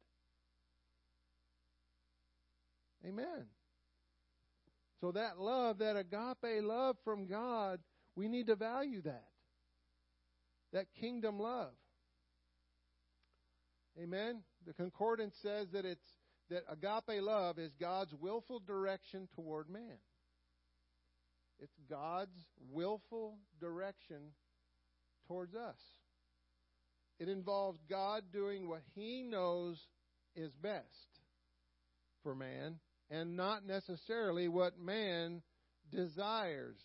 Amen. 3.05 3.47
So 5.01 5.11
that 5.11 5.37
love, 5.37 5.79
that 5.79 5.97
agape 5.97 6.63
love 6.63 6.95
from 7.03 7.27
God, 7.27 7.81
we 8.15 8.29
need 8.29 8.47
to 8.47 8.55
value 8.55 9.01
that. 9.01 9.27
That 10.71 10.85
kingdom 11.01 11.37
love. 11.37 11.73
Amen. 14.01 14.43
The 14.65 14.73
concordance 14.73 15.35
says 15.41 15.67
that 15.73 15.83
it's 15.83 15.99
that 16.49 16.63
agape 16.69 17.21
love 17.21 17.59
is 17.59 17.73
God's 17.81 18.13
willful 18.13 18.59
direction 18.59 19.27
toward 19.35 19.69
man. 19.69 19.97
It's 21.59 21.77
God's 21.89 22.45
willful 22.71 23.37
direction 23.59 24.33
towards 25.27 25.55
us. 25.55 25.79
It 27.19 27.29
involves 27.29 27.79
God 27.89 28.23
doing 28.33 28.67
what 28.67 28.81
he 28.93 29.23
knows 29.23 29.79
is 30.35 30.51
best 30.61 31.19
for 32.23 32.35
man 32.35 32.79
and 33.09 33.37
not 33.37 33.65
necessarily 33.65 34.47
what 34.47 34.77
man 34.77 35.41
desires. 35.91 36.77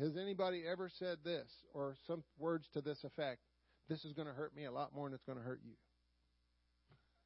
Has 0.00 0.16
anybody 0.16 0.62
ever 0.66 0.90
said 0.98 1.18
this 1.24 1.48
or 1.74 1.96
some 2.06 2.22
words 2.38 2.66
to 2.72 2.80
this 2.80 3.04
effect? 3.04 3.40
this 3.88 4.04
is 4.04 4.12
going 4.12 4.28
to 4.28 4.34
hurt 4.34 4.54
me 4.54 4.66
a 4.66 4.72
lot 4.72 4.94
more 4.94 5.08
than 5.08 5.14
it's 5.14 5.24
going 5.24 5.38
to 5.38 5.44
hurt 5.44 5.60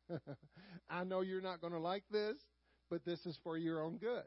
you. 0.09 0.19
I 0.91 1.05
know 1.05 1.21
you're 1.21 1.41
not 1.41 1.61
going 1.61 1.73
to 1.73 1.79
like 1.79 2.05
this, 2.11 2.37
but 2.91 3.05
this 3.05 3.25
is 3.27 3.39
for 3.43 3.57
your 3.59 3.83
own 3.83 3.99
good. 3.99 4.23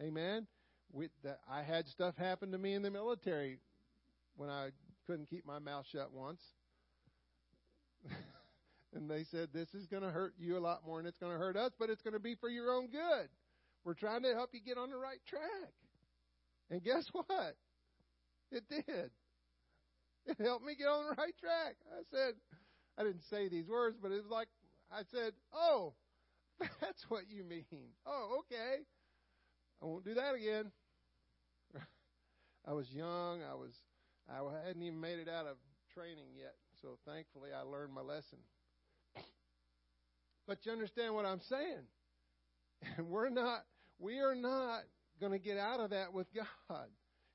Amen. 0.00 0.46
We, 0.92 1.08
that 1.22 1.40
I 1.50 1.62
had 1.62 1.88
stuff 1.88 2.16
happen 2.16 2.52
to 2.52 2.58
me 2.58 2.74
in 2.74 2.82
the 2.82 2.90
military 2.90 3.58
when 4.36 4.50
I 4.50 4.70
couldn't 5.06 5.28
keep 5.28 5.46
my 5.46 5.58
mouth 5.58 5.86
shut 5.90 6.12
once. 6.12 6.40
and 8.94 9.10
they 9.10 9.24
said, 9.24 9.48
This 9.52 9.74
is 9.74 9.86
going 9.86 10.02
to 10.02 10.10
hurt 10.10 10.34
you 10.38 10.56
a 10.56 10.60
lot 10.60 10.82
more 10.86 10.98
than 10.98 11.06
it's 11.06 11.18
going 11.18 11.32
to 11.32 11.38
hurt 11.38 11.56
us, 11.56 11.72
but 11.78 11.90
it's 11.90 12.02
going 12.02 12.14
to 12.14 12.20
be 12.20 12.34
for 12.34 12.48
your 12.48 12.72
own 12.72 12.88
good. 12.88 13.28
We're 13.84 13.94
trying 13.94 14.22
to 14.22 14.32
help 14.34 14.50
you 14.52 14.60
get 14.60 14.78
on 14.78 14.90
the 14.90 14.96
right 14.96 15.20
track. 15.26 15.72
And 16.70 16.82
guess 16.82 17.08
what? 17.12 17.56
It 18.50 18.64
did. 18.68 19.10
It 20.26 20.40
helped 20.40 20.64
me 20.64 20.74
get 20.74 20.86
on 20.86 21.04
the 21.04 21.16
right 21.20 21.36
track. 21.38 21.76
I 21.92 22.02
said, 22.10 22.34
I 22.96 23.02
didn't 23.02 23.24
say 23.28 23.48
these 23.48 23.68
words, 23.68 23.96
but 24.00 24.10
it 24.10 24.22
was 24.22 24.30
like 24.30 24.48
I 24.92 25.02
said, 25.10 25.32
"Oh, 25.52 25.94
that's 26.80 27.04
what 27.08 27.24
you 27.28 27.44
mean." 27.44 27.64
Oh, 28.06 28.40
okay. 28.40 28.84
I 29.84 29.86
won't 29.86 30.04
do 30.04 30.14
that 30.14 30.34
again. 30.34 30.72
I 32.66 32.72
was 32.72 32.90
young. 32.90 33.42
I 33.42 33.54
was 33.54 33.72
I 34.30 34.40
hadn't 34.66 34.82
even 34.82 34.98
made 34.98 35.18
it 35.18 35.28
out 35.28 35.46
of 35.46 35.56
training 35.92 36.32
yet, 36.34 36.54
so 36.80 36.96
thankfully 37.06 37.50
I 37.54 37.60
learned 37.60 37.92
my 37.92 38.00
lesson. 38.00 38.38
But 40.46 40.64
you 40.64 40.72
understand 40.72 41.14
what 41.14 41.26
I'm 41.26 41.40
saying? 41.50 41.84
And 42.96 43.08
we're 43.10 43.28
not 43.28 43.60
we 43.98 44.20
are 44.20 44.34
not 44.34 44.84
going 45.20 45.32
to 45.32 45.38
get 45.38 45.58
out 45.58 45.80
of 45.80 45.90
that 45.90 46.14
with 46.14 46.28
God. 46.34 46.88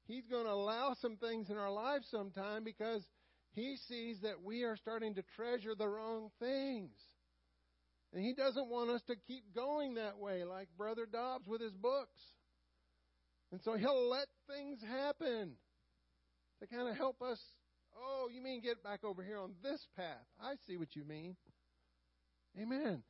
He's 0.08 0.26
going 0.26 0.45
to 0.45 0.52
allow 0.52 0.95
some 1.00 1.18
things 1.18 1.52
in 1.52 1.58
our 1.58 1.72
lives 1.72 2.08
sometime 2.10 2.64
because 2.64 3.06
He 3.52 3.78
sees 3.88 4.22
that 4.22 4.41
we 4.43 4.64
are 4.64 4.76
starting 4.76 5.14
to 5.16 5.24
treasure 5.36 5.76
the 5.76 5.88
wrong 5.88 6.32
things. 6.39 6.95
And 8.12 8.24
He 8.24 8.34
doesn't 8.34 8.70
want 8.70 8.89
us 8.89 9.04
to 9.04 9.16
keep 9.28 9.43
going 9.54 9.93
that 9.95 10.18
way, 10.18 10.43
like 10.43 10.68
Brother 10.76 11.06
Dobbs 11.06 11.47
with 11.47 11.62
his 11.62 11.74
books. 11.74 12.20
And 13.52 13.62
so 13.64 13.76
He'll 13.76 14.10
let 14.10 14.28
things 14.47 14.80
happen 14.82 15.54
to 16.62 16.68
kind 16.68 16.88
of 16.88 16.95
help 16.95 17.22
us. 17.22 17.39
Oh, 17.97 18.30
you 18.34 18.41
mean 18.41 18.62
get 18.62 18.84
back 18.84 19.04
over 19.04 19.24
here 19.24 19.39
on 19.39 19.54
this 19.64 19.86
path? 19.95 20.26
I 20.41 20.54
see 20.68 20.78
what 20.78 20.95
you 20.95 21.04
mean. 21.04 21.36
Amen. 22.60 23.04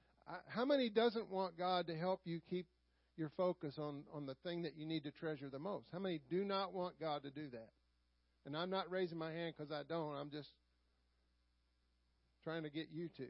How 0.47 0.65
many 0.65 0.89
doesn't 0.89 1.29
want 1.29 1.57
God 1.57 1.87
to 1.87 1.95
help 1.95 2.21
you 2.23 2.39
keep 2.49 2.67
your 3.19 3.29
focus 3.35 3.75
on, 3.77 4.03
on 4.13 4.25
the 4.25 4.35
thing 4.45 4.61
that 4.63 4.77
you 4.77 4.85
need 4.85 5.03
to 5.03 5.11
treasure 5.11 5.49
the 5.49 5.59
most. 5.59 5.87
How 5.91 5.99
many 5.99 6.21
do 6.29 6.45
not 6.45 6.73
want 6.73 6.99
God 6.99 7.23
to 7.23 7.29
do 7.29 7.49
that? 7.51 7.69
And 8.45 8.55
I'm 8.55 8.69
not 8.69 8.89
raising 8.89 9.17
my 9.17 9.31
hand 9.31 9.53
because 9.55 9.71
I 9.71 9.83
don't. 9.87 10.15
I'm 10.15 10.31
just 10.31 10.49
trying 12.43 12.63
to 12.63 12.69
get 12.69 12.87
you 12.91 13.09
to. 13.17 13.27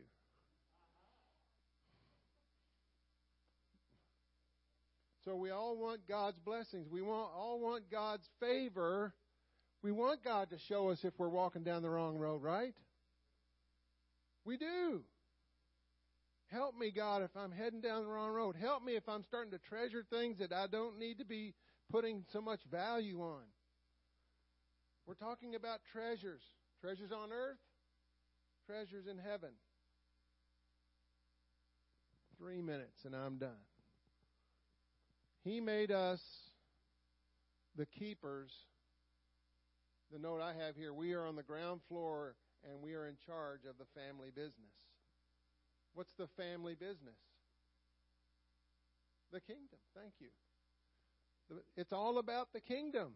So 5.29 5.35
we 5.35 5.51
all 5.51 5.77
want 5.77 6.07
God's 6.07 6.39
blessings. 6.39 6.87
We 6.89 7.03
want, 7.03 7.29
all 7.37 7.59
want 7.59 7.91
God's 7.91 8.27
favor. 8.39 9.13
We 9.83 9.91
want 9.91 10.23
God 10.23 10.49
to 10.49 10.57
show 10.67 10.89
us 10.89 10.97
if 11.03 11.13
we're 11.19 11.29
walking 11.29 11.61
down 11.61 11.83
the 11.83 11.89
wrong 11.89 12.17
road, 12.17 12.41
right? 12.41 12.73
We 14.43 14.57
do. 14.57 15.01
Help 16.47 16.75
me, 16.75 16.89
God, 16.89 17.21
if 17.21 17.29
I'm 17.37 17.51
heading 17.51 17.79
down 17.79 18.01
the 18.01 18.09
wrong 18.09 18.31
road. 18.31 18.55
Help 18.59 18.83
me 18.83 18.95
if 18.95 19.07
I'm 19.07 19.23
starting 19.23 19.51
to 19.51 19.59
treasure 19.59 20.03
things 20.09 20.39
that 20.39 20.51
I 20.51 20.65
don't 20.65 20.97
need 20.97 21.19
to 21.19 21.25
be 21.25 21.53
putting 21.91 22.25
so 22.33 22.41
much 22.41 22.61
value 22.71 23.21
on. 23.21 23.43
We're 25.05 25.13
talking 25.13 25.53
about 25.53 25.81
treasures 25.93 26.41
treasures 26.81 27.11
on 27.11 27.31
earth, 27.31 27.59
treasures 28.65 29.05
in 29.05 29.19
heaven. 29.19 29.51
Three 32.39 32.63
minutes 32.63 33.05
and 33.05 33.13
I'm 33.13 33.37
done. 33.37 33.68
He 35.43 35.61
made 35.61 35.91
us 35.91 36.21
the 37.75 37.85
keepers. 37.85 38.51
The 40.11 40.19
note 40.19 40.41
I 40.41 40.53
have 40.53 40.75
here 40.75 40.93
we 40.93 41.13
are 41.13 41.25
on 41.25 41.35
the 41.35 41.43
ground 41.43 41.81
floor 41.87 42.35
and 42.69 42.81
we 42.81 42.93
are 42.93 43.07
in 43.07 43.15
charge 43.25 43.61
of 43.69 43.77
the 43.77 43.85
family 43.99 44.29
business. 44.33 44.73
What's 45.93 46.13
the 46.17 46.27
family 46.35 46.75
business? 46.75 47.17
The 49.31 49.39
kingdom. 49.39 49.79
Thank 49.95 50.13
you. 50.19 50.29
It's 51.75 51.93
all 51.93 52.17
about 52.17 52.49
the 52.53 52.59
kingdom. 52.59 53.13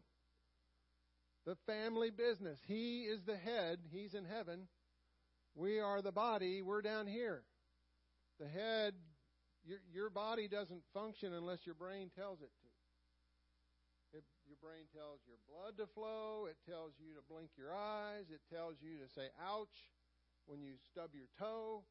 The 1.45 1.57
family 1.65 2.09
business. 2.09 2.59
He 2.67 3.01
is 3.03 3.24
the 3.26 3.36
head, 3.36 3.80
he's 3.91 4.13
in 4.13 4.26
heaven. 4.26 4.67
We 5.55 5.80
are 5.80 6.01
the 6.01 6.11
body, 6.11 6.61
we're 6.61 6.82
down 6.82 7.05
here. 7.05 7.43
The 8.39 8.47
head, 8.47 8.93
your, 9.66 9.80
your 9.93 10.09
body 10.09 10.47
doesn't 10.47 10.84
function 10.93 11.34
unless 11.34 11.66
your 11.66 11.76
brain 11.76 12.11
tells 12.16 12.41
it 12.41 12.51
to. 12.51 12.70
It, 14.20 14.24
your 14.45 14.59
brain 14.61 14.86
tells 14.93 15.26
your 15.26 15.41
blood 15.49 15.78
to 15.82 15.88
flow, 15.91 16.45
it 16.45 16.57
tells 16.70 16.93
you 16.99 17.16
to 17.16 17.24
blink 17.26 17.49
your 17.57 17.74
eyes, 17.74 18.30
it 18.30 18.41
tells 18.53 18.76
you 18.82 19.01
to 19.01 19.09
say 19.09 19.34
ouch 19.41 19.89
when 20.45 20.61
you 20.61 20.74
stub 20.91 21.11
your 21.14 21.32
toe. 21.39 21.84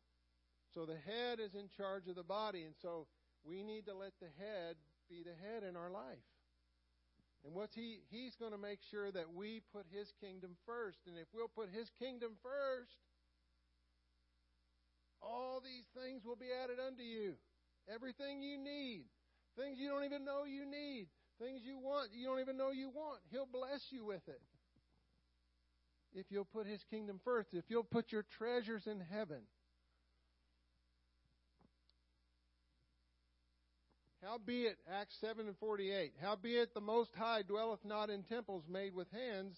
So 0.72 0.86
the 0.86 0.96
head 0.96 1.40
is 1.40 1.54
in 1.54 1.68
charge 1.68 2.06
of 2.06 2.14
the 2.14 2.22
body, 2.22 2.62
and 2.62 2.74
so 2.80 3.06
we 3.44 3.62
need 3.62 3.86
to 3.86 3.94
let 3.94 4.12
the 4.20 4.30
head 4.38 4.76
be 5.10 5.24
the 5.24 5.34
head 5.34 5.64
in 5.68 5.76
our 5.76 5.90
life. 5.90 6.24
And 7.44 7.54
what's 7.54 7.74
he 7.74 7.98
he's 8.08 8.36
going 8.36 8.52
to 8.52 8.58
make 8.58 8.78
sure 8.90 9.10
that 9.10 9.34
we 9.34 9.60
put 9.72 9.86
his 9.90 10.12
kingdom 10.20 10.54
first. 10.64 10.98
And 11.06 11.18
if 11.18 11.26
we'll 11.34 11.50
put 11.50 11.68
his 11.74 11.90
kingdom 11.98 12.38
first, 12.42 13.02
all 15.20 15.60
these 15.60 15.90
things 15.90 16.24
will 16.24 16.36
be 16.36 16.54
added 16.54 16.78
unto 16.78 17.02
you. 17.02 17.34
Everything 17.92 18.42
you 18.42 18.58
need. 18.58 19.04
Things 19.56 19.78
you 19.78 19.88
don't 19.88 20.04
even 20.04 20.24
know 20.24 20.44
you 20.44 20.64
need. 20.64 21.08
Things 21.38 21.60
you 21.64 21.78
want 21.78 22.10
you 22.14 22.26
don't 22.26 22.40
even 22.40 22.56
know 22.56 22.70
you 22.70 22.88
want. 22.88 23.20
He'll 23.30 23.48
bless 23.50 23.80
you 23.90 24.04
with 24.04 24.26
it. 24.28 24.40
If 26.14 26.26
you'll 26.30 26.44
put 26.44 26.66
his 26.66 26.82
kingdom 26.90 27.20
first, 27.24 27.48
if 27.52 27.64
you'll 27.68 27.84
put 27.84 28.12
your 28.12 28.24
treasures 28.38 28.86
in 28.86 29.00
heaven. 29.00 29.42
Howbeit, 34.22 34.76
Acts 34.88 35.16
7 35.20 35.48
and 35.48 35.56
48, 35.58 36.12
howbeit 36.22 36.74
the 36.74 36.80
Most 36.80 37.10
High 37.16 37.42
dwelleth 37.42 37.84
not 37.84 38.08
in 38.08 38.22
temples 38.22 38.62
made 38.68 38.94
with 38.94 39.08
hands, 39.10 39.56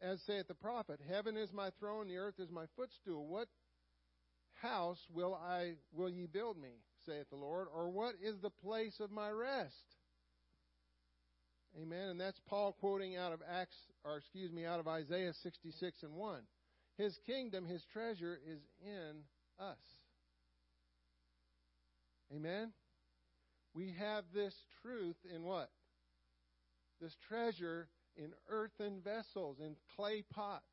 as 0.00 0.22
saith 0.22 0.48
the 0.48 0.54
prophet, 0.54 0.98
Heaven 1.10 1.36
is 1.36 1.52
my 1.52 1.70
throne, 1.78 2.08
the 2.08 2.16
earth 2.16 2.38
is 2.38 2.50
my 2.50 2.64
footstool. 2.74 3.26
What 3.26 3.48
house 4.62 4.98
will 5.12 5.34
I 5.34 5.74
will 5.92 6.08
ye 6.08 6.26
build 6.26 6.56
me, 6.56 6.70
saith 7.06 7.28
the 7.30 7.36
Lord, 7.36 7.68
or 7.74 7.88
what 7.88 8.14
is 8.22 8.36
the 8.40 8.50
place 8.50 9.00
of 9.00 9.10
my 9.10 9.30
rest? 9.30 9.74
Amen. 11.80 12.08
And 12.08 12.20
that's 12.20 12.40
Paul 12.48 12.74
quoting 12.80 13.16
out 13.16 13.32
of 13.32 13.40
Acts, 13.48 13.76
or 14.04 14.16
excuse 14.16 14.52
me, 14.52 14.64
out 14.64 14.80
of 14.80 14.88
Isaiah 14.88 15.32
66 15.42 16.02
and 16.02 16.14
1. 16.14 16.40
His 16.96 17.18
kingdom, 17.26 17.66
his 17.66 17.84
treasure 17.92 18.38
is 18.46 18.60
in 18.84 19.22
us. 19.60 19.76
Amen. 22.34 22.72
We 23.74 23.94
have 23.98 24.24
this 24.34 24.54
truth 24.82 25.16
in 25.34 25.44
what? 25.44 25.70
This 27.00 27.14
treasure 27.28 27.88
in 28.16 28.32
earthen 28.48 29.00
vessels, 29.02 29.58
in 29.60 29.76
clay 29.94 30.24
pots. 30.34 30.64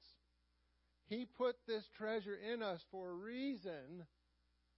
He 1.07 1.28
put 1.38 1.55
this 1.67 1.84
treasure 1.97 2.36
in 2.51 2.63
us 2.63 2.82
for 2.91 3.11
a 3.11 3.13
reason, 3.13 4.05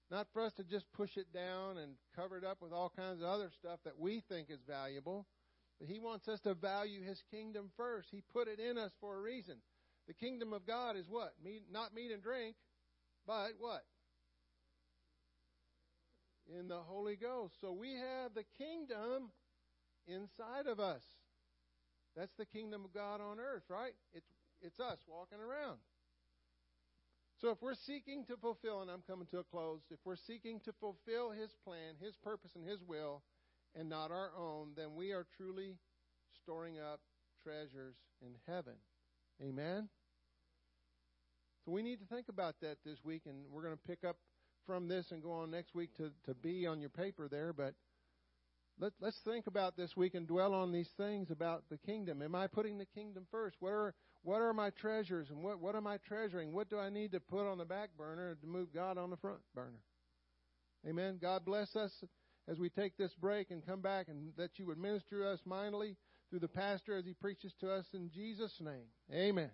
not 0.10 0.28
for 0.34 0.42
us 0.42 0.54
to 0.54 0.64
just 0.64 0.86
push 0.94 1.18
it 1.18 1.34
down 1.34 1.78
and 1.78 1.96
cover 2.16 2.38
it 2.38 2.44
up 2.44 2.62
with 2.62 2.72
all 2.72 2.92
kinds 2.96 3.22
of 3.22 3.28
other 3.28 3.52
stuff 3.60 3.80
that 3.84 4.00
we 4.00 4.22
think 4.30 4.50
is 4.50 4.62
valuable. 4.68 5.26
But 5.80 5.90
He 5.90 6.00
wants 6.00 6.28
us 6.28 6.40
to 6.42 6.54
value 6.54 7.02
His 7.02 7.22
kingdom 7.32 7.72
first. 7.78 8.10
He 8.12 8.22
put 8.34 8.48
it 8.48 8.60
in 8.60 8.78
us 8.78 8.92
for 9.00 9.18
a 9.18 9.22
reason. 9.22 9.58
The 10.08 10.14
kingdom 10.14 10.54
of 10.54 10.66
God 10.66 10.96
is 10.96 11.06
what? 11.10 11.34
Meat, 11.44 11.64
not 11.72 11.94
meat 11.94 12.12
and 12.12 12.24
drink, 12.24 12.56
but 13.26 13.52
what? 13.60 13.84
in 16.56 16.68
the 16.68 16.80
Holy 16.80 17.16
Ghost. 17.16 17.56
So 17.62 17.72
we 17.72 17.96
have 17.96 18.34
the 18.34 18.46
kingdom 18.58 19.32
inside 20.08 20.68
of 20.68 20.80
us. 20.80 21.04
That's 22.16 22.34
the 22.38 22.46
kingdom 22.46 22.86
of 22.86 22.94
God 22.94 23.22
on 23.22 23.40
earth, 23.40 23.64
right? 23.70 23.94
It's 24.14 24.30
it's 24.62 24.80
us 24.80 24.98
walking 25.08 25.40
around. 25.40 25.78
So 27.40 27.50
if 27.52 27.62
we're 27.62 27.76
seeking 27.76 28.26
to 28.26 28.38
fulfill, 28.38 28.82
and 28.82 28.90
I'm 28.90 29.04
coming 29.08 29.28
to 29.32 29.40
a 29.40 29.44
close, 29.44 29.82
if 29.92 30.00
we're 30.04 30.16
seeking 30.16 30.60
to 30.66 30.74
fulfill 30.80 31.32
His 31.32 31.52
plan, 31.64 31.94
His 32.02 32.16
purpose, 32.16 32.52
and 32.56 32.68
His 32.68 32.82
will, 32.82 33.22
and 33.76 33.88
not 33.90 34.10
our 34.10 34.32
own, 34.38 34.70
then 34.76 34.96
we 34.96 35.12
are 35.12 35.26
truly 35.38 35.76
storing 36.42 36.80
up 36.80 37.00
treasures 37.44 37.96
in 38.22 38.32
heaven. 38.48 38.74
Amen? 39.42 39.88
So 41.64 41.72
we 41.72 41.84
need 41.84 42.00
to 42.00 42.06
think 42.06 42.28
about 42.28 42.56
that 42.62 42.78
this 42.84 42.98
week, 43.04 43.24
and 43.28 43.46
we're 43.52 43.62
going 43.62 43.76
to 43.76 43.88
pick 43.88 44.04
up 44.04 44.18
from 44.66 44.88
this 44.88 45.12
and 45.12 45.22
go 45.22 45.32
on 45.32 45.52
next 45.52 45.76
week 45.76 45.94
to, 45.98 46.12
to 46.26 46.34
be 46.34 46.66
on 46.66 46.82
your 46.82 46.90
paper 46.90 47.28
there, 47.30 47.54
but 47.54 47.74
let, 48.80 48.94
let's 49.02 49.20
think 49.26 49.48
about 49.48 49.76
this 49.76 49.96
week 49.98 50.14
and 50.14 50.28
dwell 50.28 50.54
on 50.54 50.72
these 50.72 50.90
things 50.98 51.32
about 51.32 51.64
the 51.70 51.78
kingdom. 51.78 52.22
Am 52.22 52.36
I 52.36 52.48
putting 52.48 52.78
the 52.78 52.86
kingdom 52.86 53.26
first? 53.32 53.58
What 53.60 53.72
are 53.72 53.94
what 54.24 54.42
are 54.42 54.54
my 54.54 54.72
treasures 54.72 55.30
and 55.30 55.42
what, 55.42 55.62
what 55.62 55.76
am 55.76 55.88
I 55.88 55.98
treasuring? 56.06 56.52
What 56.52 56.70
do 56.70 56.78
I 56.78 56.90
need 56.90 57.14
to 57.14 57.20
put 57.20 57.50
on 57.50 57.58
the 57.58 57.66
back 57.66 57.92
burner 57.98 58.36
to 58.42 58.48
move 58.48 58.74
God 58.74 58.98
on 58.98 59.10
the 59.10 59.18
front 59.18 59.40
burner? 59.56 59.80
Amen. 60.88 61.18
God 61.22 61.46
bless 61.46 61.76
us 61.76 61.92
as 62.48 62.60
we 62.60 62.70
take 62.70 62.98
this 62.98 63.14
break 63.22 63.52
and 63.52 63.66
come 63.66 63.82
back 63.82 64.08
and 64.10 64.34
that 64.38 64.52
you 64.58 64.66
would 64.66 64.78
minister 64.78 65.22
to 65.22 65.30
us 65.30 65.40
mightily 65.46 65.96
through 66.30 66.40
the 66.40 66.48
pastor 66.48 66.98
as 66.98 67.06
he 67.06 67.14
preaches 67.14 67.54
to 67.62 67.72
us 67.72 67.86
in 67.94 68.10
Jesus' 68.14 68.60
name. 68.60 68.88
Amen. 69.14 69.52